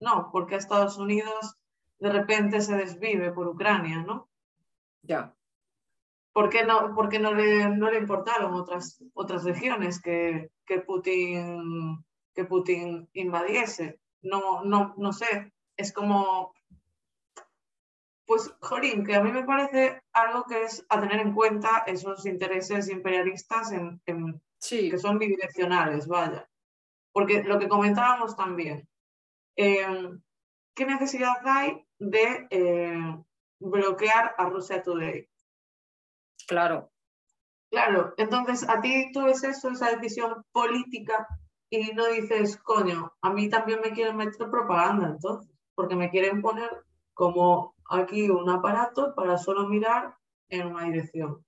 no, 0.00 0.30
porque 0.32 0.56
Estados 0.56 0.98
Unidos 0.98 1.56
de 1.98 2.10
repente 2.10 2.60
se 2.60 2.74
desvive 2.74 3.32
por 3.32 3.46
Ucrania, 3.46 4.02
¿no? 4.02 4.28
Ya. 5.02 5.34
¿Por 6.32 6.50
qué 6.50 6.64
no, 6.64 6.92
porque 6.94 7.18
no, 7.18 7.32
le, 7.32 7.68
no 7.68 7.90
le 7.90 7.98
importaron 7.98 8.52
otras, 8.54 9.02
otras 9.14 9.44
regiones 9.44 10.02
que, 10.02 10.50
que, 10.66 10.80
Putin, 10.80 12.04
que 12.34 12.44
Putin 12.44 13.08
invadiese? 13.14 14.00
No, 14.22 14.64
no, 14.64 14.94
no 14.98 15.12
sé, 15.12 15.52
es 15.76 15.92
como, 15.92 16.52
pues, 18.26 18.52
Jorín, 18.60 19.04
que 19.04 19.14
a 19.14 19.22
mí 19.22 19.30
me 19.30 19.44
parece 19.44 20.02
algo 20.12 20.44
que 20.44 20.64
es 20.64 20.84
a 20.88 21.00
tener 21.00 21.20
en 21.20 21.34
cuenta 21.34 21.84
esos 21.86 22.26
intereses 22.26 22.88
imperialistas 22.88 23.72
en, 23.72 24.00
que 24.68 24.98
son 24.98 25.18
bidireccionales, 25.18 26.06
vaya. 26.08 26.48
Porque 27.12 27.42
lo 27.44 27.58
que 27.58 27.68
comentábamos 27.68 28.36
también, 28.36 28.86
Em, 29.56 30.20
¿qué 30.74 30.84
necesidad 30.84 31.36
hay 31.44 31.82
de 31.98 32.46
eh, 32.50 33.16
bloquear 33.58 34.34
a 34.36 34.48
Rusia 34.50 34.82
Today? 34.82 35.26
Claro. 36.46 36.92
Claro, 37.70 38.14
entonces 38.16 38.68
a 38.68 38.80
ti 38.80 39.10
tú 39.12 39.24
ves 39.24 39.42
eso, 39.42 39.70
esa 39.70 39.90
decisión 39.96 40.44
política 40.52 41.26
y 41.68 41.92
no 41.94 42.06
dices, 42.06 42.58
coño, 42.58 43.12
a 43.22 43.32
mí 43.32 43.48
también 43.48 43.80
me 43.80 43.90
quieren 43.90 44.16
meter 44.16 44.48
propaganda 44.48 45.08
entonces, 45.08 45.50
porque 45.74 45.96
me 45.96 46.10
quieren 46.10 46.42
poner 46.42 46.70
como 47.12 47.74
aquí 47.88 48.28
un 48.30 48.48
aparato 48.48 49.14
para 49.14 49.38
solo 49.38 49.68
mirar 49.68 50.14
en 50.48 50.66
una 50.66 50.84
dirección. 50.84 51.44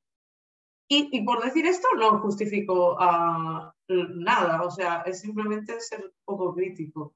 Y, 0.88 1.08
y 1.12 1.22
por 1.22 1.44
decir 1.44 1.66
esto 1.66 1.88
no 1.96 2.18
justifico 2.20 2.96
a 2.98 3.74
nada, 3.88 4.62
o 4.62 4.70
sea, 4.70 5.02
es 5.06 5.20
simplemente 5.20 5.80
ser 5.80 6.12
poco 6.24 6.54
crítico 6.54 7.14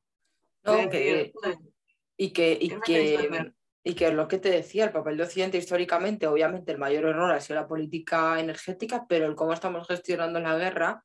y 2.16 2.30
que, 2.32 2.58
y 2.60 2.70
que, 2.80 3.52
y 3.84 3.94
que 3.94 4.12
lo 4.12 4.28
que 4.28 4.38
te 4.38 4.50
decía, 4.50 4.84
el 4.84 4.92
papel 4.92 5.16
de 5.16 5.24
Occidente 5.24 5.58
históricamente, 5.58 6.26
obviamente 6.26 6.72
el 6.72 6.78
mayor 6.78 7.06
error 7.06 7.32
ha 7.32 7.40
sido 7.40 7.60
la 7.60 7.66
política 7.66 8.38
energética, 8.38 9.06
pero 9.08 9.26
el 9.26 9.34
cómo 9.34 9.52
estamos 9.52 9.86
gestionando 9.88 10.38
la 10.38 10.56
guerra, 10.56 11.04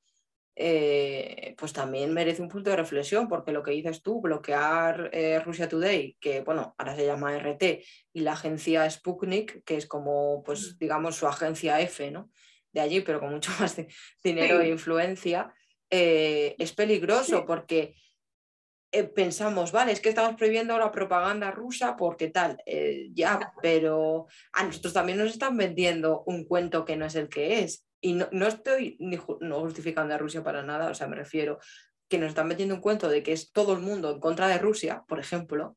eh, 0.60 1.54
pues 1.58 1.72
también 1.72 2.14
merece 2.14 2.42
un 2.42 2.50
punto 2.50 2.72
de 2.72 2.76
reflexión, 2.76 3.28
porque 3.28 3.52
lo 3.52 3.62
que 3.62 3.72
dices 3.72 4.02
tú, 4.02 4.22
bloquear 4.22 5.12
eh, 5.14 5.40
Rusia 5.40 5.70
Today, 5.70 6.18
que 6.20 6.42
bueno, 6.42 6.74
ahora 6.78 6.96
se 6.96 7.06
llama 7.06 7.38
RT, 7.38 7.64
y 8.14 8.22
la 8.22 8.34
agencia 8.34 8.90
Sputnik, 8.90 9.64
que 9.64 9.78
es 9.78 9.86
como, 9.86 10.42
pues 10.44 10.74
mm. 10.74 10.78
digamos, 10.80 11.16
su 11.16 11.28
agencia 11.28 11.80
F, 11.82 12.10
¿no? 12.10 12.32
De 12.72 12.82
allí, 12.82 13.02
pero 13.02 13.20
con 13.20 13.32
mucho 13.32 13.52
más 13.60 13.76
dinero 14.24 14.60
e 14.60 14.70
influencia, 14.70 15.54
eh, 15.90 16.56
es 16.58 16.74
peligroso 16.74 17.46
porque 17.46 17.96
eh, 18.92 19.04
pensamos, 19.04 19.72
vale, 19.72 19.92
es 19.92 20.00
que 20.00 20.10
estamos 20.10 20.36
prohibiendo 20.36 20.78
la 20.78 20.92
propaganda 20.92 21.52
rusa 21.52 21.96
porque 21.98 22.30
tal, 22.30 22.58
eh, 22.66 23.10
ya, 23.14 23.54
pero 23.62 24.28
a 24.54 24.64
nosotros 24.64 24.94
también 24.94 25.18
nos 25.18 25.32
están 25.32 25.56
vendiendo 25.58 26.24
un 26.26 26.46
cuento 26.46 26.84
que 26.84 26.96
no 26.96 27.06
es 27.06 27.16
el 27.16 27.30
que 27.30 27.60
es. 27.60 27.87
Y 28.02 28.14
no, 28.14 28.28
no 28.32 28.48
estoy 28.48 28.96
ni 29.00 29.20
no 29.42 29.60
justificando 29.62 30.14
a 30.14 30.18
Rusia 30.18 30.44
para 30.44 30.64
nada, 30.64 30.90
o 30.90 30.94
sea, 30.94 31.08
me 31.08 31.16
refiero 31.16 31.60
que 32.10 32.18
nos 32.18 32.30
están 32.30 32.48
vendiendo 32.48 32.76
un 32.76 32.82
cuento 32.82 33.10
de 33.10 33.24
que 33.24 33.34
es 33.34 33.52
todo 33.52 33.74
el 33.74 33.80
mundo 33.80 34.12
en 34.12 34.20
contra 34.20 34.48
de 34.48 34.60
Rusia, 34.60 35.04
por 35.08 35.20
ejemplo. 35.20 35.76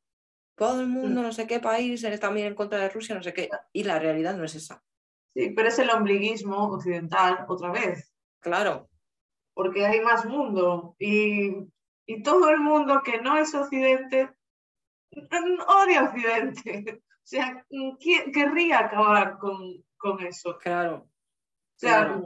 Todo 0.55 0.81
el 0.81 0.87
mundo, 0.87 1.21
mm. 1.21 1.25
no 1.25 1.33
sé 1.33 1.47
qué 1.47 1.59
país, 1.59 2.07
también 2.21 2.49
en 2.49 2.55
contra 2.55 2.79
de 2.79 2.91
Rusia, 2.91 3.15
no 3.15 3.23
sé 3.23 3.33
qué. 3.33 3.49
Y 3.73 3.85
la 3.85 3.99
realidad 3.99 4.37
no 4.37 4.45
es 4.45 4.55
esa. 4.55 4.83
Sí, 5.35 5.51
pero 5.57 5.69
es 5.69 5.79
el 5.79 5.91
ombliguismo 5.91 6.69
occidental 6.69 7.47
otra 7.49 7.71
vez. 7.71 8.13
Claro. 8.41 8.89
Porque 9.55 9.87
hay 9.87 10.01
más 10.01 10.25
mundo 10.27 10.95
y 10.99 11.69
y 12.11 12.25
todo 12.25 12.51
el 12.51 12.59
mundo 12.59 13.03
que 13.05 13.21
no 13.21 13.39
es 13.39 13.55
Occidente 13.55 14.31
odia 15.69 16.05
Occidente. 16.05 17.03
O 17.23 17.29
sea, 17.31 17.65
querría 18.33 18.81
acabar 18.81 19.39
con, 19.39 19.85
con 19.97 20.21
eso. 20.27 20.59
Claro. 20.59 21.09
O 21.81 21.87
sea, 21.87 22.23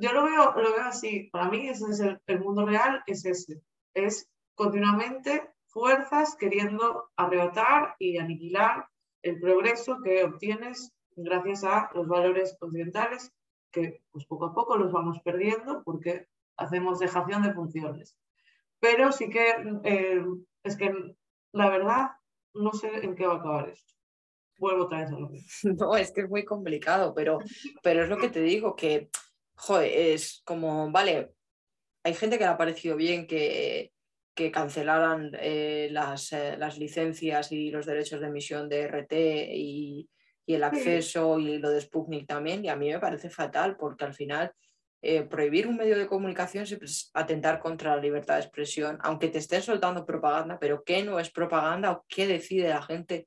yo 0.00 0.12
lo 0.12 0.24
veo, 0.24 0.54
lo 0.56 0.72
veo 0.72 0.84
así. 0.84 1.28
Para 1.30 1.50
mí 1.50 1.68
ese 1.68 1.84
es 1.90 2.00
el, 2.00 2.18
el 2.26 2.40
mundo 2.40 2.64
real, 2.64 3.02
es 3.06 3.26
ese. 3.26 3.60
Es 3.92 4.30
continuamente 4.54 5.50
fuerzas 5.66 6.34
queriendo 6.36 7.10
arrebatar 7.16 7.94
y 7.98 8.16
aniquilar 8.16 8.88
el 9.22 9.38
progreso 9.38 9.98
que 10.02 10.24
obtienes 10.24 10.94
gracias 11.14 11.64
a 11.64 11.90
los 11.94 12.08
valores 12.08 12.56
occidentales 12.60 13.32
que 13.70 14.00
pues 14.10 14.24
poco 14.24 14.46
a 14.46 14.54
poco 14.54 14.78
los 14.78 14.90
vamos 14.90 15.20
perdiendo 15.22 15.82
porque 15.84 16.28
hacemos 16.56 16.98
dejación 16.98 17.42
de 17.42 17.52
funciones. 17.52 18.18
Pero 18.80 19.12
sí 19.12 19.28
que 19.28 19.54
eh, 19.84 20.24
es 20.62 20.76
que 20.78 20.94
la 21.52 21.68
verdad 21.68 22.12
no 22.54 22.72
sé 22.72 23.04
en 23.04 23.14
qué 23.14 23.26
va 23.26 23.34
a 23.34 23.36
acabar 23.36 23.68
esto. 23.68 23.95
Vuelvo 24.58 24.84
otra 24.84 25.00
vez 25.00 25.08
a 25.08 25.18
lo 25.18 25.28
mismo. 25.28 25.74
No, 25.78 25.96
es 25.96 26.12
que 26.12 26.22
es 26.22 26.28
muy 26.28 26.44
complicado, 26.44 27.14
pero, 27.14 27.38
pero 27.82 28.02
es 28.02 28.08
lo 28.08 28.18
que 28.18 28.28
te 28.28 28.40
digo, 28.40 28.74
que, 28.74 29.08
joder, 29.54 29.90
es 29.92 30.42
como, 30.44 30.90
vale, 30.90 31.32
hay 32.04 32.14
gente 32.14 32.38
que 32.38 32.44
le 32.44 32.50
ha 32.50 32.56
parecido 32.56 32.96
bien 32.96 33.26
que, 33.26 33.92
que 34.34 34.50
cancelaran 34.50 35.32
eh, 35.40 35.88
las, 35.90 36.32
eh, 36.32 36.56
las, 36.56 36.78
licencias 36.78 37.52
y 37.52 37.70
los 37.70 37.86
derechos 37.86 38.20
de 38.20 38.26
emisión 38.28 38.68
de 38.68 38.86
RT 38.86 39.12
y, 39.52 40.08
y 40.46 40.54
el 40.54 40.62
acceso 40.62 41.38
y 41.38 41.58
lo 41.58 41.70
de 41.70 41.80
Sputnik 41.80 42.26
también, 42.26 42.64
y 42.64 42.68
a 42.68 42.76
mí 42.76 42.88
me 42.88 43.00
parece 43.00 43.28
fatal 43.28 43.76
porque 43.76 44.04
al 44.04 44.14
final 44.14 44.52
eh, 45.08 45.22
prohibir 45.22 45.68
un 45.68 45.76
medio 45.76 45.96
de 45.96 46.08
comunicación 46.08 46.64
es 46.64 47.12
atentar 47.14 47.60
contra 47.60 47.94
la 47.94 48.02
libertad 48.02 48.34
de 48.34 48.40
expresión, 48.40 48.98
aunque 49.02 49.28
te 49.28 49.38
estén 49.38 49.62
soltando 49.62 50.04
propaganda, 50.04 50.58
pero 50.58 50.82
¿qué 50.82 51.04
no 51.04 51.20
es 51.20 51.30
propaganda 51.30 51.92
o 51.92 52.04
qué 52.08 52.26
decide 52.26 52.70
la 52.70 52.82
gente 52.82 53.24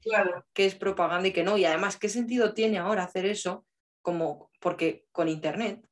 qué 0.54 0.66
es 0.66 0.76
propaganda 0.76 1.30
y 1.30 1.32
qué 1.32 1.42
no? 1.42 1.58
Y 1.58 1.64
además, 1.64 1.96
¿qué 1.96 2.10
sentido 2.10 2.54
tiene 2.54 2.80
ahora 2.80 3.06
hacer 3.06 3.26
eso? 3.26 3.66
Como, 4.02 4.52
porque 4.60 5.06
con 5.14 5.30
Internet, 5.30 5.88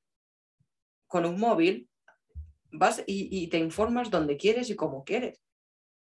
con 1.08 1.26
un 1.26 1.40
móvil, 1.40 1.88
vas 2.70 3.02
y, 3.08 3.48
te 3.48 3.58
informas 3.58 4.12
donde 4.12 4.36
quieres 4.36 4.70
y 4.70 4.76
como 4.76 5.06
quieres. 5.06 5.40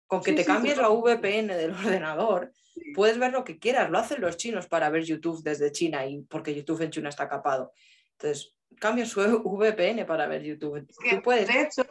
Con 0.06 0.22
que 0.22 0.34
te 0.34 0.44
cambies 0.44 0.76
la 0.76 0.90
VPN 0.90 1.46
del 1.46 1.70
ordenador, 1.86 2.52
puedes 2.94 3.18
ver 3.18 3.32
lo 3.32 3.42
que 3.42 3.58
quieras. 3.58 3.88
Lo 3.88 3.98
hacen 3.98 4.20
los 4.20 4.36
chinos 4.36 4.66
para 4.66 4.90
ver 4.90 5.04
YouTube 5.04 5.42
desde 5.42 5.72
China 5.72 6.04
y 6.04 6.24
porque 6.24 6.54
YouTube 6.54 6.82
en 6.82 6.90
China 6.90 7.08
está 7.08 7.26
capado. 7.26 7.72
Entonces, 8.18 8.54
cambia 8.78 9.06
su 9.06 9.20
VPN 9.44 10.06
para 10.06 10.26
ver 10.26 10.42
YouTube. 10.42 10.86
puedes... 11.22 11.48
De 11.48 11.62
hecho, 11.62 11.86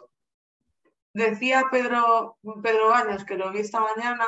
decía 1.14 1.66
Pedro, 1.72 2.38
Pedro 2.62 2.90
Baños, 2.90 3.26
que 3.26 3.38
lo 3.38 3.52
vi 3.52 3.60
esta 3.60 3.80
mañana, 3.80 4.26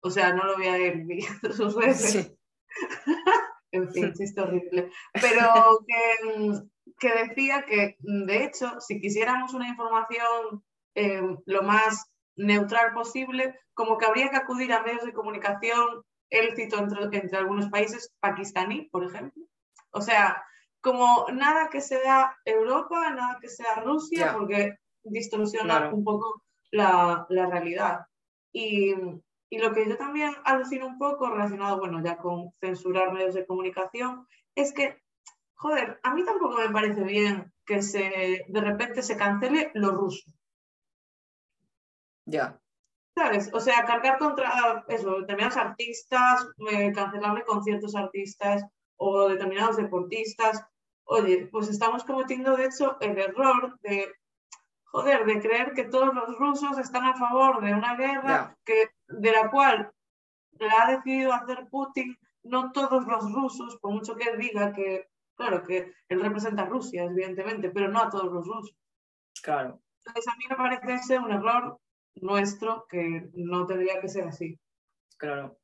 o 0.00 0.10
sea, 0.10 0.32
no 0.32 0.44
lo 0.44 0.56
vi 0.56 0.66
a 0.66 0.76
vi 0.76 1.20
sus 1.56 1.76
veces. 1.76 2.32
en 3.72 3.90
fin, 3.92 4.12
chiste 4.12 4.40
horrible. 4.40 4.90
Pero 5.12 5.84
que, 5.86 6.60
que, 6.98 7.26
decía 7.26 7.64
que, 7.66 7.96
de 8.00 8.44
hecho, 8.44 8.80
si 8.80 9.00
quisiéramos 9.00 9.54
una 9.54 9.68
información 9.68 10.62
eh, 10.94 11.22
lo 11.46 11.62
más 11.62 12.06
neutral 12.36 12.92
posible, 12.94 13.58
como 13.74 13.98
que 13.98 14.06
habría 14.06 14.30
que 14.30 14.36
acudir 14.36 14.72
a 14.72 14.82
medios 14.82 15.04
de 15.04 15.12
comunicación, 15.12 16.04
él 16.30 16.54
citó 16.56 16.78
entre, 16.78 17.04
entre 17.18 17.38
algunos 17.38 17.68
países, 17.68 18.12
pakistaní, 18.20 18.88
por 18.90 19.04
ejemplo. 19.04 19.44
O 19.90 20.00
sea, 20.00 20.42
como 20.82 21.26
nada 21.32 21.70
que 21.70 21.80
sea 21.80 22.36
Europa, 22.44 23.10
nada 23.10 23.38
que 23.40 23.48
sea 23.48 23.76
Rusia, 23.76 24.34
porque 24.36 24.78
distorsiona 25.04 25.90
un 25.94 26.04
poco 26.04 26.42
la, 26.70 27.24
la 27.28 27.46
realidad. 27.46 28.00
Y, 28.52 28.94
y, 29.48 29.58
lo 29.58 29.72
que 29.72 29.88
yo 29.88 29.96
también 29.96 30.34
alucino 30.44 30.86
un 30.86 30.98
poco 30.98 31.30
relacionado, 31.30 31.78
bueno, 31.78 32.02
ya 32.04 32.18
con 32.18 32.52
censurar 32.60 33.12
medios 33.12 33.34
de 33.34 33.46
comunicación, 33.46 34.26
es 34.54 34.74
que, 34.74 34.98
joder, 35.54 36.00
a 36.02 36.14
mí 36.14 36.24
tampoco 36.24 36.58
me 36.58 36.70
parece 36.70 37.02
bien 37.04 37.52
que 37.64 37.80
se, 37.80 38.44
de 38.46 38.60
repente 38.60 39.02
se 39.02 39.16
cancele 39.16 39.70
lo 39.74 39.92
ruso. 39.92 40.30
Ya. 42.26 42.58
¿Sabes? 43.14 43.50
O 43.52 43.60
sea, 43.60 43.84
cargar 43.84 44.18
contra 44.18 44.84
eso, 44.88 45.20
determinados 45.20 45.56
artistas, 45.56 46.48
eh, 46.70 46.92
cancelarle 46.92 47.44
conciertos 47.44 47.94
artistas 47.94 48.64
o 48.96 49.28
determinados 49.28 49.76
deportistas. 49.76 50.64
Oye, 51.04 51.48
pues 51.50 51.68
estamos 51.68 52.04
cometiendo 52.04 52.56
de 52.56 52.66
hecho 52.66 52.96
el 53.00 53.18
error 53.18 53.78
de, 53.80 54.12
joder, 54.84 55.24
de 55.26 55.40
creer 55.40 55.72
que 55.72 55.84
todos 55.84 56.14
los 56.14 56.38
rusos 56.38 56.78
están 56.78 57.04
a 57.04 57.14
favor 57.14 57.62
de 57.62 57.74
una 57.74 57.96
guerra 57.96 58.56
que, 58.64 58.90
de 59.08 59.32
la 59.32 59.50
cual 59.50 59.92
la 60.52 60.82
ha 60.82 60.90
decidido 60.96 61.32
hacer 61.32 61.68
Putin, 61.70 62.16
no 62.44 62.72
todos 62.72 63.06
los 63.06 63.32
rusos, 63.32 63.78
por 63.80 63.92
mucho 63.92 64.16
que 64.16 64.30
él 64.30 64.38
diga 64.38 64.72
que, 64.72 65.08
claro, 65.34 65.62
que 65.64 65.92
él 66.08 66.20
representa 66.20 66.62
a 66.62 66.66
Rusia, 66.66 67.04
evidentemente, 67.04 67.70
pero 67.70 67.88
no 67.88 68.00
a 68.00 68.10
todos 68.10 68.32
los 68.32 68.46
rusos. 68.46 68.76
Claro. 69.42 69.80
Entonces 70.04 70.32
a 70.32 70.36
mí 70.36 70.44
me 70.48 70.56
parece 70.56 70.98
ser 70.98 71.20
un 71.20 71.32
error 71.32 71.78
nuestro 72.16 72.86
que 72.88 73.28
no 73.34 73.66
tendría 73.66 74.00
que 74.00 74.08
ser 74.08 74.26
así. 74.26 74.58
Claro. 75.16 75.56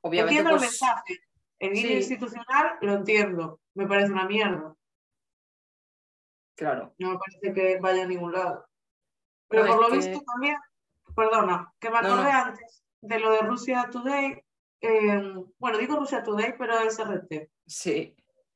Obviamente, 0.00 0.38
entiendo 0.38 0.50
el 0.50 0.56
pues, 0.56 0.70
mensaje. 0.70 1.20
En 1.58 1.76
sí. 1.76 1.92
institucional 1.92 2.78
lo 2.80 2.94
entiendo. 2.94 3.60
Me 3.74 3.86
parece 3.86 4.12
una 4.12 4.26
mierda. 4.26 4.74
Claro. 6.62 6.94
No 6.98 7.10
me 7.10 7.18
parece 7.18 7.52
que 7.52 7.80
vaya 7.80 8.04
a 8.04 8.06
ningún 8.06 8.32
lado. 8.32 8.64
Pero 9.48 9.66
por 9.66 9.80
lo 9.80 9.90
visto 9.90 10.22
también, 10.24 10.56
perdona, 11.16 11.74
que 11.80 11.90
me 11.90 11.98
acordé 11.98 12.30
antes 12.30 12.84
de 13.00 13.18
lo 13.18 13.32
de 13.32 13.40
Rusia 13.40 13.88
Today. 13.90 14.40
Eh, 14.80 15.34
bueno, 15.58 15.78
digo 15.78 15.96
Rusia 15.96 16.22
Today, 16.22 16.54
pero 16.56 16.78
es 16.78 17.00
RT. 17.00 17.50
Sí. 17.66 18.14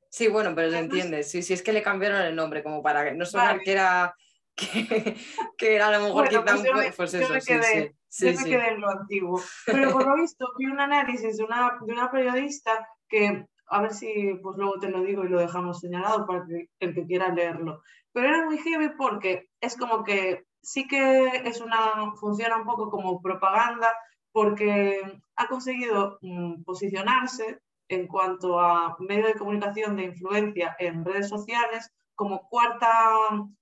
Sí, 0.09 0.28
bueno, 0.28 0.54
pero 0.54 0.70
se 0.70 0.78
entiende. 0.78 1.24
Sí, 1.24 1.42
sí, 1.42 1.52
es 1.52 1.62
que 1.62 1.72
le 1.72 1.82
cambiaron 1.82 2.22
el 2.22 2.36
nombre 2.36 2.62
como 2.62 2.80
para 2.80 3.04
que 3.04 3.12
no 3.12 3.26
sonara 3.26 3.59
que 3.59 3.72
era 3.72 4.14
que, 4.54 5.16
que 5.59 5.80
a 5.80 5.90
lo 5.90 6.04
mejor 6.04 6.30
bueno, 6.30 6.44
pues, 6.44 6.62
me, 6.62 6.92
pues 6.92 7.12
eso, 7.12 7.32
me 7.32 7.40
quedé, 7.40 7.96
sí, 8.09 8.36
sí, 8.36 8.44
me 8.44 8.50
quedé 8.50 8.68
en 8.68 8.80
lo 8.82 8.88
antiguo. 8.88 9.42
Pero 9.66 9.90
por 9.90 10.07
lo 10.07 10.14
visto 10.14 10.46
vi 10.57 10.66
un 10.66 10.78
análisis 10.78 11.38
de 11.38 11.42
una, 11.42 11.76
de 11.84 11.92
una 11.92 12.09
periodista 12.09 12.88
que, 13.09 13.46
a 13.68 13.82
ver 13.82 13.92
si 13.92 14.34
pues 14.42 14.56
luego 14.56 14.78
te 14.78 14.88
lo 14.88 15.02
digo 15.02 15.24
y 15.24 15.28
lo 15.28 15.38
dejamos 15.38 15.80
señalado 15.80 16.26
para 16.26 16.46
que 16.46 16.68
el 16.80 16.94
que 16.94 17.06
quiera 17.06 17.28
leerlo. 17.28 17.82
Pero 18.12 18.28
era 18.28 18.44
muy 18.44 18.58
heavy 18.58 18.90
porque 18.96 19.48
es 19.60 19.76
como 19.76 20.04
que 20.04 20.44
sí 20.62 20.86
que 20.86 21.42
es 21.44 21.60
una, 21.60 22.12
funciona 22.18 22.56
un 22.56 22.64
poco 22.64 22.90
como 22.90 23.20
propaganda 23.20 23.88
porque 24.32 25.00
ha 25.36 25.46
conseguido 25.48 26.18
mm, 26.22 26.62
posicionarse 26.64 27.60
en 27.88 28.06
cuanto 28.06 28.58
a 28.58 28.96
medio 28.98 29.26
de 29.26 29.34
comunicación 29.34 29.96
de 29.96 30.04
influencia 30.04 30.76
en 30.78 31.04
redes 31.04 31.28
sociales 31.28 31.90
como 32.14 32.48
cuarta 32.48 32.88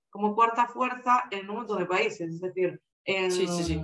como 0.09 0.33
cuarta 0.33 0.67
fuerza 0.67 1.25
en 1.29 1.49
un 1.49 1.57
montón 1.57 1.79
de 1.79 1.85
países. 1.85 2.35
Es 2.35 2.39
decir, 2.39 2.81
en, 3.03 3.31
sí, 3.31 3.47
sí, 3.47 3.63
sí. 3.65 3.81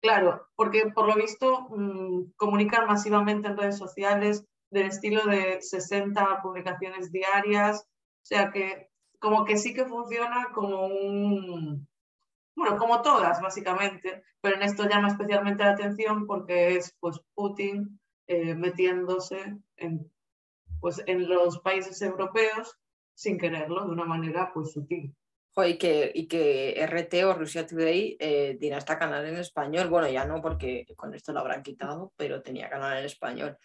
Claro, 0.00 0.46
porque 0.56 0.90
por 0.94 1.06
lo 1.06 1.14
visto 1.16 1.68
mmm, 1.70 2.30
comunican 2.36 2.86
masivamente 2.86 3.48
en 3.48 3.56
redes 3.56 3.76
sociales 3.76 4.46
del 4.70 4.86
estilo 4.86 5.24
de 5.26 5.60
60 5.60 6.40
publicaciones 6.42 7.10
diarias, 7.10 7.80
o 7.80 8.24
sea 8.24 8.50
que 8.50 8.88
como 9.18 9.44
que 9.44 9.56
sí 9.56 9.74
que 9.74 9.86
funciona 9.86 10.48
como 10.54 10.86
un, 10.86 11.88
bueno, 12.54 12.76
como 12.76 13.02
todas 13.02 13.40
básicamente, 13.40 14.22
pero 14.40 14.56
en 14.56 14.62
esto 14.62 14.88
llama 14.88 15.08
especialmente 15.08 15.64
la 15.64 15.72
atención 15.72 16.26
porque 16.26 16.76
es 16.76 16.94
pues 17.00 17.20
Putin 17.34 17.98
eh, 18.26 18.54
metiéndose 18.54 19.56
en, 19.76 20.12
pues, 20.80 21.02
en 21.06 21.28
los 21.28 21.60
países 21.60 22.00
europeos 22.02 22.78
sin 23.14 23.38
quererlo, 23.38 23.84
de 23.84 23.92
una 23.92 24.04
manera 24.04 24.52
pues 24.54 24.72
sutil. 24.72 25.12
y, 25.56 25.78
que, 25.78 26.12
y 26.14 26.28
que 26.28 26.86
RT 26.86 27.24
o 27.24 27.34
Rusia 27.34 27.66
Today 27.66 28.16
eh, 28.20 28.56
tiene 28.60 28.76
hasta 28.76 28.98
canal 28.98 29.26
en 29.26 29.38
español. 29.38 29.88
Bueno, 29.88 30.08
ya 30.08 30.24
no, 30.24 30.40
porque 30.40 30.86
con 30.94 31.14
esto 31.14 31.32
lo 31.32 31.40
habrán 31.40 31.62
quitado, 31.62 32.12
pero 32.16 32.42
tenía 32.42 32.68
canal 32.68 32.98
en 32.98 33.06
español. 33.06 33.58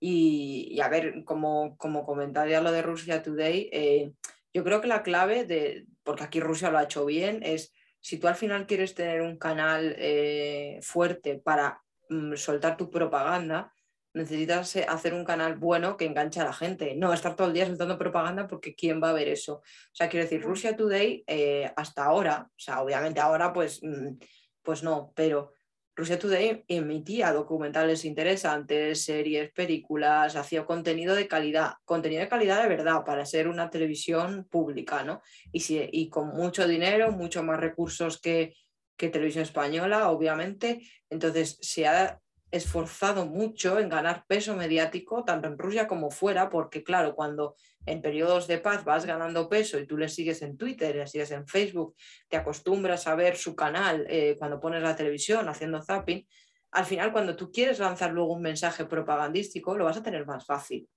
Y, 0.00 0.80
a 0.80 0.88
ver, 0.88 1.24
como, 1.24 1.76
como 1.76 2.04
comentario 2.04 2.60
lo 2.62 2.72
de 2.72 2.82
Rusia 2.82 3.22
Today, 3.22 3.68
eh, 3.72 4.12
yo 4.52 4.64
creo 4.64 4.80
que 4.80 4.88
la 4.88 5.02
clave, 5.02 5.44
de, 5.44 5.86
porque 6.02 6.24
aquí 6.24 6.40
Rusia 6.40 6.70
lo 6.70 6.78
ha 6.78 6.84
hecho 6.84 7.04
bien, 7.04 7.40
es 7.42 7.72
si 8.00 8.18
tú 8.18 8.26
al 8.26 8.34
final 8.34 8.66
quieres 8.66 8.94
tener 8.94 9.20
un 9.20 9.36
canal 9.36 9.94
eh, 9.98 10.78
fuerte 10.82 11.38
para 11.38 11.82
mm, 12.08 12.34
soltar 12.34 12.76
tu 12.76 12.90
propaganda, 12.90 13.72
necesitas 14.12 14.74
eh, 14.76 14.86
hacer 14.88 15.14
un 15.14 15.24
canal 15.24 15.56
bueno 15.56 15.96
que 15.96 16.06
enganche 16.06 16.40
a 16.40 16.44
la 16.44 16.52
gente, 16.52 16.94
no 16.96 17.12
estar 17.12 17.36
todo 17.36 17.48
el 17.48 17.54
día 17.54 17.66
soltando 17.66 17.98
propaganda 17.98 18.48
porque 18.48 18.74
¿quién 18.74 19.02
va 19.02 19.10
a 19.10 19.14
ver 19.14 19.28
eso? 19.28 19.56
O 19.56 19.62
sea, 19.92 20.08
quiero 20.08 20.24
decir, 20.24 20.42
Rusia 20.42 20.76
Today 20.76 21.24
eh, 21.26 21.70
hasta 21.76 22.04
ahora, 22.04 22.48
o 22.48 22.58
sea, 22.58 22.82
obviamente 22.82 23.20
ahora 23.20 23.52
pues, 23.52 23.80
mm, 23.82 24.16
pues 24.62 24.82
no, 24.82 25.12
pero 25.14 25.52
Rusia 26.00 26.18
Today 26.18 26.64
emitía 26.66 27.30
documentales 27.30 28.06
interesantes, 28.06 29.04
series, 29.04 29.52
películas, 29.52 30.34
hacía 30.34 30.64
contenido 30.64 31.14
de 31.14 31.28
calidad, 31.28 31.74
contenido 31.84 32.22
de 32.22 32.28
calidad 32.28 32.62
de 32.62 32.70
verdad 32.70 33.04
para 33.04 33.26
ser 33.26 33.48
una 33.48 33.68
televisión 33.68 34.48
pública, 34.50 35.04
¿no? 35.04 35.20
Y, 35.52 35.60
si, 35.60 35.78
y 35.92 36.08
con 36.08 36.28
mucho 36.28 36.66
dinero, 36.66 37.12
mucho 37.12 37.42
más 37.42 37.60
recursos 37.60 38.18
que, 38.18 38.54
que 38.96 39.10
televisión 39.10 39.42
española, 39.42 40.08
obviamente. 40.08 40.80
Entonces, 41.10 41.58
se 41.60 41.86
ha 41.86 42.18
esforzado 42.50 43.26
mucho 43.26 43.78
en 43.78 43.88
ganar 43.88 44.24
peso 44.26 44.56
mediático, 44.56 45.24
tanto 45.24 45.48
en 45.48 45.58
Rusia 45.58 45.86
como 45.86 46.10
fuera, 46.10 46.50
porque 46.50 46.82
claro, 46.82 47.14
cuando 47.14 47.54
en 47.86 48.02
periodos 48.02 48.46
de 48.46 48.58
paz 48.58 48.84
vas 48.84 49.06
ganando 49.06 49.48
peso 49.48 49.78
y 49.78 49.86
tú 49.86 49.96
le 49.96 50.08
sigues 50.08 50.42
en 50.42 50.56
Twitter, 50.56 50.96
le 50.96 51.06
sigues 51.06 51.30
en 51.30 51.46
Facebook, 51.46 51.94
te 52.28 52.36
acostumbras 52.36 53.06
a 53.06 53.14
ver 53.14 53.36
su 53.36 53.54
canal 53.54 54.06
eh, 54.08 54.36
cuando 54.38 54.60
pones 54.60 54.82
la 54.82 54.96
televisión 54.96 55.48
haciendo 55.48 55.82
zapping, 55.82 56.26
al 56.72 56.84
final 56.84 57.12
cuando 57.12 57.36
tú 57.36 57.50
quieres 57.50 57.78
lanzar 57.78 58.12
luego 58.12 58.32
un 58.32 58.42
mensaje 58.42 58.84
propagandístico, 58.84 59.76
lo 59.76 59.84
vas 59.84 59.96
a 59.96 60.02
tener 60.02 60.26
más 60.26 60.44
fácil. 60.44 60.88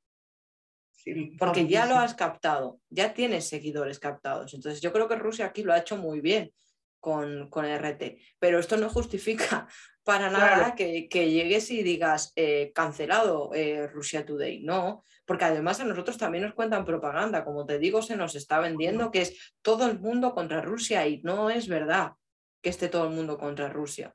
porque 1.38 1.68
ya 1.68 1.86
lo 1.86 1.95
has 1.95 2.14
captado, 2.16 2.80
ya 2.89 3.14
tienes 3.14 3.47
seguidores 3.47 3.99
captados. 3.99 4.54
Entonces 4.54 4.82
yo 4.82 4.91
creo 4.91 5.08
que 5.08 5.16
Rusia 5.16 5.45
aquí 5.45 5.64
lo 5.64 5.74
ha 5.74 5.80
hecho 5.80 5.97
muy 5.97 6.22
bien 6.22 6.51
con, 6.99 7.49
con 7.49 7.66
RT, 7.66 8.18
pero 8.39 8.60
esto 8.60 8.78
no 8.78 8.89
justifica 8.89 9.68
para 10.04 10.30
nada 10.30 10.76
que, 10.76 11.08
llegues 11.10 11.72
y 11.72 11.82
digas 11.82 12.34
eh, 12.36 12.72
cancelado 12.76 13.51
eh, 13.54 13.88
Rusia 13.88 14.26
Today, 14.26 14.62
no, 14.62 15.04
porque 15.26 15.45
además 15.45 15.80
a 15.80 15.86
nosotros 15.86 16.18
también 16.18 16.43
nos 16.43 16.54
cuentan 16.54 16.86
propaganda, 16.86 17.45
como 17.45 17.66
te 17.66 17.80
digo, 17.80 18.01
se 18.01 18.18
nos 18.18 18.36
está 18.36 18.60
vendiendo 18.60 19.12
que 19.12 19.22
es 19.22 19.56
todo 19.62 19.89
el 19.89 19.99
mundo 19.99 20.34
contra 20.34 20.62
Rusia 20.62 21.08
y 21.08 21.22
no 21.22 21.49
es 21.49 21.68
verdad 21.68 22.14
que 22.62 22.70
esté 22.70 22.89
todo 22.89 23.06
el 23.06 23.14
mundo 23.14 23.38
contra 23.38 23.70
Rusia. 23.70 24.14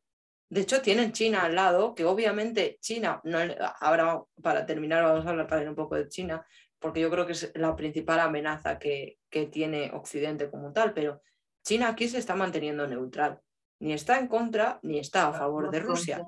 De 0.51 0.63
hecho, 0.63 0.81
tienen 0.81 1.13
China 1.13 1.43
al 1.43 1.55
lado, 1.55 1.95
que 1.95 2.05
obviamente 2.05 2.79
China, 2.81 3.21
no, 3.25 3.39
ahora 3.81 4.23
para 4.43 4.65
terminar 4.67 5.03
vamos 5.03 5.27
a 5.27 5.31
hablar 5.31 5.47
también 5.47 5.71
un 5.71 5.75
poco 5.75 5.97
de 5.97 6.09
China, 6.09 6.45
porque 6.79 7.01
yo 7.01 7.11
creo 7.11 7.27
que 7.27 7.33
es 7.33 7.51
la 7.55 7.75
principal 7.77 8.21
amenaza 8.21 8.79
que, 8.79 9.19
que 9.31 9.47
tiene 9.47 9.91
Occidente 9.93 10.51
como 10.51 10.73
tal, 10.73 10.93
pero 10.93 11.23
China 11.65 11.89
aquí 11.89 12.09
se 12.09 12.19
está 12.19 12.35
manteniendo 12.35 12.87
neutral 12.87 13.41
ni 13.81 13.93
está 13.93 14.19
en 14.19 14.29
contra 14.29 14.79
ni 14.83 14.99
está 14.99 15.29
a 15.29 15.33
favor 15.33 15.71
de 15.71 15.81
Rusia. 15.81 16.25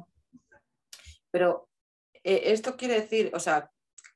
Pero 1.31 1.69
eh, 2.23 2.43
esto 2.47 2.77
quiere 2.77 3.01
decir, 3.01 3.31
o 3.35 3.41
sea, 3.41 3.71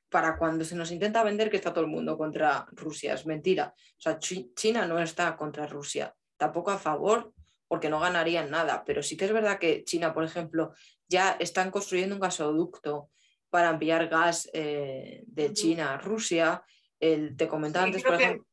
para 0.09 0.37
cuando 0.37 0.63
se 0.63 0.75
nos 0.75 0.91
intenta 0.91 1.23
vender 1.23 1.49
que 1.49 1.57
está 1.57 1.73
todo 1.73 1.83
el 1.83 1.91
mundo 1.91 2.17
contra 2.17 2.65
Rusia, 2.71 3.13
es 3.13 3.25
mentira. 3.25 3.73
O 3.75 4.01
sea, 4.01 4.19
China 4.19 4.85
no 4.85 4.99
está 4.99 5.35
contra 5.35 5.67
Rusia, 5.67 6.15
tampoco 6.37 6.71
a 6.71 6.77
favor 6.77 7.33
porque 7.67 7.89
no 7.89 7.99
ganarían 7.99 8.51
nada, 8.51 8.83
pero 8.85 9.01
sí 9.01 9.17
que 9.17 9.25
es 9.25 9.33
verdad 9.33 9.57
que 9.57 9.83
China, 9.83 10.13
por 10.13 10.23
ejemplo, 10.23 10.73
ya 11.07 11.35
están 11.39 11.71
construyendo 11.71 12.15
un 12.15 12.21
gasoducto 12.21 13.09
para 13.49 13.71
enviar 13.71 14.07
gas 14.07 14.49
eh, 14.53 15.23
de 15.25 15.53
China 15.53 15.93
a 15.93 15.97
Rusia. 15.97 16.63
El, 16.99 17.35
te 17.35 17.47
comentaba 17.47 17.85
antes, 17.85 18.03
por 18.03 18.15
ejemplo... 18.15 18.45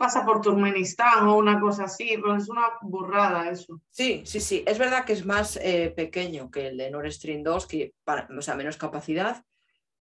pasa 0.00 0.24
por 0.24 0.40
Turkmenistán 0.40 1.28
o 1.28 1.36
una 1.36 1.60
cosa 1.60 1.84
así, 1.84 2.14
pero 2.16 2.34
es 2.34 2.48
una 2.48 2.68
burrada 2.80 3.50
eso. 3.50 3.82
Sí, 3.90 4.22
sí, 4.24 4.40
sí. 4.40 4.64
Es 4.66 4.78
verdad 4.78 5.04
que 5.04 5.12
es 5.12 5.26
más 5.26 5.56
eh, 5.56 5.92
pequeño 5.94 6.50
que 6.50 6.68
el 6.68 6.78
de 6.78 6.90
Nord 6.90 7.12
Stream 7.12 7.42
2, 7.42 7.66
que 7.66 7.92
o 8.06 8.40
sea, 8.40 8.54
menos 8.54 8.78
capacidad, 8.78 9.44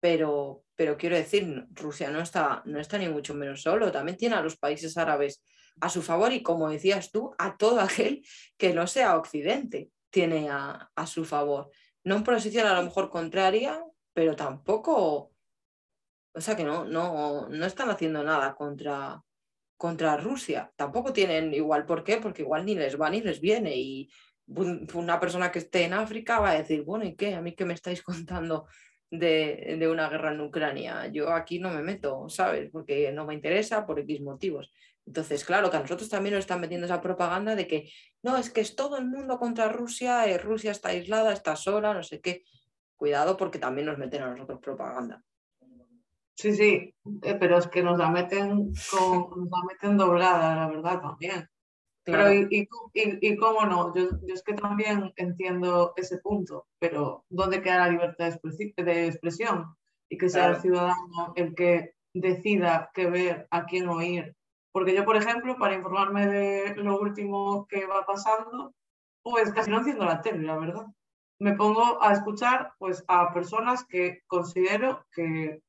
pero, 0.01 0.64
pero 0.74 0.97
quiero 0.97 1.14
decir, 1.14 1.68
Rusia 1.70 2.11
no 2.11 2.20
está, 2.20 2.62
no 2.64 2.80
está 2.80 2.99
ni 2.99 3.09
mucho 3.09 3.32
menos 3.34 3.62
solo, 3.62 3.93
también 3.93 4.16
tiene 4.16 4.34
a 4.34 4.41
los 4.41 4.57
países 4.57 4.99
árabes 4.99 5.45
a 5.80 5.89
su 5.89 6.03
favor 6.03 6.32
y 6.32 6.43
como 6.43 6.68
decías 6.68 7.12
tú, 7.12 7.32
a 7.39 7.57
todo 7.57 7.80
aquel 7.80 8.26
que 8.57 8.74
no 8.74 8.89
sea 8.89 9.16
Occidente 9.16 9.93
tiene 10.11 10.51
a, 10.51 10.91
a 10.97 11.07
su 11.07 11.24
favor. 11.24 11.70
No 12.03 12.16
en 12.16 12.24
posición 12.24 12.66
a 12.66 12.74
lo 12.74 12.82
mejor 12.82 13.09
contraria, 13.09 13.80
pero 14.12 14.34
tampoco, 14.34 15.30
o 16.34 16.41
sea 16.41 16.57
que 16.57 16.64
no, 16.64 16.84
no, 16.84 17.49
no 17.49 17.66
están 17.66 17.89
haciendo 17.91 18.24
nada 18.24 18.57
contra, 18.57 19.22
contra 19.77 20.16
Rusia. 20.16 20.72
Tampoco 20.77 21.12
tienen 21.12 21.53
igual, 21.55 21.87
¿por 21.87 22.05
qué? 22.05 22.18
Porque 22.18 22.43
igual 22.43 22.64
ni 22.64 22.74
les 22.74 23.01
va 23.01 23.11
ni 23.11 23.20
les 23.20 23.41
viene. 23.41 23.77
Y 23.77 24.11
una 24.47 25.20
persona 25.20 25.51
que 25.51 25.59
esté 25.59 25.85
en 25.85 25.95
África 25.95 26.41
va 26.41 26.51
a 26.51 26.59
decir, 26.59 26.83
bueno, 26.83 27.05
¿y 27.05 27.14
qué? 27.14 27.35
¿A 27.35 27.43
mí 27.43 27.55
qué 27.55 27.64
me 27.64 27.74
estáis 27.74 28.03
contando 28.03 28.66
de, 29.11 29.77
de 29.79 29.89
una 29.89 30.09
guerra 30.09 30.33
en 30.33 30.41
Ucrania? 30.41 31.07
Yo 31.09 31.31
aquí 31.33 31.59
no 31.59 31.70
me 31.70 31.83
meto, 31.83 32.29
¿sabes? 32.29 32.70
Porque 32.70 33.12
no 33.12 33.27
me 33.27 33.35
interesa 33.35 33.87
por 33.87 33.99
X 34.01 34.20
motivos. 34.20 34.72
Entonces, 35.07 35.45
claro, 35.45 35.70
que 35.70 35.77
a 35.77 35.81
nosotros 35.81 36.09
también 36.09 36.35
nos 36.35 36.41
están 36.41 36.61
metiendo 36.61 36.87
esa 36.87 37.01
propaganda 37.01 37.55
de 37.55 37.68
que 37.68 37.91
no, 38.22 38.37
es 38.37 38.51
que 38.51 38.61
es 38.61 38.74
todo 38.74 38.99
el 38.99 39.07
mundo 39.07 39.39
contra 39.39 39.68
Rusia, 39.68 40.27
eh, 40.27 40.37
Rusia 40.37 40.72
está 40.72 40.89
aislada, 40.89 41.33
está 41.33 41.55
sola, 41.55 41.95
no 41.95 42.03
sé 42.03 42.20
qué. 42.20 42.45
Cuidado 42.97 43.37
porque 43.37 43.59
también 43.59 43.87
nos 43.87 43.99
meten 43.99 44.22
a 44.22 44.31
nosotros 44.31 44.59
propaganda. 44.61 45.22
Sí, 46.37 46.55
sí, 46.55 46.95
eh, 47.22 47.37
pero 47.41 47.57
es 47.57 47.66
que 47.68 47.82
nos 47.82 47.99
la 47.99 48.11
meten, 48.11 48.72
con, 48.91 49.30
nos 49.30 49.51
la 49.51 49.64
meten 49.68 49.97
doblada, 49.97 50.55
la 50.55 50.68
verdad, 50.68 51.01
también. 51.01 51.49
Pero 52.05 52.32
y, 52.32 52.68
y, 52.93 53.37
cómo 53.37 53.66
no, 53.66 53.93
yo, 53.95 54.11
yo, 54.22 54.34
es 54.34 54.43
que 54.45 54.55
también 54.55 55.12
entiendo 55.16 55.93
ese 55.97 56.18
punto, 56.18 56.66
pero 56.78 57.24
¿dónde 57.28 57.62
queda 57.62 57.78
la 57.78 57.89
libertad 57.89 58.32
de 58.76 59.07
expresión? 59.07 59.74
Y 60.09 60.18
que 60.18 60.28
sea 60.28 60.51
el 60.51 60.61
ciudadano 60.61 61.32
el 61.34 61.55
que 61.55 61.95
decida 62.14 62.91
qué 62.95 63.11
ver, 63.11 63.49
a 63.51 63.64
quién 63.64 63.89
oír. 63.89 64.37
Porque 64.72 64.95
yo, 64.95 65.05
por 65.05 65.16
ejemplo, 65.16 65.57
para 65.59 65.74
informarme 65.74 66.26
de 66.28 66.76
lo 66.76 67.01
último 67.01 67.66
que 67.66 67.87
va 67.87 68.05
pasando, 68.07 68.72
pues 69.22 69.53
casi 69.53 69.70
no 69.70 69.78
enciendo 69.78 70.05
la 70.05 70.20
tele, 70.20 70.45
la 70.45 70.59
verdad. 70.59 70.87
Me 71.41 71.55
pongo 71.55 72.01
a 72.03 72.12
escuchar 72.12 72.72
pues, 72.78 73.03
a 73.09 73.32
personas 73.32 73.84
que 73.84 74.20
considero 74.28 75.05
que 75.12 75.61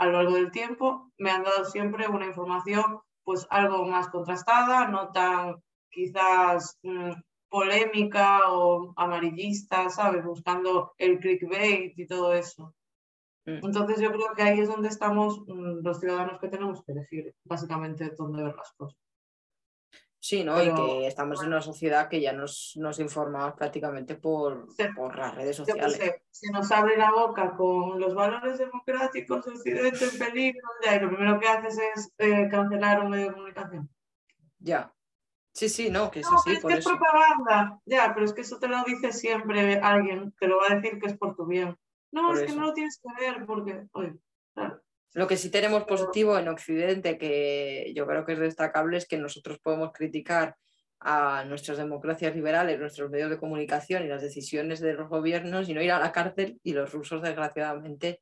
a 0.00 0.06
lo 0.06 0.12
largo 0.12 0.36
del 0.36 0.50
tiempo 0.50 1.12
me 1.18 1.30
han 1.30 1.42
dado 1.42 1.66
siempre 1.66 2.08
una 2.08 2.24
información 2.24 3.00
pues 3.22 3.46
algo 3.50 3.84
más 3.84 4.08
contrastada, 4.08 4.88
no 4.88 5.12
tan 5.12 5.56
quizás 5.90 6.78
mm, 6.82 7.12
polémica 7.50 8.50
o 8.50 8.94
amarillista, 8.96 9.90
¿sabes? 9.90 10.24
Buscando 10.24 10.94
el 10.96 11.18
clickbait 11.18 11.98
y 11.98 12.06
todo 12.06 12.32
eso. 12.32 12.74
Mm. 13.44 13.60
Entonces 13.62 14.00
yo 14.00 14.10
creo 14.10 14.32
que 14.34 14.42
ahí 14.42 14.60
es 14.60 14.68
donde 14.68 14.88
estamos 14.88 15.40
mm, 15.46 15.84
los 15.84 16.00
ciudadanos 16.00 16.40
que 16.40 16.48
tenemos 16.48 16.82
que 16.82 16.92
elegir 16.92 17.34
básicamente 17.44 18.10
dónde 18.16 18.42
ver 18.42 18.56
las 18.56 18.72
cosas. 18.72 18.98
Sí, 20.22 20.44
¿no? 20.44 20.62
y 20.62 20.72
que 20.74 21.06
estamos 21.06 21.40
en 21.40 21.48
una 21.48 21.62
sociedad 21.62 22.06
que 22.06 22.20
ya 22.20 22.34
nos, 22.34 22.74
nos 22.76 23.00
informa 23.00 23.56
prácticamente 23.56 24.16
por, 24.16 24.66
por 24.94 25.16
las 25.16 25.34
redes 25.34 25.56
sociales. 25.56 25.98
se 26.30 26.52
nos 26.52 26.70
abre 26.70 26.98
la 26.98 27.10
boca 27.10 27.56
con 27.56 27.98
los 27.98 28.14
valores 28.14 28.58
democráticos, 28.58 29.46
Occidente 29.46 30.04
en 30.04 30.18
peligro, 30.18 30.68
ya, 30.84 30.96
y 30.96 31.00
lo 31.00 31.08
primero 31.08 31.40
que 31.40 31.48
haces 31.48 31.78
es 31.96 32.12
eh, 32.18 32.48
cancelar 32.50 33.00
un 33.00 33.10
medio 33.10 33.28
de 33.28 33.32
comunicación. 33.32 33.88
Ya. 34.58 34.92
Sí, 35.54 35.70
sí, 35.70 35.90
no, 35.90 36.10
que 36.10 36.20
es 36.20 36.30
no, 36.30 36.36
así. 36.36 36.52
Es 36.52 36.64
que 36.64 36.74
es 36.74 36.84
propaganda, 36.84 37.80
ya, 37.86 38.12
pero 38.12 38.26
es 38.26 38.34
que 38.34 38.42
eso 38.42 38.58
te 38.58 38.68
lo 38.68 38.84
dice 38.84 39.12
siempre 39.12 39.78
alguien, 39.80 40.32
te 40.38 40.46
lo 40.46 40.58
va 40.58 40.66
a 40.68 40.74
decir 40.74 41.00
que 41.00 41.06
es 41.06 41.16
por 41.16 41.34
tu 41.34 41.46
bien. 41.46 41.78
No, 42.12 42.34
es 42.34 42.42
que 42.42 42.54
no 42.54 42.66
lo 42.66 42.74
tienes 42.74 43.00
que 43.02 43.24
ver 43.24 43.46
porque, 43.46 43.86
oye. 43.92 44.18
Lo 45.12 45.26
que 45.26 45.36
sí 45.36 45.50
tenemos 45.50 45.84
positivo 45.84 46.38
en 46.38 46.48
Occidente, 46.48 47.18
que 47.18 47.92
yo 47.94 48.06
creo 48.06 48.24
que 48.24 48.34
es 48.34 48.38
destacable, 48.38 48.96
es 48.96 49.06
que 49.06 49.18
nosotros 49.18 49.58
podemos 49.58 49.90
criticar 49.92 50.56
a 51.00 51.44
nuestras 51.46 51.78
democracias 51.78 52.34
liberales, 52.34 52.78
nuestros 52.78 53.10
medios 53.10 53.30
de 53.30 53.38
comunicación 53.38 54.04
y 54.04 54.08
las 54.08 54.22
decisiones 54.22 54.80
de 54.80 54.92
los 54.92 55.08
gobiernos 55.08 55.68
y 55.68 55.74
no 55.74 55.82
ir 55.82 55.90
a 55.92 55.98
la 55.98 56.12
cárcel. 56.12 56.60
Y 56.62 56.74
los 56.74 56.92
rusos, 56.92 57.22
desgraciadamente, 57.22 58.20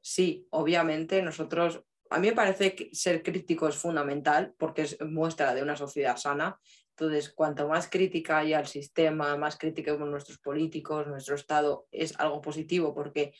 sí, 0.00 0.46
obviamente 0.50 1.22
nosotros, 1.22 1.82
a 2.10 2.18
mí 2.18 2.28
me 2.28 2.34
parece 2.34 2.74
que 2.74 2.94
ser 2.94 3.22
crítico 3.22 3.66
es 3.66 3.76
fundamental 3.76 4.54
porque 4.58 4.82
es 4.82 5.00
muestra 5.00 5.54
de 5.54 5.62
una 5.62 5.74
sociedad 5.74 6.16
sana. 6.16 6.60
Entonces, 6.90 7.30
cuanto 7.30 7.66
más 7.66 7.88
crítica 7.88 8.38
haya 8.38 8.58
al 8.58 8.66
sistema, 8.66 9.36
más 9.38 9.56
crítica 9.56 9.98
con 9.98 10.10
nuestros 10.10 10.38
políticos, 10.38 11.06
nuestro 11.06 11.34
Estado, 11.34 11.86
es 11.90 12.18
algo 12.20 12.42
positivo 12.42 12.94
porque 12.94 13.32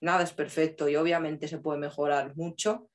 nada 0.00 0.22
es 0.24 0.32
perfecto 0.32 0.88
y 0.88 0.96
obviamente 0.96 1.48
se 1.48 1.58
puede 1.58 1.78
mejorar 1.78 2.36
mucho, 2.36 2.88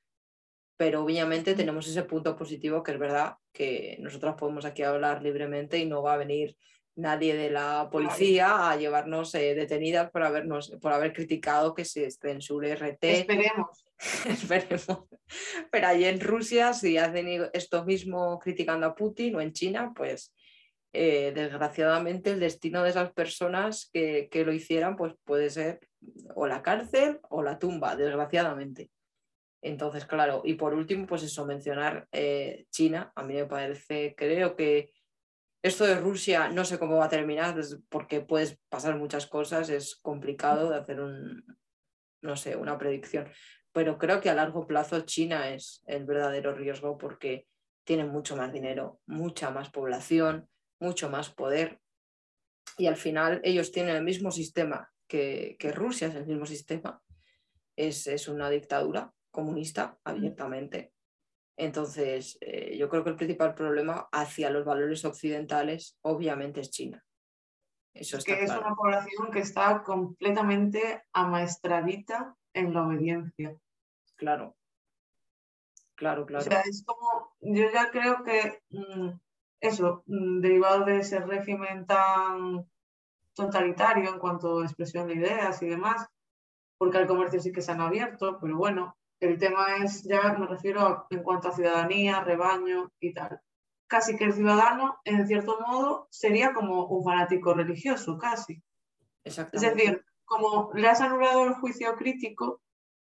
pero 0.76 1.02
obviamente 1.02 1.54
tenemos 1.54 1.86
ese 1.86 2.02
punto 2.04 2.36
positivo 2.36 2.82
que 2.82 2.92
es 2.92 2.98
verdad 2.98 3.36
que 3.52 3.96
nosotras 4.00 4.34
podemos 4.36 4.64
aquí 4.64 4.82
hablar 4.82 5.22
libremente 5.22 5.78
y 5.78 5.86
no 5.86 6.02
va 6.02 6.14
a 6.14 6.18
venir 6.18 6.56
nadie 6.94 7.34
de 7.34 7.50
la 7.50 7.88
policía 7.90 8.70
a 8.70 8.76
llevarnos 8.76 9.34
eh, 9.34 9.54
detenidas 9.54 10.10
por, 10.10 10.22
habernos, 10.22 10.76
por 10.80 10.92
haber 10.92 11.12
criticado 11.12 11.74
que 11.74 11.84
se 11.84 12.10
censure 12.10 12.74
RT. 12.74 13.04
Esperemos. 13.04 13.84
Esperemos. 14.26 15.04
Pero 15.70 15.86
allí 15.86 16.04
en 16.04 16.20
Rusia, 16.20 16.74
si 16.74 16.98
hacen 16.98 17.48
esto 17.52 17.84
mismo 17.84 18.38
criticando 18.38 18.86
a 18.86 18.94
Putin 18.94 19.36
o 19.36 19.40
en 19.40 19.52
China, 19.52 19.92
pues 19.94 20.34
eh, 20.92 21.32
desgraciadamente 21.34 22.30
el 22.30 22.40
destino 22.40 22.82
de 22.82 22.90
esas 22.90 23.12
personas 23.12 23.88
que, 23.92 24.28
que, 24.30 24.44
lo 24.44 24.52
hicieran 24.52 24.96
pues 24.96 25.14
puede 25.24 25.48
ser 25.50 25.80
o 26.34 26.46
la 26.46 26.62
cárcel 26.62 27.20
o 27.30 27.42
la 27.42 27.58
tumba, 27.58 27.96
desgraciadamente. 27.96 28.90
Entonces, 29.62 30.04
claro, 30.06 30.42
y 30.44 30.54
por 30.54 30.74
último, 30.74 31.06
pues 31.06 31.22
eso, 31.22 31.46
mencionar 31.46 32.08
eh, 32.10 32.66
China, 32.70 33.12
a 33.14 33.22
mí 33.22 33.34
me 33.34 33.46
parece, 33.46 34.14
creo 34.16 34.56
que 34.56 34.92
esto 35.62 35.86
de 35.86 35.94
Rusia 35.94 36.48
no 36.48 36.64
sé 36.64 36.80
cómo 36.80 36.96
va 36.96 37.04
a 37.04 37.08
terminar 37.08 37.54
porque 37.88 38.20
puedes 38.20 38.58
pasar 38.68 38.96
muchas 38.96 39.28
cosas, 39.28 39.70
es 39.70 39.94
complicado 39.94 40.70
de 40.70 40.76
hacer 40.76 41.00
un, 41.00 41.44
no 42.20 42.36
sé, 42.36 42.56
una 42.56 42.76
predicción, 42.76 43.30
pero 43.70 43.98
creo 43.98 44.20
que 44.20 44.30
a 44.30 44.34
largo 44.34 44.66
plazo 44.66 45.00
China 45.02 45.50
es 45.50 45.84
el 45.86 46.04
verdadero 46.04 46.52
riesgo 46.52 46.98
porque 46.98 47.46
tiene 47.84 48.04
mucho 48.04 48.34
más 48.34 48.52
dinero, 48.52 49.00
mucha 49.06 49.50
más 49.50 49.70
población, 49.70 50.48
mucho 50.82 51.08
más 51.08 51.30
poder. 51.30 51.80
Y 52.76 52.86
al 52.86 52.96
final 52.96 53.40
ellos 53.44 53.70
tienen 53.70 53.96
el 53.96 54.02
mismo 54.02 54.30
sistema 54.30 54.90
que, 55.06 55.56
Rusia, 55.74 56.08
es 56.08 56.14
el 56.14 56.26
mismo 56.26 56.46
sistema. 56.46 57.00
Es, 57.76 58.06
es 58.06 58.28
una 58.28 58.50
dictadura 58.50 59.12
comunista 59.30 59.98
abiertamente. 60.04 60.92
Entonces, 61.56 62.38
eh, 62.40 62.76
yo 62.76 62.88
creo 62.88 63.04
que 63.04 63.10
el 63.10 63.16
principal 63.16 63.54
problema 63.54 64.08
hacia 64.10 64.50
los 64.50 64.64
valores 64.64 65.04
occidentales 65.04 65.98
obviamente 66.02 66.60
es 66.60 66.70
China. 66.70 67.04
Eso 67.94 68.16
es 68.16 68.24
que 68.24 68.42
es 68.42 68.50
una 68.50 68.74
población 68.74 69.30
que 69.30 69.40
está 69.40 69.82
completamente 69.82 71.02
amaestradita 71.12 72.34
en 72.54 72.72
la 72.72 72.86
obediencia. 72.86 73.54
Claro, 74.16 74.56
claro, 75.94 76.24
claro. 76.24 76.44
O 76.44 76.48
sea, 76.48 76.60
es 76.62 76.84
como, 76.86 77.36
yo 77.40 77.70
ya 77.70 77.90
creo 77.90 78.24
que 78.24 78.62
mm, 78.70 79.10
eso, 79.62 80.02
mm, 80.06 80.40
derivado 80.40 80.84
de 80.84 80.98
ese 80.98 81.20
régimen 81.20 81.86
tan 81.86 82.66
totalitario 83.32 84.10
en 84.10 84.18
cuanto 84.18 84.58
a 84.58 84.64
expresión 84.64 85.06
de 85.06 85.14
ideas 85.14 85.62
y 85.62 85.68
demás, 85.68 86.06
porque 86.76 86.98
al 86.98 87.06
comercio 87.06 87.40
sí 87.40 87.52
que 87.52 87.62
se 87.62 87.70
han 87.70 87.80
abierto, 87.80 88.38
pero 88.40 88.56
bueno, 88.58 88.96
el 89.20 89.38
tema 89.38 89.76
es, 89.76 90.02
ya 90.02 90.34
me 90.36 90.46
refiero 90.46 91.06
en 91.10 91.22
cuanto 91.22 91.48
a 91.48 91.52
ciudadanía, 91.52 92.24
rebaño 92.24 92.90
y 92.98 93.14
tal. 93.14 93.40
Casi 93.86 94.16
que 94.16 94.24
el 94.24 94.32
ciudadano, 94.32 94.98
en 95.04 95.26
cierto 95.28 95.60
modo, 95.60 96.08
sería 96.10 96.52
como 96.52 96.86
un 96.86 97.04
fanático 97.04 97.54
religioso, 97.54 98.18
casi. 98.18 98.60
Es 99.22 99.36
decir, 99.36 100.04
como 100.24 100.72
le 100.74 100.88
has 100.88 101.00
anulado 101.00 101.44
el 101.44 101.54
juicio 101.54 101.94
crítico, 101.94 102.60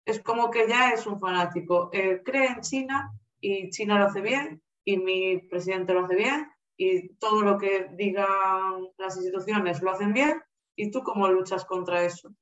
es 0.06 0.22
como 0.22 0.52
que 0.52 0.68
ya 0.68 0.92
es 0.92 1.08
un 1.08 1.20
fanático. 1.20 1.90
Eh, 1.94 2.22
cree 2.24 2.48
en 2.48 2.62
China 2.62 3.12
y 3.40 3.72
China 3.72 3.98
lo 3.98 4.06
hace 4.06 4.22
bien 4.22 4.62
y 4.86 4.98
mi 4.98 5.38
presidente 5.38 5.94
lo 5.94 6.06
hace 6.06 6.16
bien 6.16 6.52
y 6.78 7.16
todo 7.16 7.42
lo 7.42 7.58
que 7.58 7.90
digan 7.94 8.88
las 8.98 9.16
instituciones 9.18 9.82
lo 9.82 9.92
hacen 9.92 10.14
bien 10.14 10.42
y 10.76 10.92
tú 10.92 11.04
cómo 11.04 11.28
luchas 11.28 11.66
contra 11.66 12.04
eso. 12.04 12.34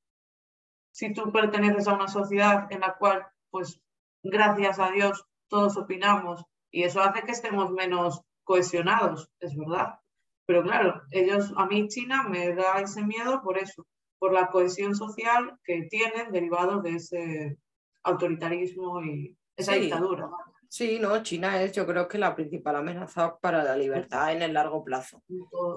Si 0.90 1.12
tú 1.12 1.30
perteneces 1.32 1.88
a 1.88 1.94
una 1.94 2.08
sociedad 2.08 2.70
en 2.70 2.80
la 2.80 2.96
cual, 2.96 3.26
pues, 3.50 3.80
gracias 4.22 4.78
a 4.78 4.90
Dios, 4.90 5.24
todos 5.48 5.76
opinamos 5.76 6.44
y 6.70 6.84
eso 6.84 7.00
hace 7.00 7.22
que 7.22 7.32
estemos 7.32 7.70
menos 7.70 8.22
cohesionados, 8.44 9.30
es 9.40 9.56
verdad. 9.56 9.98
Pero 10.46 10.62
claro, 10.62 11.02
ellos, 11.10 11.52
a 11.56 11.66
mí 11.66 11.88
China 11.88 12.24
me 12.28 12.54
da 12.54 12.80
ese 12.80 13.02
miedo 13.04 13.42
por 13.42 13.58
eso, 13.58 13.86
por 14.18 14.32
la 14.32 14.48
cohesión 14.48 14.94
social 14.94 15.58
que 15.64 15.82
tienen 15.90 16.32
derivado 16.32 16.80
de 16.80 16.96
ese 16.96 17.58
autoritarismo 18.02 19.02
y 19.02 19.36
esa 19.56 19.74
dictadura. 19.74 20.28
Sí, 20.72 20.98
no, 20.98 21.22
China 21.22 21.62
es 21.62 21.72
yo 21.72 21.86
creo 21.86 22.08
que 22.08 22.16
la 22.16 22.34
principal 22.34 22.76
amenaza 22.76 23.36
para 23.38 23.62
la 23.62 23.76
libertad 23.76 24.32
en 24.32 24.40
el 24.40 24.54
largo 24.54 24.82
plazo. 24.82 25.22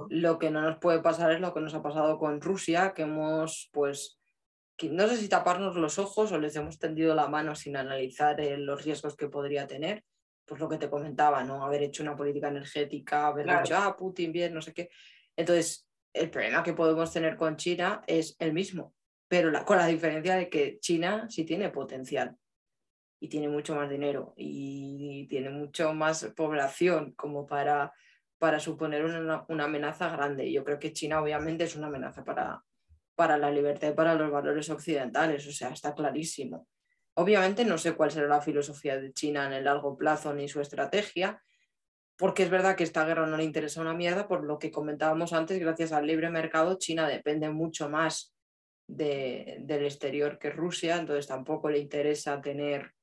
Lo 0.09 0.39
que 0.39 0.49
no 0.49 0.61
nos 0.61 0.77
puede 0.77 1.01
pasar 1.01 1.33
es 1.33 1.41
lo 1.41 1.53
que 1.53 1.59
nos 1.59 1.73
ha 1.73 1.83
pasado 1.83 2.17
con 2.17 2.39
Rusia, 2.39 2.93
que 2.95 3.01
hemos, 3.01 3.69
pues, 3.73 4.17
no 4.83 5.05
sé 5.09 5.17
si 5.17 5.27
taparnos 5.27 5.75
los 5.75 5.99
ojos 5.99 6.31
o 6.31 6.39
les 6.39 6.55
hemos 6.55 6.79
tendido 6.79 7.13
la 7.13 7.27
mano 7.27 7.55
sin 7.55 7.75
analizar 7.75 8.39
eh, 8.39 8.57
los 8.57 8.85
riesgos 8.85 9.17
que 9.17 9.27
podría 9.27 9.67
tener. 9.67 10.05
Pues 10.45 10.61
lo 10.61 10.69
que 10.69 10.77
te 10.77 10.89
comentaba, 10.89 11.43
¿no? 11.43 11.65
Haber 11.65 11.83
hecho 11.83 12.01
una 12.01 12.15
política 12.15 12.47
energética, 12.47 13.27
haber 13.27 13.47
dicho, 13.47 13.75
ah, 13.75 13.97
Putin 13.97 14.31
bien, 14.31 14.53
no 14.53 14.61
sé 14.61 14.73
qué. 14.73 14.89
Entonces, 15.35 15.89
el 16.13 16.29
problema 16.29 16.63
que 16.63 16.71
podemos 16.71 17.11
tener 17.11 17.35
con 17.35 17.57
China 17.57 18.01
es 18.07 18.37
el 18.39 18.53
mismo, 18.53 18.93
pero 19.27 19.51
con 19.65 19.77
la 19.77 19.87
diferencia 19.87 20.37
de 20.37 20.49
que 20.49 20.79
China 20.79 21.27
sí 21.29 21.43
tiene 21.43 21.69
potencial 21.69 22.37
y 23.19 23.29
tiene 23.29 23.47
mucho 23.47 23.75
más 23.75 23.89
dinero 23.89 24.33
y 24.37 25.27
tiene 25.27 25.49
mucho 25.49 25.93
más 25.93 26.25
población 26.35 27.13
como 27.13 27.47
para, 27.47 27.93
para 28.37 28.59
suponer 28.59 29.05
una, 29.05 29.45
amenaza 29.47 30.09
grande. 30.09 30.51
Yo 30.51 30.63
creo 30.63 30.79
que 30.79 30.93
China 30.93 31.21
obviamente 31.21 31.63
es 31.63 31.75
una 31.75 31.87
amenaza 31.87 32.23
para, 32.23 32.63
para 33.15 33.37
la 33.37 33.51
libertad 33.51 33.89
y 33.89 33.93
para 33.93 34.15
los 34.15 34.31
valores 34.31 34.69
occidentales, 34.69 35.47
o 35.47 35.51
sea, 35.51 35.69
está 35.69 35.93
clarísimo. 35.93 36.67
Obviamente 37.15 37.63
no 37.63 37.77
sé 37.77 37.93
cuál 37.93 38.11
será 38.11 38.27
la 38.27 38.41
filosofía 38.41 38.97
de 38.97 39.13
China 39.13 39.47
en 39.47 39.53
el 39.53 39.63
largo 39.63 39.97
plazo 39.97 40.33
ni 40.33 40.49
su 40.49 40.59
estrategia, 40.59 41.41
porque 42.17 42.43
es 42.43 42.49
verdad 42.49 42.75
que 42.75 42.83
esta 42.83 43.05
guerra 43.05 43.25
no 43.25 43.37
le 43.37 43.43
interesa 43.43 43.81
una 43.81 43.93
mierda, 43.93 44.27
por 44.27 44.43
lo 44.43 44.59
que 44.59 44.71
comentábamos 44.71 45.33
antes, 45.33 45.59
gracias 45.59 45.91
al 45.91 46.07
libre 46.07 46.29
mercado, 46.29 46.77
China 46.77 47.07
depende 47.07 47.49
mucho 47.49 47.89
más 47.89 48.35
del 48.87 49.85
exterior 49.85 50.37
que 50.37 50.49
Rusia, 50.49 50.97
entonces 50.97 51.27
tampoco 51.27 51.69
le 51.69 51.79
interesa 51.79 52.41
tener 52.41 52.94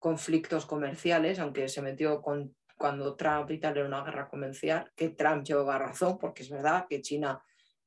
conflictos 0.00 0.66
comerciales, 0.66 1.38
aunque 1.38 1.68
se 1.68 1.82
metió 1.82 2.20
con, 2.20 2.56
cuando 2.76 3.14
Trump 3.14 3.50
y 3.50 3.60
tal 3.60 3.76
era 3.76 3.86
una 3.86 4.02
guerra 4.02 4.28
comercial, 4.28 4.90
que 4.96 5.10
Trump 5.10 5.44
lleva 5.44 5.78
razón, 5.78 6.18
porque 6.18 6.42
es 6.42 6.50
verdad 6.50 6.86
que 6.88 7.02
China 7.02 7.40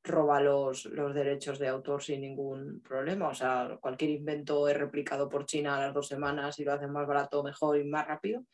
roba 0.03 0.39
los, 0.39 0.85
los 0.85 1.13
derechos 1.15 1.57
de 1.57 1.67
autor 1.67 2.03
sin 2.03 2.21
ningún 2.21 2.81
problema. 2.81 3.29
O 3.29 3.33
sea, 3.33 3.79
cualquier 3.81 4.11
invento 4.11 4.67
es 4.67 4.77
replicado 4.77 5.27
por 5.27 5.45
China 5.45 5.75
a 5.75 5.81
las 5.81 5.93
dos 5.93 6.07
semanas 6.07 6.59
y 6.59 6.63
lo 6.63 6.73
hacen 6.73 6.91
más 6.91 7.07
barato, 7.07 7.43
mejor 7.43 7.79
y 7.79 7.83
más 7.83 8.07
rápido. 8.07 8.45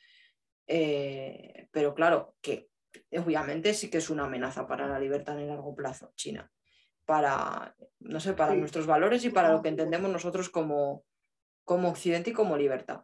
Eh, 0.66 1.68
pero 1.70 1.93
claro, 1.93 2.36
que 2.41 2.70
obviamente 3.12 3.74
sí 3.74 3.89
que 3.89 3.97
es 3.97 4.10
una 4.10 4.24
amenaza 4.24 4.66
para 4.66 4.88
la 4.88 4.99
libertad 4.99 5.36
en 5.36 5.41
el 5.41 5.47
largo 5.49 5.76
plazo, 5.76 6.14
China. 6.16 6.49
Para, 7.03 7.76
no 7.99 8.20
sé, 8.22 8.34
para 8.34 8.55
nuestros 8.55 8.86
valores 8.86 9.26
y 9.26 9.32
para 9.32 9.51
lo 9.51 9.62
que 9.62 9.70
entendemos 9.70 10.10
nosotros 10.12 10.49
como, 10.49 11.03
como 11.66 11.89
Occidente 11.89 12.30
y 12.30 12.34
como 12.34 12.55
libertad 12.55 13.03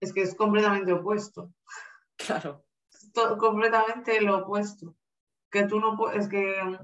es 0.00 0.12
que 0.12 0.22
es 0.22 0.34
completamente 0.34 0.92
opuesto. 0.92 1.52
Claro. 2.16 2.64
completamente 3.38 4.20
lo 4.20 4.38
opuesto. 4.38 4.94
Que 5.50 5.64
tú 5.64 5.80
no 5.80 5.96
puedes, 5.96 6.28
que 6.28 6.78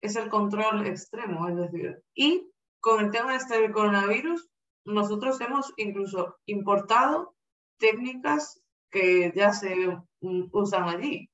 es 0.00 0.16
el 0.16 0.28
control 0.28 0.86
extremo, 0.86 1.48
es 1.48 1.56
decir. 1.56 2.02
Y 2.14 2.50
con 2.80 3.04
el 3.04 3.10
tema 3.10 3.36
este 3.36 3.60
del 3.60 3.72
coronavirus, 3.72 4.48
nosotros 4.84 5.40
hemos 5.40 5.72
incluso 5.76 6.36
importado 6.46 7.34
técnicas 7.78 8.62
que 8.90 9.32
ya 9.34 9.52
se 9.52 9.98
usan 10.20 10.88
allí. 10.88 11.30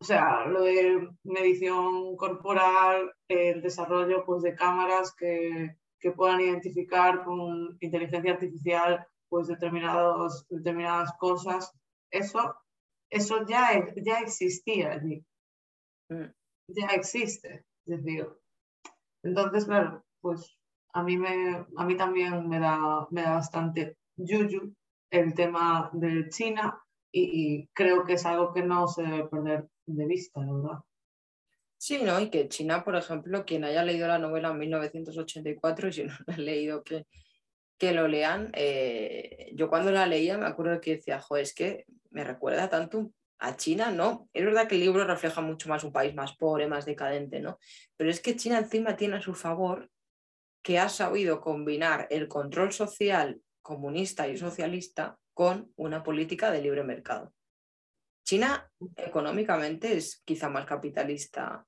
O 0.00 0.04
sea, 0.04 0.46
lo 0.46 0.62
de 0.62 1.10
medición 1.24 2.16
corporal, 2.16 3.12
el 3.28 3.60
desarrollo 3.60 4.24
pues, 4.24 4.42
de 4.42 4.54
cámaras 4.54 5.14
que 5.14 5.76
que 6.00 6.12
puedan 6.12 6.40
identificar 6.40 7.24
con 7.24 7.76
inteligencia 7.80 8.32
artificial 8.32 9.06
pues 9.28 9.46
determinados, 9.46 10.46
determinadas 10.48 11.12
cosas. 11.18 11.72
Eso, 12.10 12.54
eso 13.10 13.46
ya, 13.46 13.92
ya 13.96 14.18
existía 14.20 14.92
allí. 14.92 15.24
Mm. 16.08 16.30
Ya 16.68 16.86
existe. 16.88 17.64
Es 17.86 18.02
decir, 18.02 18.28
entonces, 19.22 19.64
claro, 19.64 20.04
pues 20.20 20.56
a 20.92 21.02
mí, 21.02 21.16
me, 21.16 21.64
a 21.76 21.84
mí 21.84 21.96
también 21.96 22.48
me 22.48 22.58
da, 22.58 23.06
me 23.10 23.22
da 23.22 23.34
bastante 23.34 23.96
yuyu 24.16 24.74
el 25.10 25.34
tema 25.34 25.90
de 25.92 26.28
China 26.28 26.80
y, 27.12 27.22
y, 27.22 27.66
creo 27.72 28.04
que 28.04 28.14
es 28.14 28.24
algo 28.24 28.52
que 28.52 28.62
no 28.62 28.86
se 28.86 29.02
debe 29.02 29.28
perder 29.28 29.68
de 29.86 30.06
vista, 30.06 30.40
la 30.40 30.52
verdad. 30.52 30.78
Sí, 31.82 32.02
¿no? 32.02 32.20
Y 32.20 32.28
que 32.28 32.46
China, 32.46 32.84
por 32.84 32.94
ejemplo, 32.94 33.46
quien 33.46 33.64
haya 33.64 33.82
leído 33.82 34.06
la 34.06 34.18
novela 34.18 34.50
en 34.50 34.58
1984, 34.58 35.88
y 35.88 35.92
si 35.94 36.04
no 36.04 36.12
la 36.26 36.34
ha 36.34 36.36
leído, 36.36 36.84
que, 36.84 37.06
que 37.78 37.92
lo 37.92 38.06
lean. 38.06 38.50
Eh, 38.52 39.50
yo 39.54 39.70
cuando 39.70 39.90
la 39.90 40.04
leía 40.06 40.36
me 40.36 40.44
acuerdo 40.44 40.78
que 40.78 40.96
decía, 40.96 41.20
jo, 41.20 41.38
es 41.38 41.54
que 41.54 41.86
me 42.10 42.22
recuerda 42.22 42.68
tanto 42.68 43.12
a 43.38 43.56
China, 43.56 43.90
¿no? 43.90 44.28
Es 44.34 44.44
verdad 44.44 44.68
que 44.68 44.74
el 44.74 44.82
libro 44.82 45.06
refleja 45.06 45.40
mucho 45.40 45.70
más 45.70 45.82
un 45.82 45.90
país 45.90 46.14
más 46.14 46.36
pobre, 46.36 46.68
más 46.68 46.84
decadente, 46.84 47.40
¿no? 47.40 47.58
Pero 47.96 48.10
es 48.10 48.20
que 48.20 48.36
China 48.36 48.58
encima 48.58 48.94
tiene 48.94 49.16
a 49.16 49.22
su 49.22 49.32
favor 49.32 49.90
que 50.62 50.78
ha 50.78 50.90
sabido 50.90 51.40
combinar 51.40 52.06
el 52.10 52.28
control 52.28 52.72
social 52.74 53.40
comunista 53.62 54.28
y 54.28 54.36
socialista 54.36 55.18
con 55.32 55.72
una 55.76 56.02
política 56.02 56.50
de 56.50 56.60
libre 56.60 56.84
mercado. 56.84 57.32
China 58.22 58.70
económicamente 58.96 59.96
es 59.96 60.20
quizá 60.26 60.50
más 60.50 60.66
capitalista 60.66 61.66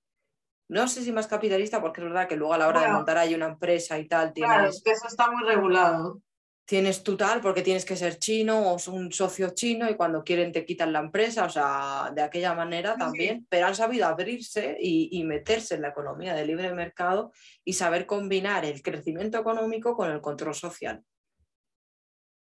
no 0.68 0.88
sé 0.88 1.02
si 1.02 1.12
más 1.12 1.26
capitalista, 1.26 1.80
porque 1.80 2.00
es 2.00 2.06
verdad 2.06 2.28
que 2.28 2.36
luego 2.36 2.54
a 2.54 2.58
la 2.58 2.68
hora 2.68 2.82
de 2.82 2.92
montar 2.92 3.18
ahí 3.18 3.34
una 3.34 3.46
empresa 3.46 3.98
y 3.98 4.06
tal, 4.06 4.32
tienes... 4.32 4.52
Claro, 4.52 4.68
es 4.68 4.82
que 4.82 4.92
eso 4.92 5.06
está 5.06 5.30
muy 5.30 5.44
regulado. 5.44 6.22
Tienes 6.64 7.02
tu 7.02 7.16
tal, 7.16 7.40
porque 7.40 7.62
tienes 7.62 7.84
que 7.84 7.96
ser 7.96 8.18
chino 8.18 8.72
o 8.72 8.90
un 8.92 9.12
socio 9.12 9.50
chino 9.50 9.90
y 9.90 9.96
cuando 9.96 10.22
quieren 10.22 10.52
te 10.52 10.64
quitan 10.64 10.92
la 10.92 11.00
empresa, 11.00 11.44
o 11.44 11.50
sea, 11.50 12.12
de 12.14 12.22
aquella 12.22 12.54
manera 12.54 12.96
también, 12.96 13.46
pero 13.50 13.66
han 13.66 13.74
sabido 13.74 14.06
abrirse 14.06 14.76
y, 14.80 15.22
meterse 15.24 15.74
en 15.74 15.82
la 15.82 15.88
economía 15.88 16.34
de 16.34 16.46
libre 16.46 16.72
mercado 16.72 17.32
y 17.64 17.72
saber 17.72 18.06
combinar 18.06 18.64
el 18.64 18.80
crecimiento 18.80 19.38
económico 19.38 19.96
con 19.96 20.10
el 20.10 20.20
control 20.20 20.54
social. 20.54 21.02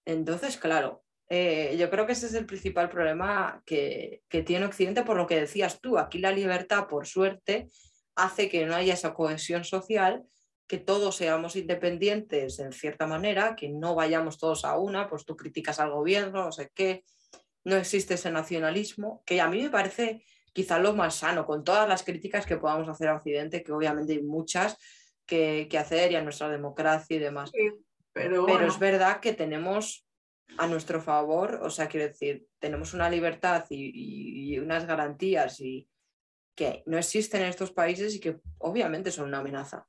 Entonces, 0.06 0.56
claro, 0.56 1.02
eh, 1.28 1.76
yo 1.76 1.90
creo 1.90 2.06
que 2.06 2.12
ese 2.12 2.26
es 2.26 2.34
el 2.34 2.46
principal 2.46 2.88
problema 2.88 3.60
que, 3.66 4.22
que, 4.28 4.42
tiene 4.42 4.66
Occidente, 4.66 5.02
por 5.02 5.16
lo 5.16 5.26
que 5.26 5.40
decías 5.40 5.80
tú. 5.80 5.98
Aquí 5.98 6.18
la 6.20 6.30
libertad, 6.30 6.86
por 6.86 7.06
suerte, 7.08 7.68
hace 8.16 8.48
que 8.48 8.66
no 8.66 8.74
haya 8.74 8.94
esa 8.94 9.14
cohesión 9.14 9.62
social, 9.64 10.24
que 10.66 10.78
todos 10.78 11.16
seamos 11.16 11.54
independientes 11.54 12.58
en 12.58 12.72
cierta 12.72 13.06
manera, 13.06 13.54
que 13.54 13.68
no 13.68 13.94
vayamos 13.94 14.38
todos 14.38 14.64
a 14.64 14.76
una, 14.78 15.08
pues 15.08 15.24
tú 15.24 15.36
criticas 15.36 15.78
al 15.78 15.90
gobierno, 15.90 16.46
no 16.46 16.52
sé 16.52 16.72
qué, 16.74 17.04
no 17.64 17.76
existe 17.76 18.14
ese 18.14 18.32
nacionalismo, 18.32 19.22
que 19.24 19.40
a 19.40 19.48
mí 19.48 19.62
me 19.62 19.70
parece 19.70 20.24
quizá 20.52 20.78
lo 20.78 20.94
más 20.94 21.16
sano, 21.16 21.46
con 21.46 21.62
todas 21.62 21.88
las 21.88 22.02
críticas 22.02 22.46
que 22.46 22.56
podamos 22.56 22.88
hacer 22.88 23.08
a 23.08 23.16
Occidente, 23.16 23.62
que 23.62 23.72
obviamente 23.72 24.14
hay 24.14 24.22
muchas 24.22 24.76
que, 25.26 25.68
hacer 25.78 26.12
y 26.12 26.16
a 26.16 26.22
nuestra 26.22 26.48
democracia 26.48 27.16
y 27.16 27.20
demás. 27.20 27.52
pero, 28.12 28.46
pero 28.46 28.66
es 28.66 28.78
verdad 28.78 29.20
que 29.20 29.34
tenemos 29.34 30.06
a 30.56 30.66
nuestro 30.66 31.02
favor, 31.02 31.60
o 31.62 31.70
sea, 31.70 31.88
quiero 31.88 32.06
decir, 32.06 32.46
tenemos 32.58 32.94
una 32.94 33.10
libertad 33.10 33.66
y 33.68 34.58
unas 34.58 34.86
garantías 34.86 35.60
y, 35.60 35.86
que 36.56 36.82
no 36.86 36.98
existen 36.98 37.42
en 37.42 37.48
estos 37.48 37.70
países 37.70 38.14
y 38.14 38.20
que 38.20 38.40
obviamente 38.58 39.12
son 39.12 39.28
una 39.28 39.38
amenaza. 39.38 39.86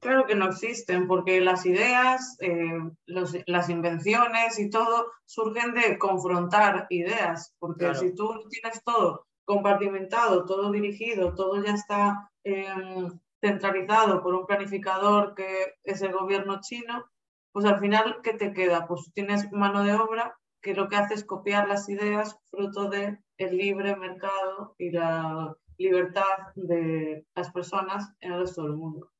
Claro 0.00 0.26
que 0.26 0.36
no 0.36 0.46
existen, 0.46 1.08
porque 1.08 1.40
las 1.40 1.66
ideas, 1.66 2.36
eh, 2.40 2.78
las 3.06 3.68
invenciones 3.68 4.58
y 4.60 4.70
todo 4.70 5.10
surgen 5.24 5.74
de 5.74 5.98
confrontar 5.98 6.86
ideas, 6.88 7.52
porque 7.58 7.94
si 7.96 8.14
tú 8.14 8.46
tienes 8.48 8.82
todo 8.84 9.26
compartimentado, 9.44 10.44
todo 10.44 10.70
dirigido, 10.70 11.34
todo 11.34 11.64
ya 11.64 11.72
está 11.72 12.30
em, 12.44 13.18
centralizado 13.40 14.22
por 14.22 14.34
un 14.34 14.46
planificador 14.46 15.34
que 15.34 15.74
es 15.82 16.02
el 16.02 16.12
gobierno 16.12 16.60
chino, 16.60 17.06
pues 17.50 17.64
al 17.64 17.80
final, 17.80 18.20
¿qué 18.22 18.34
te 18.34 18.52
queda? 18.52 18.86
Pues 18.86 19.10
tienes 19.14 19.50
mano 19.50 19.82
de 19.82 19.94
obra 19.94 20.38
que 20.60 20.74
lo 20.74 20.88
que 20.88 20.96
hace 20.96 21.14
es 21.14 21.24
copiar 21.24 21.66
las 21.66 21.88
ideas 21.88 22.38
fruto 22.50 22.88
del 22.88 23.18
el 23.38 23.56
libre 23.56 23.96
mercado 23.96 24.74
y 24.78 24.90
la 24.90 25.56
libertad 25.78 26.52
de 26.54 27.26
las 27.34 27.50
personas 27.52 28.12
en 28.20 28.32
el 28.32 28.40
resto 28.40 28.62
del 28.64 28.72
mundo. 28.72 29.10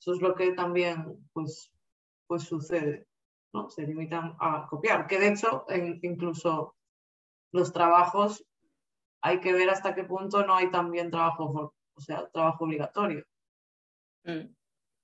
Eso 0.00 0.14
es 0.14 0.20
lo 0.20 0.34
que 0.34 0.52
también 0.52 1.28
pues, 1.32 1.72
pues 2.26 2.44
sucede, 2.44 3.06
¿no? 3.52 3.68
Se 3.68 3.86
limitan 3.86 4.36
a 4.38 4.66
copiar, 4.68 5.06
que 5.06 5.18
de 5.18 5.28
hecho 5.28 5.66
incluso 6.02 6.76
los 7.52 7.72
trabajos 7.72 8.44
hay 9.22 9.40
que 9.40 9.52
ver 9.52 9.70
hasta 9.70 9.94
qué 9.94 10.04
punto 10.04 10.44
no 10.44 10.54
hay 10.54 10.70
también 10.70 11.10
trabajo, 11.10 11.74
o 11.94 12.00
sea, 12.00 12.28
trabajo 12.28 12.64
obligatorio 12.64 13.24
mm. 14.24 14.54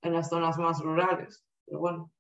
en 0.03 0.13
las 0.13 0.29
zonas 0.29 0.59
más 0.59 0.83
rurales. 0.83 1.45
Pero 1.65 1.79
bueno. 1.81 2.13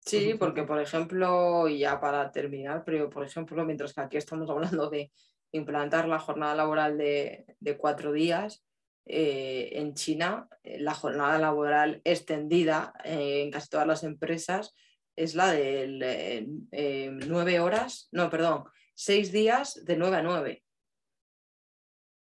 Sí, 0.00 0.34
porque 0.38 0.64
por 0.64 0.80
ejemplo, 0.80 1.68
y 1.68 1.78
ya 1.78 2.00
para 2.00 2.30
terminar, 2.30 2.82
pero 2.84 3.08
por 3.08 3.24
ejemplo, 3.24 3.64
mientras 3.64 3.94
que 3.94 4.00
aquí 4.00 4.16
estamos 4.16 4.50
hablando 4.50 4.90
de 4.90 5.10
implantar 5.54 6.08
la 6.08 6.18
jornada 6.18 6.54
laboral 6.54 6.98
de, 6.98 7.46
cuatro 7.78 8.12
días. 8.12 8.64
Eh, 9.06 9.70
en 9.74 9.94
China, 9.94 10.48
eh, 10.62 10.78
la 10.80 10.94
jornada 10.94 11.38
laboral 11.38 12.00
extendida 12.04 12.94
eh, 13.04 13.42
en 13.42 13.50
casi 13.50 13.68
todas 13.68 13.86
las 13.86 14.02
empresas 14.02 14.74
es 15.14 15.34
la 15.34 15.52
de 15.52 16.48
eh, 16.72 17.10
nueve 17.26 17.60
horas, 17.60 18.08
no, 18.12 18.30
perdón, 18.30 18.64
seis 18.94 19.30
días 19.30 19.84
de 19.84 19.96
nueve 19.96 20.16
a 20.16 20.22
nueve. 20.22 20.62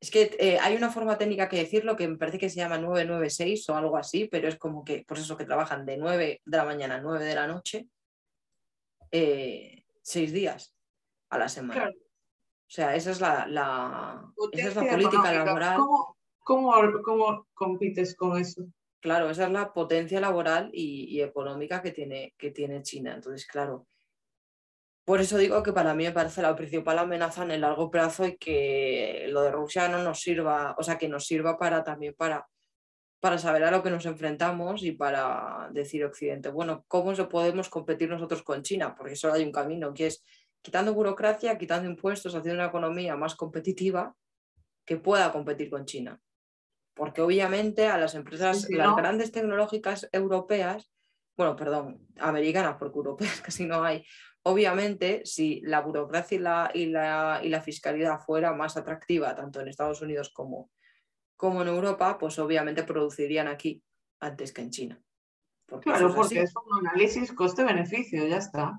Es 0.00 0.10
que 0.10 0.58
hay 0.60 0.76
una 0.76 0.90
forma 0.90 1.16
técnica 1.16 1.48
que 1.48 1.56
decirlo 1.56 1.96
que 1.96 2.06
me 2.06 2.18
parece 2.18 2.38
que 2.38 2.50
se 2.50 2.56
llama 2.56 2.76
996 2.76 3.70
o 3.70 3.76
algo 3.76 3.96
así, 3.96 4.28
pero 4.30 4.48
es 4.48 4.58
como 4.58 4.84
que, 4.84 5.02
por 5.08 5.16
eso 5.16 5.34
que 5.34 5.46
trabajan 5.46 5.86
de 5.86 5.96
9 5.96 6.42
de 6.44 6.56
la 6.58 6.64
mañana 6.66 6.96
a 6.96 7.00
9 7.00 7.24
de 7.24 7.34
la 7.34 7.46
noche, 7.46 7.88
seis 10.02 10.32
días 10.32 10.76
a 11.30 11.38
la 11.38 11.48
semana. 11.48 11.90
O 12.66 12.70
sea, 12.74 12.96
esa 12.96 13.10
es 13.10 13.20
la, 13.20 13.46
la, 13.46 14.24
esa 14.52 14.68
es 14.68 14.76
la 14.76 14.90
política 14.90 15.32
laboral. 15.32 15.80
¿Cómo, 16.40 17.46
compites 17.54 18.14
con 18.16 18.38
eso? 18.38 18.66
Claro, 19.00 19.30
esa 19.30 19.44
es 19.44 19.50
la 19.50 19.72
potencia 19.72 20.20
laboral 20.20 20.70
y, 20.72 21.04
y, 21.04 21.22
económica 21.22 21.82
que 21.82 21.92
tiene, 21.92 22.34
que 22.38 22.50
tiene 22.50 22.82
China. 22.82 23.14
Entonces, 23.14 23.46
claro, 23.46 23.86
por 25.04 25.20
eso 25.20 25.36
digo 25.36 25.62
que 25.62 25.72
para 25.72 25.94
mí 25.94 26.04
me 26.04 26.12
parece 26.12 26.40
la 26.40 26.56
principal 26.56 26.98
amenaza 26.98 27.42
en 27.42 27.50
el 27.50 27.60
largo 27.60 27.90
plazo 27.90 28.26
y 28.26 28.36
que 28.38 29.26
lo 29.28 29.42
de 29.42 29.50
Rusia 29.50 29.88
no 29.88 30.02
nos 30.02 30.20
sirva, 30.20 30.74
o 30.78 30.82
sea, 30.82 30.96
que 30.96 31.08
nos 31.08 31.26
sirva 31.26 31.58
para 31.58 31.84
también 31.84 32.14
para, 32.16 32.48
para 33.20 33.36
saber 33.36 33.64
a 33.64 33.70
lo 33.70 33.82
que 33.82 33.90
nos 33.90 34.06
enfrentamos 34.06 34.82
y 34.82 34.92
para 34.92 35.68
decir 35.72 36.04
Occidente, 36.06 36.48
bueno, 36.48 36.84
¿cómo 36.88 37.12
podemos 37.28 37.68
competir 37.68 38.08
nosotros 38.08 38.42
con 38.42 38.62
China? 38.62 38.94
Porque 38.96 39.14
solo 39.14 39.34
hay 39.34 39.44
un 39.44 39.52
camino, 39.52 39.92
que 39.92 40.06
es 40.06 40.24
quitando 40.64 40.94
burocracia, 40.94 41.58
quitando 41.58 41.88
impuestos, 41.88 42.34
haciendo 42.34 42.60
una 42.60 42.68
economía 42.68 43.16
más 43.16 43.34
competitiva 43.34 44.16
que 44.86 44.96
pueda 44.96 45.30
competir 45.30 45.68
con 45.68 45.84
China. 45.84 46.18
Porque 46.94 47.20
obviamente 47.20 47.88
a 47.88 47.98
las 47.98 48.14
empresas, 48.14 48.66
las 48.70 48.96
grandes 48.96 49.30
tecnológicas 49.30 50.08
europeas, 50.10 50.90
bueno, 51.36 51.54
perdón, 51.54 52.06
americanas, 52.18 52.76
porque 52.78 52.96
europeas 52.96 53.40
casi 53.42 53.66
no 53.66 53.84
hay, 53.84 54.04
Obviamente, 54.46 55.22
si 55.24 55.62
la 55.62 55.80
burocracia 55.80 56.70
y 56.74 56.86
la, 56.86 57.62
fiscalidad 57.64 58.20
fuera 58.20 58.52
más 58.52 58.76
atractiva, 58.76 59.34
tanto 59.34 59.60
en 59.60 59.68
Estados 59.68 60.02
Unidos 60.02 60.30
como, 60.34 60.70
como 61.34 61.62
en 61.62 61.68
Europa, 61.68 62.18
pues 62.18 62.38
obviamente 62.38 62.84
producirían 62.84 63.48
aquí 63.48 63.82
antes 64.20 64.52
que 64.52 64.60
en 64.60 64.70
China. 64.70 65.02
claro, 65.80 66.14
porque 66.14 66.42
es 66.42 66.52
un 66.56 66.86
análisis 66.86 67.32
coste-beneficio, 67.32 68.26
ya 68.26 68.36
está. 68.36 68.78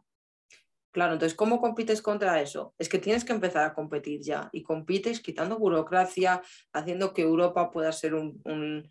Claro, 0.96 1.12
entonces, 1.12 1.36
¿cómo 1.36 1.60
compites 1.60 2.02
contra 2.02 2.39
eso? 2.39 2.74
Es 2.80 2.88
que 2.88 3.00
tienes 3.00 3.26
que 3.26 3.34
empezar 3.34 3.66
a 3.66 3.74
competir 3.74 4.22
ya 4.22 4.48
y 4.54 4.64
compites 4.64 5.20
quitando 5.20 5.60
burocracia, 5.60 6.41
haciendo 6.72 7.14
que 7.14 7.24
Europa 7.24 7.70
pueda 7.70 7.91
ser 7.91 8.16
un, 8.16 8.89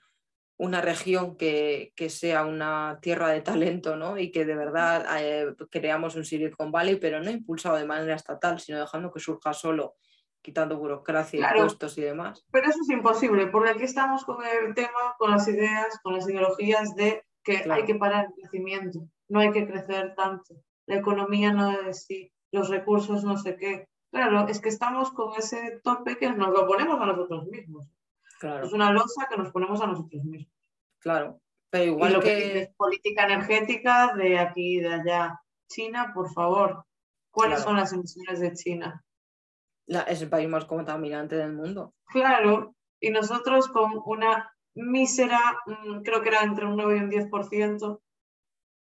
una 0.58 0.82
región 0.82 1.34
que, 1.38 1.94
sea 2.10 2.44
una 2.44 2.98
tierra 3.00 3.30
de 3.30 3.40
talento 3.40 3.96
¿no? 3.96 4.18
y 4.18 4.30
que 4.30 4.44
de 4.44 4.54
verdad 4.54 5.06
eh, 5.18 5.54
creamos 5.70 6.14
un 6.14 6.26
Silicon 6.26 6.70
Valley, 6.70 6.96
pero 6.96 7.22
no 7.22 7.30
impulsado 7.30 7.76
de 7.76 7.86
manera 7.86 8.16
estatal, 8.16 8.60
sino 8.60 8.80
dejando 8.80 9.10
que 9.10 9.20
surja 9.20 9.54
solo, 9.54 9.94
quitando 10.42 10.76
burocracia, 10.76 11.40
y 11.40 11.42
impuestos 11.42 11.96
y 11.96 12.02
demás. 12.02 12.44
Pero 12.52 12.68
eso 12.68 12.80
es 12.82 12.90
imposible, 12.90 13.46
porque 13.46 13.70
aquí 13.70 13.84
estamos 13.84 14.26
con 14.26 14.44
el 14.44 14.74
tema, 14.74 15.14
con 15.16 15.30
las 15.30 15.48
ideas, 15.48 15.98
con 16.02 16.12
las 16.12 16.28
ideologías 16.28 16.94
de 16.96 17.24
que 17.42 17.64
hay 17.70 17.86
que 17.86 17.94
parar 17.94 18.26
el 18.26 18.34
crecimiento, 18.34 19.08
no 19.30 19.40
hay 19.40 19.52
que 19.52 19.66
crecer 19.66 20.14
tanto, 20.14 20.54
la 20.86 20.96
economía 20.96 21.52
no 21.52 21.70
es 21.72 22.04
sí, 22.06 22.32
los 22.52 22.68
recursos 22.68 23.24
no 23.24 23.36
sé 23.36 23.56
qué. 23.56 23.88
Claro, 24.10 24.46
es 24.46 24.60
que 24.60 24.68
estamos 24.68 25.10
con 25.10 25.34
ese 25.36 25.80
tope 25.82 26.16
que 26.16 26.30
nos 26.30 26.50
lo 26.50 26.66
ponemos 26.66 27.00
a 27.00 27.06
nosotros 27.06 27.46
mismos. 27.46 27.88
Es 28.62 28.72
una 28.72 28.92
losa 28.92 29.26
que 29.28 29.36
nos 29.36 29.50
ponemos 29.50 29.80
a 29.80 29.86
nosotros 29.86 30.22
mismos. 30.24 30.52
Claro, 31.00 31.40
pero 31.70 31.84
igual 31.84 32.20
que... 32.22 32.72
política 32.76 33.24
energética 33.24 34.14
de 34.14 34.38
aquí 34.38 34.78
y 34.78 34.80
de 34.80 34.94
allá. 34.94 35.40
China, 35.68 36.12
por 36.14 36.32
favor, 36.32 36.84
¿cuáles 37.30 37.62
son 37.62 37.76
las 37.76 37.92
emisiones 37.92 38.40
de 38.40 38.52
China? 38.52 39.02
es 39.86 40.22
el 40.22 40.28
país 40.28 40.48
más 40.48 40.64
contaminante 40.64 41.36
del 41.36 41.52
mundo. 41.52 41.94
Claro, 42.06 42.74
y 43.00 43.10
nosotros 43.10 43.68
con 43.68 44.00
una 44.06 44.54
mísera, 44.74 45.40
mm, 45.66 46.02
creo 46.02 46.22
que 46.22 46.28
era 46.28 46.42
entre 46.42 46.66
un 46.66 46.76
9 46.76 46.96
y 46.96 47.00
un 47.00 47.10
10%, 47.10 48.00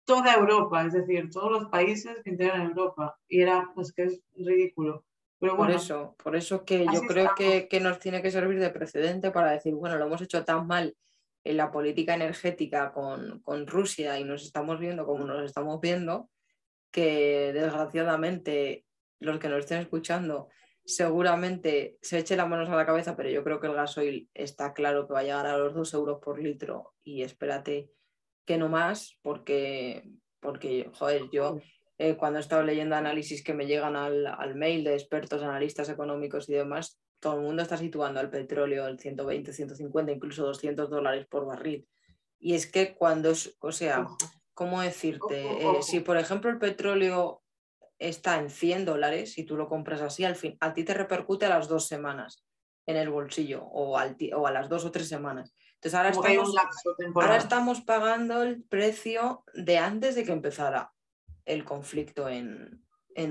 toda 0.06 0.36
Europa, 0.36 0.86
es 0.86 0.94
decir, 0.94 1.30
todos 1.30 1.52
los 1.52 1.66
países 1.66 2.18
que 2.24 2.30
integran 2.30 2.68
Europa. 2.68 3.18
Y 3.28 3.42
era, 3.42 3.72
pues 3.76 3.92
que 3.92 4.04
es 4.04 4.22
ridículo 4.36 5.04
por 5.40 5.72
eso, 5.72 6.16
por 6.24 6.36
eso 6.36 6.66
que 6.66 6.86
yo 6.86 7.02
creo 7.08 7.32
que, 7.36 7.80
nos 7.80 8.00
tiene 8.00 8.22
que 8.22 8.32
servir 8.32 8.60
de 8.60 8.70
precedente 8.70 9.32
para 9.32 9.52
decir, 9.52 9.74
bueno, 9.74 9.98
lo 9.98 10.06
hemos 10.06 10.22
hecho 10.22 10.44
tan 10.44 10.66
mal 10.68 10.96
en 11.44 11.58
la 11.58 11.72
política 11.72 12.16
energética 12.16 12.92
con, 12.94 13.68
Rusia 13.68 14.20
y 14.20 14.24
nos 14.24 14.44
estamos 14.44 14.80
viendo 14.80 15.06
como 15.06 15.26
nos 15.26 15.44
estamos 15.44 15.80
viendo, 15.82 16.30
que 16.92 17.52
desgraciadamente 17.54 18.86
los 19.20 19.40
que 19.40 19.50
nos 19.50 19.60
estén 19.60 19.82
escuchando 19.82 20.50
seguramente 20.86 21.98
se 22.02 22.20
echen 22.20 22.38
las 22.38 22.48
manos 22.48 22.70
a 22.70 22.76
la 22.76 22.86
cabeza, 22.86 23.16
pero 23.16 23.30
yo 23.30 23.44
creo 23.44 23.60
que 23.60 23.68
el 23.68 23.74
gasoil 23.74 24.30
está 24.34 24.74
claro 24.74 25.08
que 25.08 25.14
va 25.14 25.20
a 25.20 25.24
llegar 25.24 25.48
a 25.48 25.58
los 25.58 25.74
dos 25.74 25.94
euros 25.94 26.20
por 26.22 26.40
litro 26.40 26.94
y 27.04 27.24
espérate 27.24 27.92
que 28.46 28.58
no 28.58 28.70
más, 28.70 29.18
porque, 29.22 30.10
porque 30.40 30.90
joder, 30.94 31.30
yo 31.32 31.60
eh, 31.98 32.18
cuando 32.18 32.40
he 32.40 32.42
estado 32.42 32.64
leyendo 32.64 32.96
análisis 32.96 33.44
que 33.44 33.54
me 33.54 33.66
llegan 33.66 33.96
al, 33.96 34.56
mail 34.56 34.84
de 34.84 34.94
expertos, 34.94 35.44
analistas 35.44 35.90
económicos 35.90 36.50
y 36.50 36.54
demás, 36.54 37.00
todo 37.20 37.36
el 37.36 37.42
mundo 37.42 37.62
está 37.62 37.78
situando 37.78 38.20
al 38.20 38.30
petróleo 38.30 38.88
en 38.88 39.00
120, 39.00 39.54
150, 39.54 40.12
incluso 40.12 40.46
200 40.46 40.90
dólares 40.90 41.26
por 41.30 41.46
barril. 41.46 41.88
Y 42.40 42.54
es 42.54 42.70
que 42.70 42.94
cuando, 42.94 43.32
o 43.60 43.72
sea, 43.72 44.06
¿cómo 44.54 44.82
decirte? 44.82 45.46
Eh, 45.46 45.82
si 45.82 46.02
por 46.02 46.18
ejemplo 46.18 46.50
el 46.50 46.60
petróleo 46.60 47.42
está 47.98 48.40
en 48.40 48.50
100 48.50 48.86
dólares 48.86 49.38
y 49.38 49.46
tú 49.46 49.56
lo 49.56 49.70
compras 49.70 50.02
así, 50.02 50.26
al 50.26 50.36
fin, 50.36 50.58
a 50.60 50.74
ti 50.74 50.84
te 50.84 50.94
repercute 50.94 51.46
a 51.46 51.50
las 51.50 51.70
dos 51.70 51.88
semanas 51.88 52.46
en 52.86 52.98
el 52.98 53.10
bolsillo 53.10 53.64
o, 53.64 53.98
o 53.98 54.48
a 54.48 54.52
las 54.52 54.70
dos 54.70 54.84
o 54.84 54.92
tres 54.92 55.08
semanas. 55.08 55.56
Entonces 55.86 56.00
ahora 56.00 56.10
estamos, 56.10 56.56
ahora 57.14 57.38
estamos 57.38 57.82
pagando 57.82 58.42
el 58.42 58.64
precio 58.64 59.44
de 59.54 59.78
antes 59.78 60.16
de 60.16 60.24
que 60.24 60.32
empezara 60.32 60.92
el 61.46 61.64
conflicto 61.64 62.28
en, 62.28 62.82